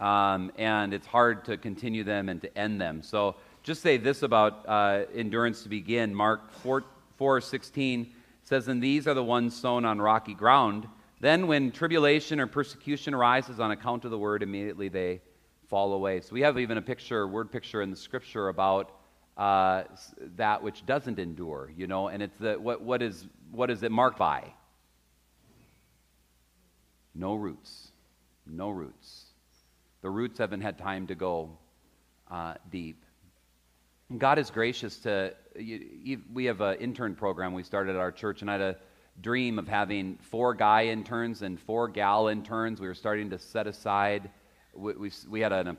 Um, 0.00 0.50
and 0.56 0.92
it's 0.92 1.06
hard 1.06 1.44
to 1.44 1.56
continue 1.56 2.02
them 2.02 2.28
and 2.28 2.42
to 2.42 2.58
end 2.58 2.80
them. 2.80 3.02
So 3.02 3.36
just 3.62 3.80
say 3.80 3.96
this 3.96 4.24
about 4.24 4.68
uh, 4.68 5.04
endurance 5.14 5.62
to 5.62 5.68
begin. 5.68 6.12
Mark 6.12 6.50
4, 6.62 6.82
4 7.16 7.40
16 7.40 8.12
says, 8.42 8.66
And 8.66 8.82
these 8.82 9.06
are 9.06 9.14
the 9.14 9.22
ones 9.22 9.54
sown 9.54 9.84
on 9.84 10.00
rocky 10.00 10.34
ground 10.34 10.88
then, 11.20 11.46
when 11.46 11.72
tribulation 11.72 12.40
or 12.40 12.46
persecution 12.46 13.14
arises 13.14 13.60
on 13.60 13.70
account 13.70 14.04
of 14.04 14.10
the 14.10 14.18
word, 14.18 14.42
immediately 14.42 14.88
they 14.88 15.20
fall 15.68 15.92
away. 15.92 16.20
So, 16.20 16.32
we 16.32 16.42
have 16.42 16.58
even 16.58 16.78
a 16.78 16.82
picture, 16.82 17.26
word 17.26 17.50
picture 17.50 17.82
in 17.82 17.90
the 17.90 17.96
scripture 17.96 18.48
about 18.48 18.92
uh, 19.36 19.84
that 20.36 20.62
which 20.62 20.84
doesn't 20.84 21.18
endure, 21.18 21.70
you 21.76 21.86
know, 21.86 22.08
and 22.08 22.22
it's 22.22 22.36
the, 22.38 22.54
what, 22.54 22.82
what, 22.82 23.02
is, 23.02 23.26
what 23.52 23.70
is 23.70 23.82
it 23.82 23.92
marked 23.92 24.18
by? 24.18 24.52
No 27.14 27.34
roots. 27.34 27.92
No 28.46 28.70
roots. 28.70 29.26
The 30.02 30.10
roots 30.10 30.38
haven't 30.38 30.60
had 30.60 30.78
time 30.78 31.06
to 31.08 31.14
go 31.14 31.50
uh, 32.30 32.54
deep. 32.70 33.04
God 34.16 34.38
is 34.38 34.50
gracious 34.50 34.96
to. 35.00 35.34
We 36.32 36.46
have 36.46 36.60
an 36.62 36.78
intern 36.78 37.14
program 37.14 37.52
we 37.52 37.62
started 37.62 37.96
at 37.96 38.00
our 38.00 38.12
church, 38.12 38.40
and 38.40 38.50
I 38.50 38.54
had 38.54 38.62
a 38.62 38.76
dream 39.20 39.58
of 39.58 39.68
having 39.68 40.16
four 40.20 40.54
guy 40.54 40.86
interns 40.86 41.42
and 41.42 41.58
four 41.58 41.88
gal 41.88 42.28
interns. 42.28 42.80
We 42.80 42.86
were 42.86 42.94
starting 42.94 43.30
to 43.30 43.38
set 43.38 43.66
aside. 43.66 44.30
We, 44.74 44.92
we, 44.94 45.10
we 45.28 45.40
had 45.40 45.52
an 45.52 45.76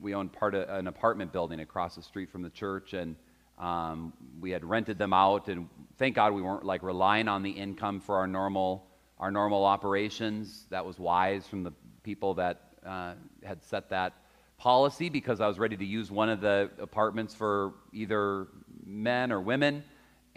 we 0.00 0.14
owned 0.14 0.32
part 0.32 0.54
of 0.54 0.68
an 0.68 0.86
apartment 0.86 1.32
building 1.32 1.60
across 1.60 1.96
the 1.96 2.02
street 2.02 2.30
from 2.30 2.42
the 2.42 2.50
church, 2.50 2.92
and 2.92 3.16
um, 3.58 4.12
we 4.40 4.50
had 4.50 4.64
rented 4.64 4.96
them 4.96 5.12
out. 5.12 5.48
And 5.48 5.68
thank 5.98 6.14
God 6.14 6.32
we 6.32 6.42
weren't 6.42 6.64
like 6.64 6.82
relying 6.82 7.26
on 7.26 7.42
the 7.42 7.50
income 7.50 8.00
for 8.00 8.16
our 8.16 8.26
normal 8.26 8.86
our 9.18 9.32
normal 9.32 9.64
operations. 9.64 10.66
That 10.70 10.86
was 10.86 10.98
wise 10.98 11.46
from 11.46 11.64
the 11.64 11.72
people 12.04 12.34
that 12.34 12.60
uh, 12.86 13.14
had 13.42 13.62
set 13.64 13.90
that 13.90 14.14
policy 14.56 15.08
because 15.08 15.40
I 15.40 15.48
was 15.48 15.58
ready 15.58 15.76
to 15.76 15.84
use 15.84 16.10
one 16.10 16.28
of 16.28 16.40
the 16.40 16.70
apartments 16.78 17.34
for 17.34 17.74
either 17.92 18.46
men 18.84 19.32
or 19.32 19.40
women 19.40 19.82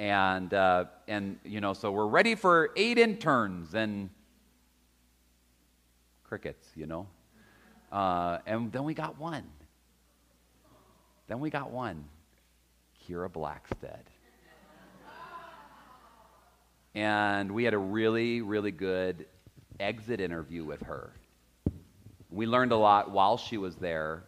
and 0.02 0.56
uh, 0.56 0.86
and 1.08 1.38
you 1.46 1.62
know 1.62 1.74
so 1.74 1.92
we're 1.92 2.08
ready 2.08 2.34
for 2.34 2.72
eight 2.76 2.98
interns 2.98 3.76
and 3.76 4.10
crickets 6.24 6.70
you 6.76 6.88
know? 6.88 7.06
Uh, 7.92 8.40
and 8.48 8.72
then 8.72 8.84
we 8.84 8.96
got 8.96 9.20
one. 9.20 9.44
Then 11.28 11.40
we 11.40 11.52
got 11.52 11.70
one 11.70 12.06
kira 13.08 13.30
blackstead. 13.30 14.02
And 16.96 17.52
we 17.52 17.64
had 17.64 17.76
a 17.76 17.78
really 17.78 18.42
really 18.42 18.72
good 18.72 19.28
exit 19.80 20.20
interview 20.20 20.66
with 20.66 20.82
her. 20.82 21.12
We 22.32 22.48
learned 22.48 22.72
a 22.72 22.78
lot 22.78 23.12
while 23.12 23.38
she 23.38 23.58
was 23.58 23.76
there 23.76 24.24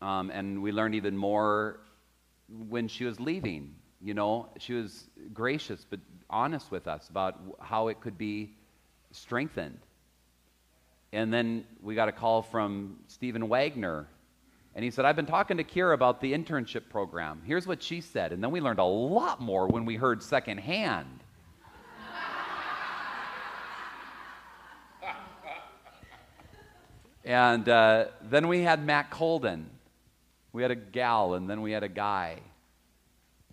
um, 0.00 0.30
and 0.30 0.62
we 0.62 0.70
learned 0.70 0.94
even 0.94 1.16
more 1.16 1.80
when 2.68 2.86
she 2.86 3.04
was 3.04 3.18
leaving 3.18 3.74
you 4.02 4.14
know, 4.14 4.48
she 4.58 4.74
was 4.74 5.08
gracious 5.32 5.86
but 5.88 6.00
honest 6.28 6.70
with 6.70 6.86
us 6.86 7.08
about 7.08 7.38
how 7.60 7.88
it 7.88 8.00
could 8.00 8.18
be 8.18 8.50
strengthened. 9.12 9.78
And 11.12 11.32
then 11.32 11.64
we 11.80 11.94
got 11.94 12.08
a 12.08 12.12
call 12.12 12.42
from 12.42 12.98
Stephen 13.06 13.48
Wagner. 13.48 14.06
And 14.74 14.84
he 14.84 14.90
said, 14.90 15.06
I've 15.06 15.16
been 15.16 15.24
talking 15.24 15.56
to 15.56 15.64
Kira 15.64 15.94
about 15.94 16.20
the 16.20 16.34
internship 16.34 16.90
program. 16.90 17.40
Here's 17.46 17.66
what 17.66 17.82
she 17.82 18.02
said. 18.02 18.32
And 18.32 18.42
then 18.42 18.50
we 18.50 18.60
learned 18.60 18.80
a 18.80 18.84
lot 18.84 19.40
more 19.40 19.66
when 19.66 19.86
we 19.86 19.96
heard 19.96 20.22
secondhand. 20.22 21.20
and 27.24 27.66
uh, 27.66 28.06
then 28.22 28.48
we 28.48 28.60
had 28.60 28.84
Matt 28.84 29.10
Colden. 29.10 29.70
We 30.52 30.60
had 30.60 30.70
a 30.70 30.76
gal, 30.76 31.32
and 31.34 31.48
then 31.48 31.62
we 31.62 31.72
had 31.72 31.82
a 31.82 31.88
guy. 31.88 32.40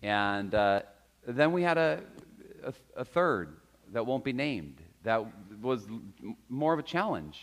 And 0.04 0.54
uh, 0.54 0.82
then 1.26 1.54
we 1.54 1.64
had 1.64 1.78
a, 1.78 2.02
a, 2.64 2.74
a, 2.98 3.06
third 3.06 3.56
that 3.94 4.06
won't 4.06 4.26
be 4.26 4.34
named 4.34 4.82
that 5.04 5.26
was 5.62 5.88
more 6.50 6.74
of 6.74 6.80
a 6.80 6.84
challenge. 6.84 7.42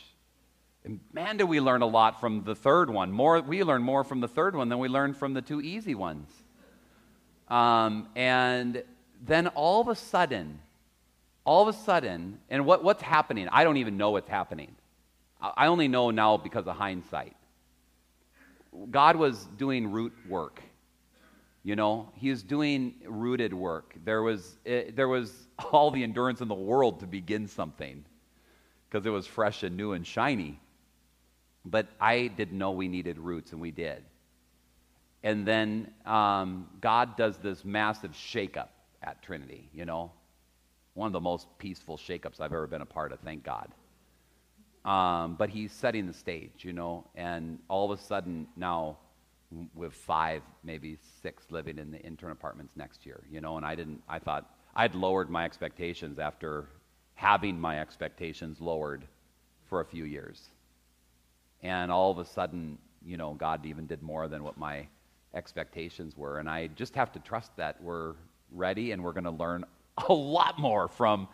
And 0.85 1.01
man, 1.13 1.39
did 1.39 1.45
we 1.45 1.59
learn 1.59 1.81
a 1.81 1.87
lot 1.87 2.21
from 2.21 2.45
the 2.45 2.55
third 2.55 2.91
one. 2.91 3.11
More, 3.13 3.41
we 3.41 3.65
learned 3.65 3.85
more 3.85 4.05
from 4.05 4.21
the 4.21 4.29
third 4.29 4.55
one 4.55 4.69
than 4.69 4.79
we 4.79 4.89
learned 4.89 5.17
from 5.17 5.33
the 5.33 5.43
two 5.43 5.61
easy 5.61 5.95
ones. 5.95 6.31
Um, 7.49 8.09
and 8.15 8.83
then 9.23 9.49
all 9.49 9.81
of 9.81 9.89
a 9.89 9.95
sudden, 9.95 10.61
all 11.45 11.67
of 11.67 11.75
a 11.75 11.79
sudden, 11.79 12.39
and 12.51 12.67
what, 12.67 12.85
what's 12.85 13.03
happening? 13.03 13.49
I 13.51 13.65
don't 13.65 13.79
even 13.79 13.97
know 13.97 14.11
what's 14.11 14.29
happening. 14.29 14.77
I 15.41 15.67
only 15.69 15.89
know 15.89 16.11
now 16.11 16.37
because 16.37 16.67
of 16.67 16.77
hindsight. 16.77 17.35
God 18.91 19.17
was 19.17 19.47
doing 19.57 19.91
root 19.91 20.13
work 20.29 20.63
you 21.63 21.77
know, 21.77 22.11
he 22.15 22.31
was 22.31 22.43
doing 22.43 22.95
rooted 23.05 23.53
work. 23.53 23.95
There 24.05 24.23
was, 24.23 24.57
it, 24.65 24.89
eh, 24.89 24.91
there 24.95 25.09
was 25.09 25.33
all 25.73 25.91
the 25.91 26.03
endurance 26.03 26.41
in 26.41 26.49
the 26.49 26.55
world 26.55 27.01
to 27.01 27.07
begin 27.07 27.47
something 27.47 28.05
because 28.89 29.07
it 29.07 29.11
was 29.11 29.27
fresh 29.27 29.63
and 29.63 29.77
new 29.77 29.93
and 29.93 30.07
shiny. 30.07 30.59
But 31.65 31.89
I 32.01 32.29
didn't 32.29 32.57
know 32.57 32.71
we 32.71 32.89
needed 32.89 33.19
roots, 33.19 33.53
and 33.53 33.61
we 33.61 33.71
did. 33.71 34.03
And 35.23 35.47
then 35.47 35.93
um, 36.07 36.67
God 36.81 37.17
does 37.17 37.37
this 37.37 37.65
massive 37.65 38.13
shakeup 38.13 38.69
at 39.03 39.23
Trinity, 39.23 39.69
you 39.75 39.85
know? 39.85 40.11
One 40.95 41.07
of 41.07 41.13
the 41.13 41.21
most 41.21 41.47
peaceful 41.59 41.99
shakeups 41.99 42.41
I've 42.41 42.53
ever 42.53 42.67
been 42.67 42.81
a 42.81 42.87
part 42.87 43.13
of, 43.13 43.21
thank 43.21 43.45
God. 43.45 43.69
Um, 44.85 45.37
but 45.37 45.51
he's 45.51 45.73
setting 45.73 46.07
the 46.07 46.15
stage, 46.15 46.65
you 46.65 46.73
know, 46.73 47.07
and 47.15 47.59
all 47.69 47.93
of 47.93 47.99
a 47.99 48.03
sudden 48.03 48.47
now 48.57 48.97
with 49.75 49.93
five, 49.93 50.43
maybe 50.63 50.97
six 51.23 51.51
living 51.51 51.79
in 51.79 51.91
the 51.91 51.99
intern 51.99 52.31
apartments 52.31 52.77
next 52.77 53.05
year, 53.05 53.21
you 53.31 53.41
know, 53.41 53.57
and 53.57 53.67
I 53.67 53.75
didn't, 53.75 54.03
I 54.09 54.19
thought 54.19 54.55
I'd 54.75 54.95
lowered 54.95 55.29
my 55.29 55.45
expectations 55.45 56.19
after 56.19 56.69
having 57.15 57.61
my 57.61 57.81
expectations 57.81 58.61
lowered 58.61 59.05
for 59.69 59.81
a 59.81 59.85
few 59.85 60.05
years. 60.05 60.51
And 61.63 61.91
all 61.91 62.11
of 62.11 62.19
a 62.19 62.25
sudden, 62.25 62.79
you 63.05 63.17
know, 63.17 63.35
God 63.35 63.67
even 63.67 63.87
did 63.87 64.03
more 64.03 64.29
than 64.29 64.45
what 64.45 64.57
my 64.57 64.87
expectations 65.35 66.17
were. 66.17 66.39
And 66.39 66.49
I 66.49 66.69
just 66.69 66.95
have 66.95 67.13
to 67.13 67.19
trust 67.19 67.57
that 67.57 67.83
we're 67.83 68.15
ready 68.53 68.93
and 68.93 69.03
we're 69.03 69.13
going 69.13 69.25
to 69.25 69.31
learn 69.31 69.65
a 70.09 70.13
lot 70.13 70.59
more 70.59 70.89
from 70.89 71.29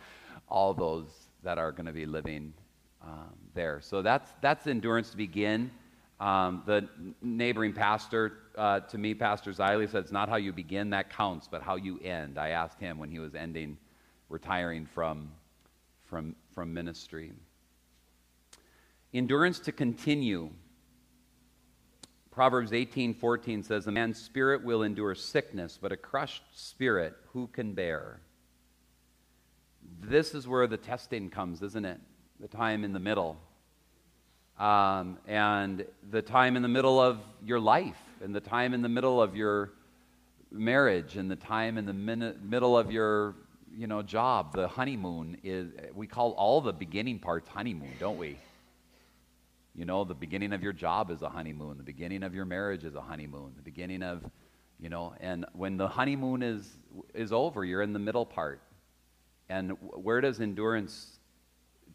all 0.48 0.74
those 0.74 1.06
that 1.42 1.58
are 1.58 1.72
going 1.72 1.86
to 1.86 1.92
be 1.92 2.06
living 2.06 2.52
um, 3.02 3.34
there. 3.54 3.80
So 3.80 4.02
that's, 4.02 4.30
that's 4.40 4.66
endurance 4.66 5.10
to 5.10 5.16
begin. 5.16 5.70
Um, 6.18 6.62
the 6.66 6.88
neighboring 7.20 7.74
pastor 7.74 8.32
uh, 8.56 8.80
to 8.80 8.98
me, 8.98 9.14
Pastor 9.14 9.52
Ziley, 9.52 9.90
said, 9.90 10.04
It's 10.04 10.12
not 10.12 10.28
how 10.28 10.36
you 10.36 10.52
begin 10.52 10.90
that 10.90 11.10
counts, 11.10 11.46
but 11.46 11.62
how 11.62 11.76
you 11.76 11.98
end. 12.00 12.38
I 12.38 12.50
asked 12.50 12.80
him 12.80 12.98
when 12.98 13.10
he 13.10 13.18
was 13.18 13.34
ending, 13.34 13.76
retiring 14.30 14.86
from, 14.86 15.30
from, 16.04 16.34
from 16.54 16.72
ministry. 16.72 17.32
Endurance 19.12 19.58
to 19.60 19.72
continue. 19.72 20.50
Proverbs 22.30 22.72
18:14 22.72 23.64
says, 23.64 23.86
"A 23.86 23.92
man's 23.92 24.20
spirit 24.20 24.62
will 24.62 24.82
endure 24.82 25.14
sickness, 25.14 25.78
but 25.80 25.92
a 25.92 25.96
crushed 25.96 26.42
spirit 26.52 27.14
who 27.32 27.46
can 27.46 27.72
bear?" 27.72 28.20
This 30.00 30.34
is 30.34 30.46
where 30.46 30.66
the 30.66 30.76
testing 30.76 31.30
comes, 31.30 31.62
isn't 31.62 31.84
it? 31.84 32.00
The 32.40 32.48
time 32.48 32.84
in 32.84 32.92
the 32.92 33.00
middle. 33.00 33.40
Um, 34.58 35.18
and 35.26 35.84
the 36.10 36.22
time 36.22 36.56
in 36.56 36.62
the 36.62 36.68
middle 36.68 36.98
of 37.00 37.18
your 37.44 37.60
life, 37.60 38.00
and 38.22 38.34
the 38.34 38.40
time 38.40 38.72
in 38.72 38.80
the 38.80 38.88
middle 38.88 39.20
of 39.20 39.36
your 39.36 39.72
marriage, 40.50 41.16
and 41.16 41.30
the 41.30 41.36
time 41.36 41.76
in 41.76 41.84
the 41.84 41.92
min- 41.92 42.38
middle 42.42 42.76
of 42.76 42.90
your 42.90 43.34
you 43.76 43.86
know 43.86 44.02
job. 44.02 44.54
The 44.54 44.66
honeymoon 44.66 45.36
is 45.44 45.72
we 45.94 46.06
call 46.06 46.32
all 46.32 46.62
the 46.62 46.72
beginning 46.72 47.18
parts 47.18 47.48
honeymoon, 47.48 47.92
don't 48.00 48.18
we? 48.18 48.38
You 49.74 49.84
know, 49.84 50.04
the 50.04 50.14
beginning 50.14 50.54
of 50.54 50.62
your 50.62 50.72
job 50.72 51.10
is 51.10 51.20
a 51.20 51.28
honeymoon. 51.28 51.76
The 51.76 51.82
beginning 51.82 52.22
of 52.22 52.34
your 52.34 52.46
marriage 52.46 52.84
is 52.84 52.94
a 52.94 53.00
honeymoon. 53.02 53.52
The 53.56 53.62
beginning 53.62 54.02
of, 54.02 54.24
you 54.80 54.88
know, 54.88 55.14
and 55.20 55.44
when 55.52 55.76
the 55.76 55.86
honeymoon 55.86 56.42
is 56.42 56.66
is 57.14 57.30
over, 57.30 57.62
you're 57.62 57.82
in 57.82 57.92
the 57.92 57.98
middle 57.98 58.24
part. 58.24 58.62
And 59.50 59.72
where 59.80 60.22
does 60.22 60.40
endurance 60.40 61.18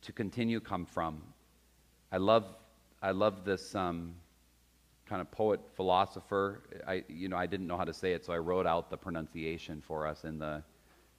to 0.04 0.14
continue 0.14 0.60
come 0.60 0.86
from? 0.86 1.24
I 2.12 2.18
love 2.18 2.46
I 3.02 3.12
love 3.12 3.46
this 3.46 3.74
um, 3.74 4.16
kind 5.06 5.22
of 5.22 5.32
poet 5.32 5.60
philosopher. 5.76 6.64
I 6.88 7.04
you 7.08 7.30
know 7.30 7.38
I 7.38 7.46
didn't 7.46 7.68
know 7.68 7.78
how 7.78 7.86
to 7.86 7.94
say 7.94 8.14
it, 8.14 8.26
so 8.26 8.34
I 8.34 8.38
wrote 8.38 8.68
out 8.68 8.90
the 8.90 8.98
pronunciation 8.98 9.82
for 9.82 10.08
us 10.08 10.24
in 10.24 10.40
the 10.40 10.64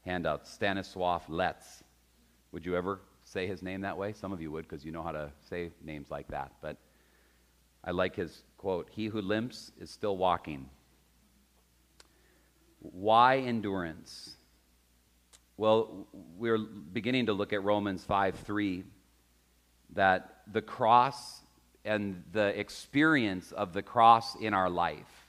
handout. 0.05 0.47
Stanislav 0.47 1.26
Lec. 1.26 1.82
Would 2.53 2.66
you 2.66 2.76
ever 2.76 3.01
say 3.24 3.47
his 3.47 3.62
name 3.62 3.82
that 3.82 3.97
way. 3.97 4.12
Some 4.12 4.32
of 4.32 4.40
you 4.40 4.51
would 4.51 4.68
because 4.68 4.84
you 4.84 4.93
know 4.93 5.03
how 5.03 5.12
to 5.12 5.30
say 5.49 5.70
names 5.82 6.11
like 6.11 6.28
that. 6.28 6.53
But 6.61 6.76
I 7.84 7.90
like 7.90 8.16
his 8.16 8.43
quote 8.59 8.88
He 8.90 9.07
who 9.07 9.20
limps 9.20 9.72
is 9.78 9.90
still 9.90 10.16
walking. 10.16 10.68
Why 12.80 13.38
endurance? 13.38 14.36
Well, 15.57 16.07
we're 16.36 16.59
beginning 16.59 17.26
to 17.26 17.32
look 17.32 17.53
at 17.53 17.62
Romans 17.62 18.03
5 18.05 18.36
3, 18.36 18.84
that 19.93 20.43
the 20.53 20.62
cross 20.62 21.40
and 21.84 22.22
the 22.32 22.59
experience 22.59 23.53
of 23.53 23.72
the 23.72 23.82
cross 23.82 24.36
in 24.36 24.55
our 24.55 24.70
life, 24.70 25.28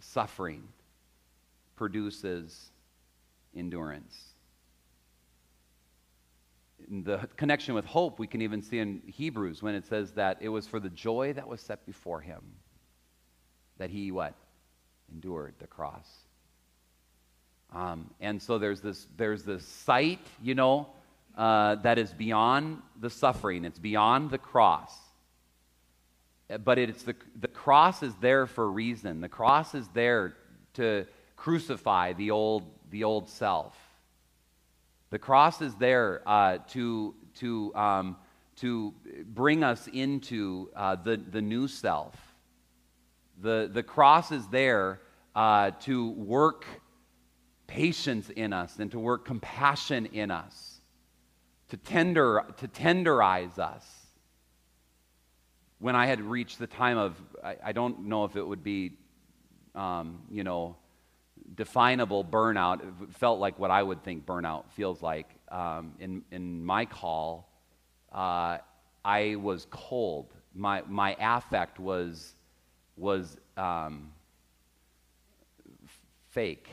suffering, 0.00 0.62
produces 1.76 2.70
endurance 3.54 4.30
the 6.90 7.18
connection 7.36 7.74
with 7.74 7.84
hope 7.84 8.18
we 8.18 8.26
can 8.26 8.42
even 8.42 8.62
see 8.62 8.78
in 8.78 9.00
Hebrews 9.06 9.62
when 9.62 9.74
it 9.74 9.86
says 9.86 10.12
that 10.12 10.38
it 10.40 10.48
was 10.48 10.66
for 10.66 10.80
the 10.80 10.90
joy 10.90 11.32
that 11.34 11.46
was 11.46 11.60
set 11.60 11.86
before 11.86 12.20
him 12.20 12.42
that 13.78 13.90
he 13.90 14.10
what 14.10 14.34
endured 15.12 15.54
the 15.58 15.66
cross. 15.66 16.08
Um, 17.72 18.10
and 18.20 18.42
so 18.42 18.58
there's 18.58 18.80
this 18.80 19.06
there's 19.16 19.44
this 19.44 19.64
sight, 19.64 20.18
you 20.42 20.56
know, 20.56 20.88
uh, 21.36 21.76
that 21.76 21.98
is 21.98 22.12
beyond 22.12 22.82
the 23.00 23.10
suffering. 23.10 23.64
It's 23.64 23.78
beyond 23.78 24.30
the 24.30 24.38
cross. 24.38 24.94
But 26.64 26.78
it's 26.78 27.04
the 27.04 27.14
the 27.38 27.48
cross 27.48 28.02
is 28.02 28.14
there 28.20 28.46
for 28.46 28.64
a 28.64 28.68
reason. 28.68 29.20
The 29.20 29.28
cross 29.28 29.74
is 29.74 29.86
there 29.94 30.34
to 30.74 31.06
crucify 31.36 32.14
the 32.14 32.32
old 32.32 32.64
the 32.90 33.04
old 33.04 33.28
self 33.28 33.76
the 35.10 35.18
cross 35.18 35.60
is 35.60 35.74
there 35.74 36.22
uh, 36.24 36.58
to, 36.68 37.14
to, 37.40 37.74
um, 37.74 38.16
to 38.56 38.94
bring 39.24 39.64
us 39.64 39.88
into 39.92 40.70
uh, 40.76 40.94
the, 40.94 41.16
the 41.16 41.42
new 41.42 41.66
self. 41.66 42.14
The, 43.42 43.68
the 43.72 43.82
cross 43.82 44.30
is 44.30 44.46
there 44.48 45.00
uh, 45.34 45.72
to 45.80 46.10
work 46.10 46.64
patience 47.66 48.30
in 48.30 48.52
us 48.52 48.78
and 48.78 48.92
to 48.92 49.00
work 49.00 49.24
compassion 49.24 50.06
in 50.06 50.30
us, 50.30 50.69
to, 51.70 51.76
tender, 51.76 52.44
to 52.58 52.68
tenderize 52.68 53.58
us. 53.58 53.84
When 55.78 55.96
I 55.96 56.06
had 56.06 56.20
reached 56.20 56.58
the 56.58 56.66
time 56.66 56.98
of, 56.98 57.16
I, 57.42 57.56
I 57.64 57.72
don't 57.72 58.06
know 58.06 58.24
if 58.24 58.36
it 58.36 58.46
would 58.46 58.62
be, 58.62 58.92
um, 59.74 60.20
you 60.30 60.44
know, 60.44 60.76
definable 61.54 62.24
burnout 62.24 62.80
it 62.80 63.14
felt 63.16 63.40
like 63.40 63.58
what 63.58 63.70
I 63.70 63.82
would 63.82 64.04
think 64.04 64.26
burnout 64.26 64.70
feels 64.70 65.02
like. 65.02 65.28
Um, 65.50 65.94
in, 65.98 66.22
in 66.30 66.64
my 66.64 66.84
call, 66.84 67.48
uh, 68.12 68.58
I 69.04 69.36
was 69.36 69.66
cold. 69.70 70.34
My, 70.54 70.82
my 70.86 71.16
affect 71.18 71.80
was, 71.80 72.34
was 72.96 73.36
um, 73.56 74.12
fake. 76.30 76.68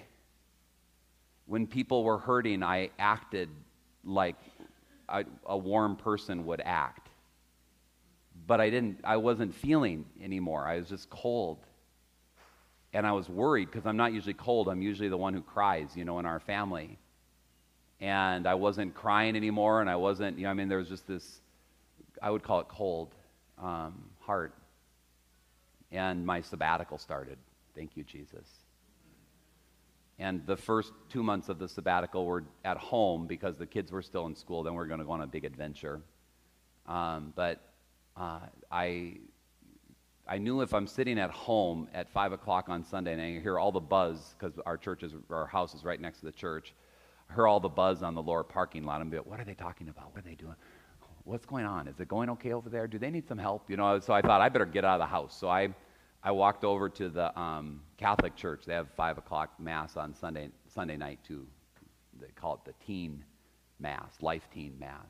When 1.46 1.66
people 1.66 2.04
were 2.04 2.18
hurting, 2.18 2.62
I 2.62 2.90
acted 3.00 3.50
like 4.04 4.36
I, 5.10 5.26
a 5.46 5.58
warm 5.58 5.96
person 5.96 6.46
would 6.46 6.62
act. 6.64 7.10
But 8.46 8.62
I 8.62 8.70
didn't, 8.70 9.00
I 9.04 9.18
wasn't 9.18 9.54
feeling 9.56 10.06
anymore. 10.24 10.66
I 10.66 10.78
was 10.78 10.90
just 10.90 11.10
cold 11.10 11.58
and 12.94 13.06
I 13.06 13.12
was 13.12 13.30
worried 13.30 13.70
because 13.72 13.86
I'm 13.86 13.98
not 13.98 14.14
usually 14.14 14.34
cold. 14.34 14.68
I'm 14.68 14.82
usually 14.82 15.10
the 15.10 15.18
one 15.18 15.34
who 15.34 15.42
cries, 15.42 15.90
you 15.96 16.06
know, 16.06 16.20
in 16.20 16.26
our 16.26 16.40
family. 16.40 16.98
And 18.00 18.48
I 18.48 18.56
wasn't 18.56 18.94
crying 18.94 19.36
anymore, 19.36 19.82
and 19.82 19.90
I 19.90 19.96
wasn't, 19.96 20.38
you 20.38 20.44
know, 20.44 20.52
I 20.52 20.54
mean, 20.54 20.68
there 20.68 20.78
was 20.78 20.90
just 20.90 21.08
this, 21.08 21.42
I 22.22 22.30
would 22.30 22.44
call 22.44 22.60
it 22.60 22.68
cold 22.68 23.10
um, 23.62 24.04
heart. 24.20 24.54
And 25.92 26.26
my 26.26 26.42
sabbatical 26.42 26.98
started. 26.98 27.38
Thank 27.76 27.98
you, 27.98 28.04
Jesus. 28.04 28.46
And 30.20 30.46
the 30.48 30.58
first 30.58 30.94
two 31.10 31.22
months 31.22 31.48
of 31.48 31.60
the 31.60 31.68
sabbatical 31.68 32.26
were 32.26 32.44
at 32.66 32.78
home 32.78 33.28
because 33.28 33.58
the 33.58 33.68
kids 33.68 33.92
were 33.92 34.02
still 34.02 34.26
in 34.26 34.36
school. 34.36 34.64
Then 34.64 34.74
we 34.74 34.80
are 34.80 34.88
going 34.88 35.00
to 35.00 35.06
go 35.06 35.12
on 35.12 35.22
a 35.22 35.28
big 35.28 35.46
adventure. 35.46 36.02
Um, 36.88 37.34
but 37.36 37.62
uh, 38.16 38.40
I 38.72 39.18
I 40.30 40.38
knew 40.38 40.62
if 40.62 40.74
I'm 40.74 40.88
sitting 40.88 41.20
at 41.20 41.32
home 41.32 41.88
at 41.94 42.10
5 42.10 42.34
o'clock 42.34 42.68
on 42.68 42.84
Sunday 42.84 43.14
and 43.14 43.22
I 43.22 43.40
hear 43.40 43.58
all 43.58 43.72
the 43.72 43.80
buzz, 43.80 44.36
because 44.38 44.60
our 44.66 44.76
church 44.76 45.04
is, 45.04 45.14
our 45.30 45.46
house 45.46 45.74
is 45.74 45.86
right 45.86 46.00
next 46.00 46.20
to 46.20 46.26
the 46.26 46.34
church, 46.34 46.74
I 47.30 47.34
hear 47.34 47.48
all 47.48 47.62
the 47.62 47.70
buzz 47.70 48.04
on 48.04 48.14
the 48.14 48.22
lower 48.22 48.44
parking 48.44 48.84
lot 48.84 49.00
and 49.00 49.10
be 49.10 49.18
like, 49.18 49.26
what 49.26 49.40
are 49.40 49.46
they 49.46 49.54
talking 49.54 49.88
about? 49.88 50.14
What 50.14 50.26
are 50.26 50.28
they 50.28 50.36
doing? 50.36 50.56
What's 51.24 51.46
going 51.46 51.66
on? 51.66 51.88
Is 51.88 52.00
it 52.00 52.10
going 52.10 52.30
okay 52.32 52.52
over 52.52 52.70
there? 52.70 52.88
Do 52.88 53.00
they 53.00 53.10
need 53.10 53.28
some 53.28 53.38
help? 53.38 53.70
You 53.70 53.78
know, 53.78 54.00
so 54.00 54.14
I 54.14 54.22
thought 54.22 54.42
I 54.42 54.50
better 54.50 54.66
get 54.66 54.84
out 54.84 55.00
of 55.00 55.08
the 55.08 55.12
house. 55.12 55.38
So 55.38 55.50
I, 55.50 55.70
I 56.28 56.32
walked 56.32 56.66
over 56.66 56.90
to 56.90 57.08
the 57.08 57.40
um, 57.40 57.80
Catholic 57.96 58.36
church. 58.36 58.64
They 58.66 58.74
have 58.74 58.90
5 58.98 59.18
o'clock 59.18 59.58
mass 59.62 59.96
on 59.96 60.14
Sunday, 60.14 60.50
Sunday 60.68 60.98
night 60.98 61.20
too. 61.26 61.48
They 62.20 62.28
call 62.36 62.56
it 62.56 62.66
the 62.66 62.74
teen 62.86 63.24
mass, 63.80 64.12
life 64.22 64.46
teen 64.54 64.78
mass 64.78 65.08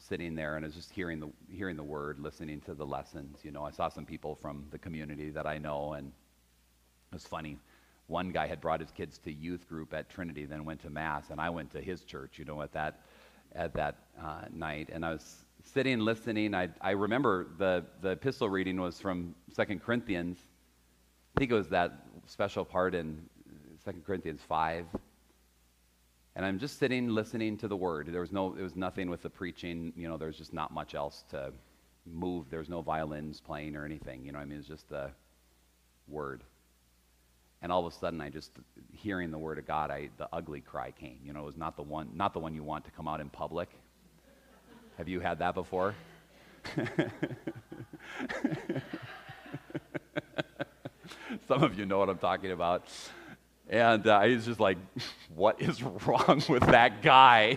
sitting 0.00 0.34
there 0.34 0.56
and 0.56 0.64
I 0.64 0.66
was 0.66 0.74
just 0.74 0.90
hearing 0.90 1.20
the, 1.20 1.28
hearing 1.48 1.76
the 1.76 1.84
word, 1.84 2.18
listening 2.18 2.60
to 2.62 2.74
the 2.74 2.84
lessons. 2.84 3.38
You 3.44 3.52
know, 3.52 3.62
I 3.64 3.70
saw 3.70 3.88
some 3.88 4.04
people 4.04 4.34
from 4.34 4.64
the 4.72 4.78
community 4.78 5.30
that 5.30 5.46
I 5.46 5.58
know, 5.58 5.92
and 5.92 6.08
it 6.08 7.14
was 7.14 7.24
funny. 7.24 7.56
One 8.08 8.30
guy 8.30 8.48
had 8.48 8.60
brought 8.60 8.80
his 8.80 8.90
kids 8.90 9.16
to 9.18 9.32
youth 9.32 9.68
group 9.68 9.94
at 9.94 10.10
Trinity, 10.10 10.44
then 10.44 10.64
went 10.64 10.82
to 10.82 10.90
Mass, 10.90 11.30
and 11.30 11.40
I 11.40 11.50
went 11.50 11.70
to 11.70 11.80
his 11.80 12.02
church, 12.02 12.36
you 12.36 12.44
know, 12.44 12.62
at 12.62 12.72
that, 12.72 13.02
at 13.54 13.74
that 13.74 13.98
uh, 14.20 14.46
night. 14.52 14.88
And 14.92 15.04
I 15.04 15.12
was 15.12 15.44
sitting 15.64 16.00
listening. 16.00 16.54
I, 16.54 16.68
I 16.80 16.90
remember 16.90 17.48
the, 17.58 17.84
the 18.00 18.10
epistle 18.10 18.48
reading 18.48 18.80
was 18.80 19.00
from 19.00 19.34
Second 19.52 19.82
Corinthians. 19.82 20.38
I 21.36 21.38
think 21.38 21.50
it 21.50 21.54
was 21.54 21.68
that 21.68 21.92
special 22.26 22.64
part 22.64 22.94
in 22.94 23.22
Second 23.84 24.04
Corinthians 24.04 24.40
5. 24.48 24.86
And 26.36 26.46
I'm 26.46 26.58
just 26.58 26.78
sitting 26.78 27.08
listening 27.08 27.56
to 27.58 27.68
the 27.68 27.76
word. 27.76 28.08
There 28.10 28.20
was 28.20 28.32
no, 28.32 28.54
it 28.54 28.62
was 28.62 28.76
nothing 28.76 29.10
with 29.10 29.22
the 29.22 29.30
preaching. 29.30 29.92
You 29.96 30.08
know, 30.08 30.16
there's 30.16 30.38
just 30.38 30.52
not 30.52 30.72
much 30.72 30.94
else 30.94 31.24
to 31.30 31.52
move. 32.06 32.46
There's 32.50 32.68
no 32.68 32.82
violins 32.82 33.40
playing 33.40 33.76
or 33.76 33.84
anything. 33.84 34.24
You 34.24 34.32
know, 34.32 34.38
I 34.38 34.44
mean, 34.44 34.58
it's 34.58 34.68
just 34.68 34.88
the 34.88 35.10
word. 36.08 36.42
And 37.62 37.70
all 37.70 37.84
of 37.86 37.92
a 37.92 37.96
sudden, 37.96 38.20
I 38.20 38.30
just 38.30 38.52
hearing 38.92 39.30
the 39.30 39.38
word 39.38 39.58
of 39.58 39.66
God, 39.66 39.90
I 39.90 40.08
the 40.16 40.28
ugly 40.32 40.60
cry 40.60 40.92
came. 40.92 41.18
You 41.24 41.32
know, 41.32 41.40
it 41.40 41.46
was 41.46 41.58
not 41.58 41.76
the 41.76 41.82
one, 41.82 42.08
not 42.14 42.32
the 42.32 42.38
one 42.38 42.54
you 42.54 42.62
want 42.62 42.84
to 42.86 42.90
come 42.90 43.06
out 43.06 43.20
in 43.20 43.28
public. 43.28 43.68
Have 45.00 45.08
you 45.08 45.20
had 45.20 45.38
that 45.38 45.54
before? 45.54 45.94
Some 51.48 51.62
of 51.62 51.78
you 51.78 51.86
know 51.86 51.98
what 51.98 52.10
I'm 52.10 52.18
talking 52.18 52.52
about. 52.52 52.86
And 53.70 54.06
uh, 54.06 54.20
was 54.26 54.44
just 54.44 54.60
like, 54.60 54.76
what 55.34 55.62
is 55.62 55.82
wrong 55.82 56.42
with 56.50 56.66
that 56.66 57.00
guy? 57.00 57.56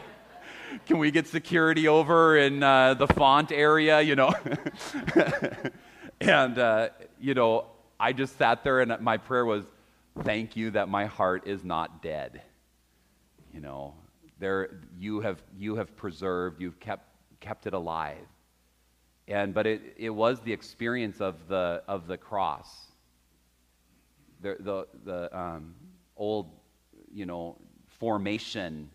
Can 0.85 0.99
we 0.99 1.11
get 1.11 1.27
security 1.27 1.89
over 1.89 2.37
in 2.37 2.63
uh, 2.63 2.93
the 2.93 3.07
font 3.07 3.51
area, 3.51 3.99
you 3.99 4.15
know? 4.15 4.33
and, 6.21 6.57
uh, 6.57 6.91
you 7.19 7.33
know, 7.33 7.65
I 7.99 8.13
just 8.13 8.37
sat 8.37 8.63
there 8.63 8.79
and 8.79 9.01
my 9.01 9.17
prayer 9.17 9.45
was, 9.45 9.65
thank 10.21 10.55
you 10.55 10.71
that 10.71 10.87
my 10.87 11.07
heart 11.07 11.45
is 11.45 11.65
not 11.65 12.01
dead. 12.01 12.41
You 13.53 13.59
know, 13.59 13.95
there, 14.39 14.79
you, 14.97 15.19
have, 15.19 15.43
you 15.57 15.75
have 15.75 15.93
preserved, 15.97 16.61
you've 16.61 16.79
kept, 16.79 17.09
kept 17.43 17.67
it 17.67 17.73
alive. 17.73 18.27
And, 19.27 19.53
but 19.53 19.67
it, 19.67 19.81
it 19.97 20.09
was 20.09 20.39
the 20.39 20.53
experience 20.53 21.21
of 21.21 21.47
the, 21.47 21.83
of 21.87 22.07
the 22.07 22.17
cross. 22.17 22.67
The, 24.41 24.55
the, 24.59 24.87
the 25.05 25.37
um, 25.37 25.75
old, 26.15 26.51
you 27.13 27.25
know, 27.25 27.57
formation 27.87 28.89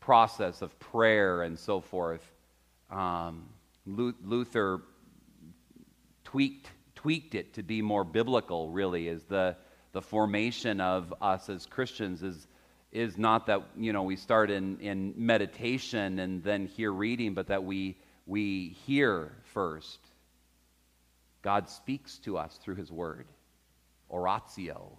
process 0.00 0.62
of 0.62 0.78
prayer 0.78 1.42
and 1.42 1.58
so 1.58 1.80
forth. 1.80 2.24
Um, 2.90 3.48
Luther 3.86 4.82
tweaked, 6.24 6.70
tweaked 6.94 7.34
it 7.34 7.54
to 7.54 7.62
be 7.62 7.82
more 7.82 8.04
biblical, 8.04 8.70
really, 8.70 9.08
is 9.08 9.24
the, 9.24 9.56
the 9.92 10.02
formation 10.02 10.80
of 10.80 11.12
us 11.20 11.48
as 11.48 11.66
Christians 11.66 12.22
is, 12.22 12.46
is 12.92 13.16
not 13.16 13.46
that, 13.46 13.62
you 13.76 13.92
know, 13.92 14.02
we 14.02 14.16
start 14.16 14.50
in, 14.50 14.78
in 14.80 15.14
meditation 15.16 16.18
and 16.18 16.44
then 16.44 16.66
hear 16.66 16.92
reading, 16.92 17.34
but 17.34 17.46
that 17.46 17.64
we, 17.64 17.96
we 18.26 18.76
hear 18.86 19.32
first. 19.54 19.98
God 21.40 21.68
speaks 21.68 22.18
to 22.18 22.38
us 22.38 22.58
through 22.62 22.76
his 22.76 22.92
word, 22.92 23.26
oratio. 24.08 24.98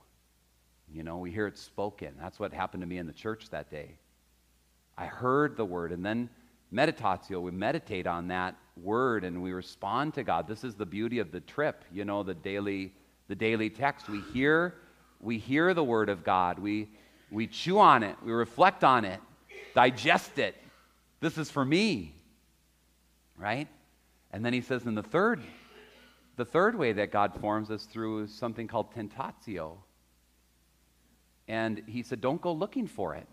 You 0.91 1.03
know, 1.03 1.17
we 1.19 1.31
hear 1.31 1.47
it 1.47 1.57
spoken. 1.57 2.13
That's 2.19 2.39
what 2.39 2.51
happened 2.51 2.81
to 2.81 2.87
me 2.87 2.97
in 2.97 3.07
the 3.07 3.13
church 3.13 3.49
that 3.51 3.69
day. 3.69 3.97
I 4.97 5.05
heard 5.05 5.55
the 5.55 5.65
word, 5.65 5.91
and 5.91 6.05
then 6.05 6.29
meditatio, 6.73 7.41
we 7.41 7.51
meditate 7.51 8.07
on 8.07 8.27
that 8.27 8.55
word 8.81 9.23
and 9.23 9.43
we 9.43 9.53
respond 9.53 10.15
to 10.15 10.23
God. 10.23 10.47
This 10.47 10.63
is 10.63 10.75
the 10.75 10.85
beauty 10.85 11.19
of 11.19 11.31
the 11.31 11.39
trip, 11.39 11.85
you 11.91 12.03
know, 12.03 12.23
the 12.23 12.33
daily, 12.33 12.93
the 13.27 13.35
daily 13.35 13.69
text. 13.69 14.09
We 14.09 14.21
hear, 14.33 14.75
we 15.19 15.37
hear 15.37 15.73
the 15.73 15.83
word 15.83 16.09
of 16.09 16.23
God. 16.23 16.57
We, 16.57 16.89
we 17.33 17.47
chew 17.47 17.79
on 17.79 18.03
it, 18.03 18.15
we 18.23 18.31
reflect 18.31 18.83
on 18.83 19.05
it, 19.05 19.19
digest 19.73 20.37
it. 20.37 20.55
This 21.19 21.37
is 21.37 21.49
for 21.49 21.65
me. 21.65 22.13
Right? 23.37 23.67
And 24.31 24.45
then 24.45 24.53
he 24.53 24.61
says 24.61 24.85
in 24.85 24.93
the 24.93 25.03
third, 25.03 25.41
the 26.35 26.45
third 26.45 26.77
way 26.77 26.93
that 26.93 27.11
God 27.11 27.33
forms 27.41 27.71
us 27.71 27.85
through 27.85 28.23
is 28.23 28.33
something 28.33 28.67
called 28.67 28.93
tentatio. 28.93 29.77
And 31.47 31.81
he 31.87 32.03
said, 32.03 32.21
Don't 32.21 32.41
go 32.41 32.53
looking 32.53 32.87
for 32.87 33.15
it. 33.15 33.27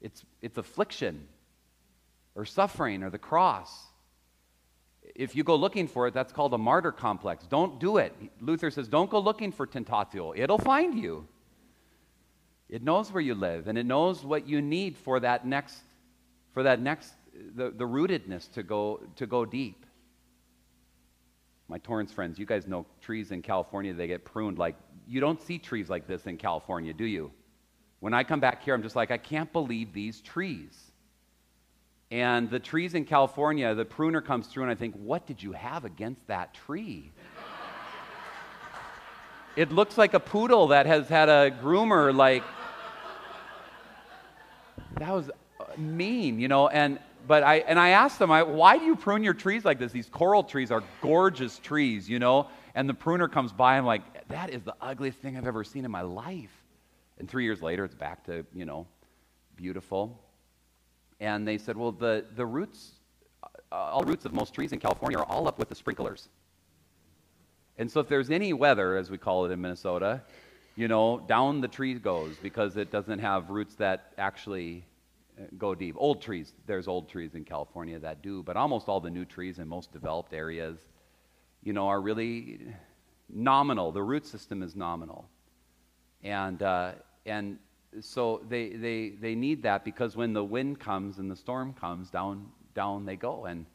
It's, 0.00 0.24
it's 0.42 0.58
affliction 0.58 1.26
or 2.34 2.44
suffering 2.44 3.02
or 3.02 3.10
the 3.10 3.18
cross. 3.18 3.86
If 5.14 5.34
you 5.34 5.44
go 5.44 5.56
looking 5.56 5.88
for 5.88 6.06
it, 6.06 6.14
that's 6.14 6.32
called 6.32 6.54
a 6.54 6.58
martyr 6.58 6.92
complex. 6.92 7.46
Don't 7.46 7.80
do 7.80 7.96
it. 7.96 8.14
Luther 8.40 8.70
says, 8.70 8.88
Don't 8.88 9.10
go 9.10 9.18
looking 9.18 9.50
for 9.50 9.66
tentatio, 9.66 10.36
it'll 10.36 10.58
find 10.58 10.98
you. 10.98 11.26
It 12.72 12.82
knows 12.82 13.12
where 13.12 13.20
you 13.20 13.34
live 13.34 13.68
and 13.68 13.76
it 13.76 13.84
knows 13.84 14.24
what 14.24 14.48
you 14.48 14.62
need 14.62 14.96
for 14.96 15.20
that 15.20 15.46
next, 15.46 15.76
for 16.54 16.62
that 16.62 16.80
next, 16.80 17.12
the, 17.54 17.70
the 17.70 17.84
rootedness 17.84 18.50
to 18.52 18.62
go, 18.62 19.00
to 19.16 19.26
go 19.26 19.44
deep. 19.44 19.84
My 21.68 21.76
Torrance 21.76 22.12
friends, 22.12 22.38
you 22.38 22.46
guys 22.46 22.66
know 22.66 22.86
trees 23.02 23.30
in 23.30 23.42
California, 23.42 23.92
they 23.92 24.06
get 24.06 24.24
pruned 24.24 24.56
like 24.56 24.74
you 25.06 25.20
don't 25.20 25.40
see 25.42 25.58
trees 25.58 25.90
like 25.90 26.06
this 26.06 26.26
in 26.26 26.38
California, 26.38 26.94
do 26.94 27.04
you? 27.04 27.30
When 28.00 28.14
I 28.14 28.24
come 28.24 28.40
back 28.40 28.62
here, 28.62 28.72
I'm 28.72 28.82
just 28.82 28.96
like, 28.96 29.10
I 29.10 29.18
can't 29.18 29.52
believe 29.52 29.92
these 29.92 30.22
trees. 30.22 30.74
And 32.10 32.48
the 32.48 32.58
trees 32.58 32.94
in 32.94 33.04
California, 33.04 33.74
the 33.74 33.84
pruner 33.84 34.22
comes 34.22 34.46
through, 34.46 34.62
and 34.62 34.72
I 34.72 34.76
think, 34.76 34.94
what 34.94 35.26
did 35.26 35.42
you 35.42 35.52
have 35.52 35.84
against 35.84 36.26
that 36.28 36.54
tree? 36.54 37.12
it 39.56 39.72
looks 39.72 39.98
like 39.98 40.14
a 40.14 40.20
poodle 40.20 40.68
that 40.68 40.86
has 40.86 41.08
had 41.08 41.28
a 41.28 41.50
groomer, 41.50 42.16
like, 42.16 42.42
that 45.02 45.12
was 45.12 45.30
mean, 45.76 46.40
you 46.40 46.48
know. 46.48 46.68
And 46.68 46.98
but 47.26 47.42
I 47.42 47.56
and 47.58 47.78
I 47.78 47.90
asked 47.90 48.18
them, 48.18 48.30
I, 48.30 48.42
why 48.42 48.78
do 48.78 48.84
you 48.84 48.96
prune 48.96 49.22
your 49.22 49.34
trees 49.34 49.64
like 49.64 49.78
this? 49.78 49.92
These 49.92 50.08
coral 50.08 50.44
trees 50.44 50.70
are 50.70 50.82
gorgeous 51.00 51.58
trees, 51.58 52.08
you 52.08 52.18
know. 52.18 52.48
And 52.74 52.88
the 52.88 52.94
pruner 52.94 53.28
comes 53.28 53.52
by, 53.52 53.76
I'm 53.76 53.84
like, 53.84 54.28
that 54.28 54.50
is 54.50 54.62
the 54.62 54.74
ugliest 54.80 55.18
thing 55.18 55.36
I've 55.36 55.46
ever 55.46 55.62
seen 55.62 55.84
in 55.84 55.90
my 55.90 56.00
life. 56.00 56.50
And 57.18 57.28
three 57.28 57.44
years 57.44 57.60
later, 57.60 57.84
it's 57.84 57.94
back 57.94 58.24
to, 58.24 58.46
you 58.54 58.64
know, 58.64 58.86
beautiful. 59.56 60.18
And 61.20 61.46
they 61.46 61.58
said, 61.58 61.76
well, 61.76 61.92
the, 61.92 62.24
the 62.34 62.46
roots, 62.46 62.92
uh, 63.70 63.74
all 63.74 64.00
the 64.00 64.06
roots 64.06 64.24
of 64.24 64.32
most 64.32 64.54
trees 64.54 64.72
in 64.72 64.80
California 64.80 65.18
are 65.18 65.26
all 65.26 65.46
up 65.46 65.58
with 65.58 65.68
the 65.68 65.74
sprinklers. 65.74 66.28
And 67.78 67.90
so 67.90 68.00
if 68.00 68.08
there's 68.08 68.30
any 68.30 68.52
weather, 68.52 68.96
as 68.96 69.10
we 69.10 69.18
call 69.18 69.44
it 69.44 69.52
in 69.52 69.60
Minnesota, 69.60 70.22
you 70.74 70.88
know, 70.88 71.22
down 71.28 71.60
the 71.60 71.68
tree 71.68 71.94
goes 71.94 72.36
because 72.42 72.76
it 72.76 72.90
doesn't 72.90 73.18
have 73.18 73.50
roots 73.50 73.74
that 73.76 74.14
actually 74.18 74.78
uh, 74.78 74.91
go 75.58 75.74
deep. 75.74 75.94
Old 75.98 76.22
trees, 76.22 76.52
there's 76.66 76.88
old 76.88 77.08
trees 77.08 77.34
in 77.34 77.44
California 77.44 77.98
that 77.98 78.22
do, 78.22 78.42
but 78.42 78.56
almost 78.56 78.88
all 78.88 79.00
the 79.00 79.10
new 79.10 79.24
trees 79.24 79.58
in 79.58 79.68
most 79.68 79.92
developed 79.92 80.32
areas, 80.32 80.78
you 81.62 81.72
know, 81.72 81.88
are 81.88 82.00
really 82.00 82.60
nominal. 83.28 83.92
The 83.92 84.02
root 84.02 84.26
system 84.26 84.62
is 84.62 84.76
nominal. 84.76 85.28
And, 86.22 86.62
uh, 86.62 86.92
and 87.26 87.58
so 88.00 88.42
they, 88.48 88.70
they, 88.70 89.10
they 89.20 89.34
need 89.34 89.62
that 89.62 89.84
because 89.84 90.16
when 90.16 90.32
the 90.32 90.44
wind 90.44 90.80
comes 90.80 91.18
and 91.18 91.30
the 91.30 91.36
storm 91.36 91.74
comes, 91.74 92.10
down, 92.10 92.46
down 92.74 93.04
they 93.04 93.16
go. 93.16 93.46
And 93.46 93.66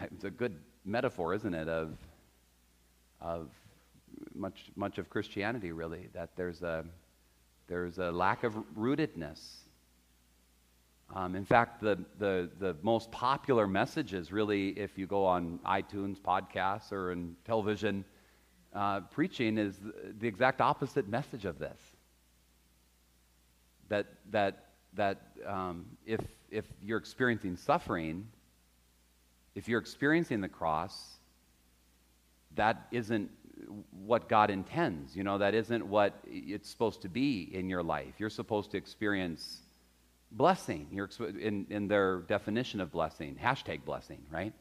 it's 0.00 0.24
a 0.24 0.30
good 0.30 0.56
metaphor, 0.84 1.34
isn't 1.34 1.54
it, 1.54 1.68
of, 1.68 1.96
of 3.20 3.48
much, 4.34 4.70
much 4.76 4.98
of 4.98 5.08
Christianity, 5.10 5.72
really, 5.72 6.08
that 6.12 6.30
there's 6.36 6.62
a, 6.62 6.84
there's 7.68 7.98
a 7.98 8.10
lack 8.10 8.44
of 8.44 8.54
rootedness. 8.76 9.40
Um, 11.12 11.34
in 11.34 11.44
fact, 11.44 11.80
the, 11.80 11.98
the, 12.18 12.48
the 12.60 12.76
most 12.82 13.10
popular 13.10 13.66
messages, 13.66 14.30
really, 14.30 14.68
if 14.70 14.96
you 14.96 15.06
go 15.06 15.24
on 15.24 15.58
iTunes, 15.66 16.20
podcasts, 16.20 16.92
or 16.92 17.10
in 17.10 17.34
television, 17.44 18.04
uh, 18.74 19.00
preaching 19.00 19.58
is 19.58 19.80
the 20.18 20.28
exact 20.28 20.60
opposite 20.60 21.08
message 21.08 21.44
of 21.44 21.58
this. 21.58 21.80
That, 23.88 24.06
that, 24.30 24.66
that 24.94 25.20
um, 25.44 25.86
if, 26.06 26.20
if 26.48 26.64
you're 26.80 26.98
experiencing 26.98 27.56
suffering, 27.56 28.28
if 29.56 29.68
you're 29.68 29.80
experiencing 29.80 30.40
the 30.40 30.48
cross, 30.48 31.18
that 32.54 32.86
isn't 32.92 33.30
what 34.04 34.28
God 34.28 34.50
intends. 34.50 35.16
You 35.16 35.24
know, 35.24 35.38
that 35.38 35.54
isn't 35.54 35.84
what 35.84 36.14
it's 36.24 36.70
supposed 36.70 37.02
to 37.02 37.08
be 37.08 37.50
in 37.52 37.68
your 37.68 37.82
life. 37.82 38.14
You're 38.18 38.30
supposed 38.30 38.70
to 38.70 38.76
experience 38.76 39.62
blessing. 40.32 40.88
In, 41.40 41.66
in 41.70 41.88
their 41.88 42.18
definition 42.20 42.80
of 42.80 42.92
blessing, 42.92 43.36
hashtag 43.42 43.84
blessing, 43.84 44.22
right? 44.30 44.52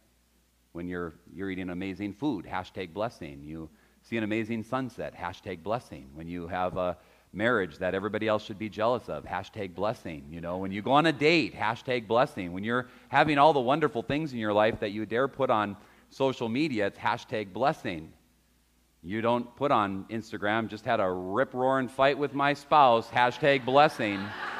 When 0.72 0.88
you're, 0.88 1.13
you're 1.34 1.49
eating 1.49 1.70
amazing 1.70 2.13
food, 2.13 2.45
hashtag 2.45 2.93
blessing. 2.93 3.41
You 3.43 3.70
see 4.03 4.17
an 4.17 4.24
amazing 4.24 4.63
sunset, 4.63 5.15
hashtag 5.15 5.63
blessing. 5.63 6.09
When 6.13 6.28
you 6.28 6.47
have 6.47 6.78
a 6.78 6.97
marriage 7.32 7.78
that 7.78 7.93
everybody 7.93 8.28
else 8.28 8.43
should 8.43 8.57
be 8.57 8.70
jealous 8.70 9.07
of, 9.07 9.24
hashtag 9.26 9.76
blessing. 9.76 10.26
You 10.32 10.41
know, 10.41 10.57
when 10.57 10.72
you 10.72 10.82
go 10.82 10.91
on 10.91 11.05
a 11.05 11.11
date, 11.11 11.55
hashtag 11.55 12.07
blessing. 12.07 12.53
When 12.53 12.63
you're 12.63 12.88
having 13.09 13.38
all 13.38 13.53
the 13.53 13.59
wonderful 13.59 14.01
things 14.01 14.34
in 14.34 14.39
your 14.39 14.53
life 14.53 14.80
that 14.80 14.91
you 14.91 15.05
dare 15.05 15.28
put 15.28 15.49
on 15.49 15.78
social 16.09 16.49
media, 16.49 16.88
it's 16.88 16.97
hashtag 16.97 17.53
blessing. 17.53 18.11
You 19.01 19.22
don't 19.22 19.55
put 19.55 19.72
on 19.72 20.05
Instagram, 20.09 20.67
just 20.67 20.84
had 20.84 20.99
a 20.99 21.09
rip 21.09 21.53
roaring 21.53 21.88
fight 21.88 22.17
with 22.17 22.34
my 22.34 22.53
spouse, 22.53 23.07
hashtag 23.09 23.63
blessing. 23.63 24.20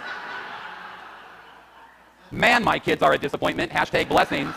Man, 2.32 2.64
my 2.64 2.78
kids 2.78 3.02
are 3.02 3.14
a 3.14 3.18
disappointment, 3.18 3.72
hashtag 3.72 4.08
blessings. 4.08 4.54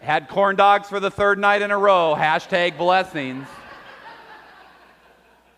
Had 0.00 0.28
corn 0.28 0.56
dogs 0.56 0.88
for 0.88 0.98
the 0.98 1.10
third 1.10 1.38
night 1.38 1.60
in 1.60 1.70
a 1.70 1.76
row, 1.76 2.14
hashtag 2.16 2.78
blessings. 2.78 3.46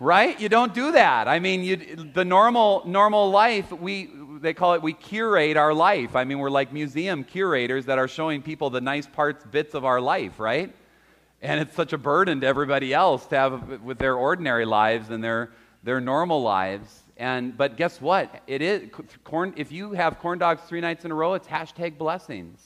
right? 0.01 0.39
You 0.41 0.49
don't 0.49 0.75
do 0.75 0.91
that. 0.93 1.29
I 1.29 1.39
mean, 1.39 1.63
you, 1.63 1.77
the 2.13 2.25
normal 2.25 2.83
normal 2.87 3.31
life, 3.31 3.71
we 3.71 4.11
they 4.41 4.53
call 4.53 4.75
it 4.75 4.83
we 4.83 4.93
curate 4.93 5.57
our 5.57 5.73
life. 5.73 6.17
I 6.17 6.25
mean, 6.25 6.41
we're 6.41 6.51
like 6.51 6.73
museum 6.73 7.23
curators 7.23 7.87
that 7.87 7.99
are 7.99 8.09
showing 8.09 8.43
people 8.43 8.71
the 8.71 8.81
nice 8.81 9.07
parts, 9.07 9.45
bits 9.45 9.75
of 9.75 9.85
our 9.85 10.01
life, 10.01 10.41
right? 10.41 10.75
And 11.41 11.61
it's 11.61 11.77
such 11.77 11.93
a 11.93 11.99
burden 11.99 12.41
to 12.41 12.49
everybody 12.49 12.93
else 12.93 13.27
to 13.27 13.37
have 13.37 13.83
with 13.83 13.99
their 13.99 14.17
ordinary 14.17 14.65
lives 14.65 15.11
and 15.11 15.23
their 15.23 15.53
their 15.85 16.01
normal 16.01 16.43
lives. 16.43 17.05
And 17.19 17.57
but 17.57 17.77
guess 17.77 18.01
what? 18.01 18.43
It 18.47 18.63
is 18.63 18.91
corn. 19.25 19.53
If 19.57 19.73
you 19.73 19.93
have 19.93 20.21
corn 20.21 20.39
dogs 20.39 20.63
three 20.63 20.81
nights 20.81 21.05
in 21.05 21.11
a 21.11 21.15
row, 21.15 21.35
it's 21.35 21.49
hashtag 21.49 21.99
blessings. 21.99 22.65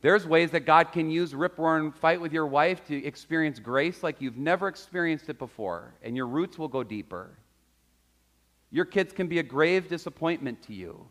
There's 0.00 0.26
ways 0.26 0.50
that 0.50 0.60
God 0.60 0.92
can 0.92 1.08
use 1.08 1.34
rip 1.34 1.58
roaring 1.58 1.92
fight 1.92 2.20
with 2.20 2.32
your 2.32 2.46
wife 2.46 2.84
to 2.86 3.04
experience 3.04 3.60
grace 3.60 4.02
like 4.02 4.20
you've 4.20 4.36
never 4.36 4.68
experienced 4.68 5.28
it 5.28 5.38
before, 5.38 5.94
and 6.02 6.16
your 6.16 6.26
roots 6.26 6.58
will 6.58 6.68
go 6.68 6.82
deeper. 6.82 7.38
Your 8.70 8.84
kids 8.84 9.12
can 9.12 9.28
be 9.28 9.38
a 9.38 9.44
grave 9.44 9.88
disappointment 9.88 10.62
to 10.64 10.74
you. 10.74 11.06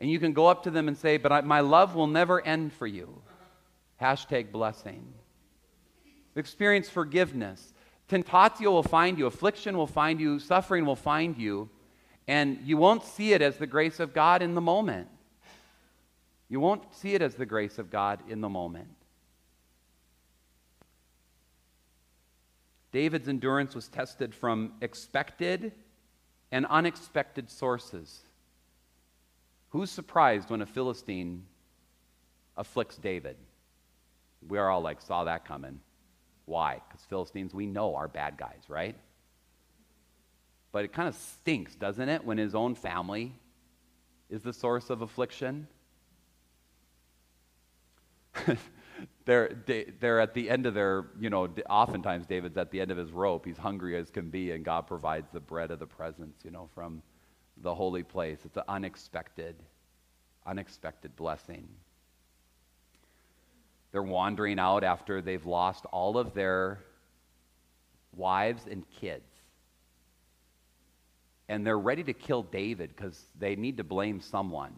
And 0.00 0.10
you 0.10 0.18
can 0.18 0.32
go 0.32 0.46
up 0.46 0.64
to 0.64 0.70
them 0.70 0.88
and 0.88 0.96
say, 0.96 1.18
But 1.18 1.32
I, 1.32 1.40
my 1.42 1.60
love 1.60 1.94
will 1.94 2.06
never 2.06 2.44
end 2.44 2.72
for 2.72 2.86
you. 2.86 3.22
Hashtag 4.00 4.52
blessing. 4.52 5.12
Experience 6.34 6.88
forgiveness. 6.88 7.73
Tentatio 8.14 8.70
will 8.70 8.84
find 8.84 9.18
you, 9.18 9.26
affliction 9.26 9.76
will 9.76 9.88
find 9.88 10.20
you, 10.20 10.38
suffering 10.38 10.86
will 10.86 10.94
find 10.94 11.36
you, 11.36 11.68
and 12.28 12.60
you 12.64 12.76
won't 12.76 13.02
see 13.02 13.32
it 13.32 13.42
as 13.42 13.56
the 13.56 13.66
grace 13.66 13.98
of 13.98 14.14
God 14.14 14.40
in 14.40 14.54
the 14.54 14.60
moment. 14.60 15.08
You 16.48 16.60
won't 16.60 16.94
see 16.94 17.14
it 17.14 17.22
as 17.22 17.34
the 17.34 17.44
grace 17.44 17.76
of 17.76 17.90
God 17.90 18.20
in 18.28 18.40
the 18.40 18.48
moment. 18.48 18.94
David's 22.92 23.28
endurance 23.28 23.74
was 23.74 23.88
tested 23.88 24.32
from 24.32 24.74
expected 24.80 25.72
and 26.52 26.66
unexpected 26.66 27.50
sources. 27.50 28.20
Who's 29.70 29.90
surprised 29.90 30.50
when 30.50 30.62
a 30.62 30.66
Philistine 30.66 31.46
afflicts 32.56 32.96
David? 32.96 33.34
We 34.46 34.58
are 34.58 34.70
all 34.70 34.82
like, 34.82 35.00
saw 35.00 35.24
that 35.24 35.44
coming. 35.44 35.80
Why? 36.46 36.80
Because 36.88 37.04
Philistines, 37.06 37.54
we 37.54 37.66
know, 37.66 37.94
are 37.96 38.08
bad 38.08 38.36
guys, 38.36 38.62
right? 38.68 38.96
But 40.72 40.84
it 40.84 40.92
kind 40.92 41.08
of 41.08 41.14
stinks, 41.14 41.74
doesn't 41.74 42.08
it, 42.08 42.24
when 42.24 42.38
his 42.38 42.54
own 42.54 42.74
family 42.74 43.32
is 44.28 44.42
the 44.42 44.52
source 44.52 44.90
of 44.90 45.02
affliction? 45.02 45.68
they're, 49.24 49.56
they're 50.00 50.20
at 50.20 50.34
the 50.34 50.50
end 50.50 50.66
of 50.66 50.74
their, 50.74 51.06
you 51.18 51.30
know, 51.30 51.48
oftentimes 51.68 52.26
David's 52.26 52.56
at 52.56 52.70
the 52.70 52.80
end 52.80 52.90
of 52.90 52.96
his 52.96 53.12
rope. 53.12 53.46
He's 53.46 53.56
hungry 53.56 53.96
as 53.96 54.10
can 54.10 54.30
be, 54.30 54.50
and 54.50 54.64
God 54.64 54.86
provides 54.86 55.28
the 55.32 55.40
bread 55.40 55.70
of 55.70 55.78
the 55.78 55.86
presence, 55.86 56.38
you 56.44 56.50
know, 56.50 56.68
from 56.74 57.02
the 57.58 57.74
holy 57.74 58.02
place. 58.02 58.38
It's 58.44 58.56
an 58.56 58.64
unexpected, 58.68 59.56
unexpected 60.46 61.14
blessing. 61.16 61.68
They're 63.94 64.02
wandering 64.02 64.58
out 64.58 64.82
after 64.82 65.22
they've 65.22 65.46
lost 65.46 65.86
all 65.92 66.18
of 66.18 66.34
their 66.34 66.80
wives 68.16 68.64
and 68.68 68.82
kids. 69.00 69.30
And 71.48 71.64
they're 71.64 71.78
ready 71.78 72.02
to 72.02 72.12
kill 72.12 72.42
David 72.42 72.90
because 72.96 73.16
they 73.38 73.54
need 73.54 73.76
to 73.76 73.84
blame 73.84 74.20
someone. 74.20 74.72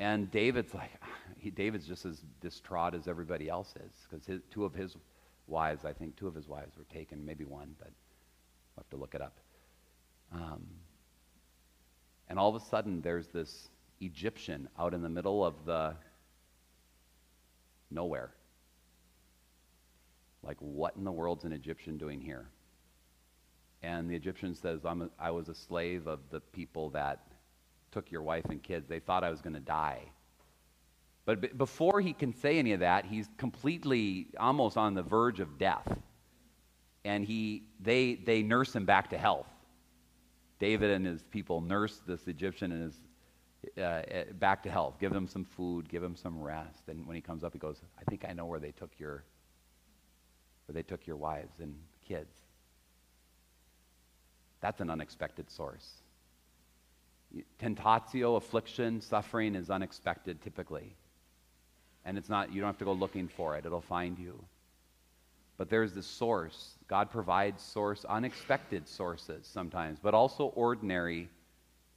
And 0.00 0.28
David's 0.32 0.74
like, 0.74 0.90
he, 1.38 1.50
David's 1.52 1.86
just 1.86 2.04
as 2.04 2.20
distraught 2.40 2.96
as 2.96 3.06
everybody 3.06 3.48
else 3.48 3.72
is 3.76 3.92
because 4.10 4.40
two 4.50 4.64
of 4.64 4.74
his 4.74 4.96
wives, 5.46 5.84
I 5.84 5.92
think 5.92 6.16
two 6.16 6.26
of 6.26 6.34
his 6.34 6.48
wives 6.48 6.76
were 6.76 6.92
taken, 6.92 7.24
maybe 7.24 7.44
one, 7.44 7.76
but 7.78 7.92
I'll 8.76 8.82
have 8.82 8.90
to 8.90 8.96
look 8.96 9.14
it 9.14 9.22
up. 9.22 9.38
Um, 10.34 10.66
and 12.28 12.40
all 12.40 12.48
of 12.48 12.60
a 12.60 12.64
sudden, 12.66 13.02
there's 13.02 13.28
this 13.28 13.68
Egyptian 14.00 14.68
out 14.76 14.94
in 14.94 15.02
the 15.02 15.08
middle 15.08 15.44
of 15.44 15.54
the 15.64 15.94
nowhere. 17.90 18.30
Like, 20.42 20.56
what 20.60 20.96
in 20.96 21.04
the 21.04 21.12
world's 21.12 21.44
an 21.44 21.52
Egyptian 21.52 21.98
doing 21.98 22.20
here? 22.20 22.48
And 23.82 24.10
the 24.10 24.16
Egyptian 24.16 24.54
says, 24.54 24.84
I'm 24.84 25.02
a, 25.02 25.08
I 25.18 25.30
was 25.30 25.48
a 25.48 25.54
slave 25.54 26.06
of 26.06 26.20
the 26.30 26.40
people 26.40 26.90
that 26.90 27.20
took 27.92 28.10
your 28.10 28.22
wife 28.22 28.46
and 28.46 28.62
kids. 28.62 28.88
They 28.88 28.98
thought 28.98 29.24
I 29.24 29.30
was 29.30 29.40
going 29.40 29.54
to 29.54 29.60
die. 29.60 30.02
But 31.24 31.58
before 31.58 32.00
he 32.00 32.12
can 32.12 32.32
say 32.32 32.58
any 32.58 32.72
of 32.72 32.80
that, 32.80 33.04
he's 33.04 33.28
completely 33.36 34.28
almost 34.38 34.76
on 34.76 34.94
the 34.94 35.02
verge 35.02 35.40
of 35.40 35.58
death. 35.58 35.98
And 37.04 37.24
he, 37.24 37.64
they, 37.80 38.14
they 38.14 38.42
nurse 38.42 38.74
him 38.74 38.86
back 38.86 39.10
to 39.10 39.18
health. 39.18 39.46
David 40.58 40.90
and 40.90 41.06
his 41.06 41.22
people 41.22 41.60
nurse 41.60 42.00
this 42.06 42.26
Egyptian 42.26 42.72
and 42.72 42.82
his, 42.82 42.98
uh, 43.76 43.80
uh, 43.80 44.24
back 44.34 44.62
to 44.62 44.70
health. 44.70 44.94
Give 45.00 45.12
him 45.12 45.26
some 45.26 45.44
food, 45.44 45.88
give 45.88 46.02
him 46.02 46.16
some 46.16 46.40
rest. 46.40 46.88
And 46.88 47.06
when 47.06 47.16
he 47.16 47.20
comes 47.20 47.42
up, 47.42 47.52
he 47.52 47.58
goes, 47.58 47.80
I 47.98 48.04
think 48.04 48.24
I 48.28 48.32
know 48.32 48.46
where 48.46 48.60
they 48.60 48.70
took 48.70 48.90
your, 48.98 49.24
where 50.66 50.74
they 50.74 50.82
took 50.82 51.06
your 51.06 51.16
wives 51.16 51.58
and 51.60 51.74
kids. 52.06 52.34
That's 54.60 54.80
an 54.80 54.90
unexpected 54.90 55.50
source. 55.50 55.88
Tentatio, 57.60 58.36
affliction, 58.36 59.00
suffering 59.00 59.54
is 59.54 59.70
unexpected 59.70 60.40
typically. 60.42 60.94
And 62.04 62.16
it's 62.16 62.28
not, 62.28 62.52
you 62.52 62.60
don't 62.60 62.68
have 62.68 62.78
to 62.78 62.84
go 62.84 62.92
looking 62.92 63.28
for 63.28 63.56
it, 63.56 63.66
it'll 63.66 63.80
find 63.80 64.18
you. 64.18 64.42
But 65.56 65.68
there's 65.68 65.92
the 65.92 66.02
source. 66.02 66.76
God 66.86 67.10
provides 67.10 67.60
source, 67.60 68.04
unexpected 68.04 68.88
sources 68.88 69.46
sometimes, 69.46 69.98
but 70.00 70.14
also 70.14 70.46
ordinary 70.54 71.28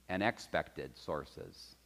and 0.08 0.22
expected 0.22 0.96
sources 0.96 1.76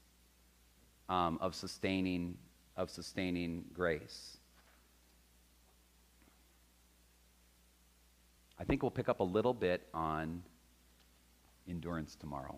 um, 1.09 1.39
of 1.41 1.55
sustaining 1.55 2.37
of 2.77 2.91
sustaining 2.91 3.65
grace. 3.73 4.37
I 8.59 8.65
think 8.65 8.83
we'll 8.83 8.91
pick 8.91 9.09
up 9.09 9.21
a 9.21 9.25
little 9.25 9.55
bit 9.55 9.87
on 9.95 10.43
endurance 11.69 12.17
tomorrow. 12.17 12.57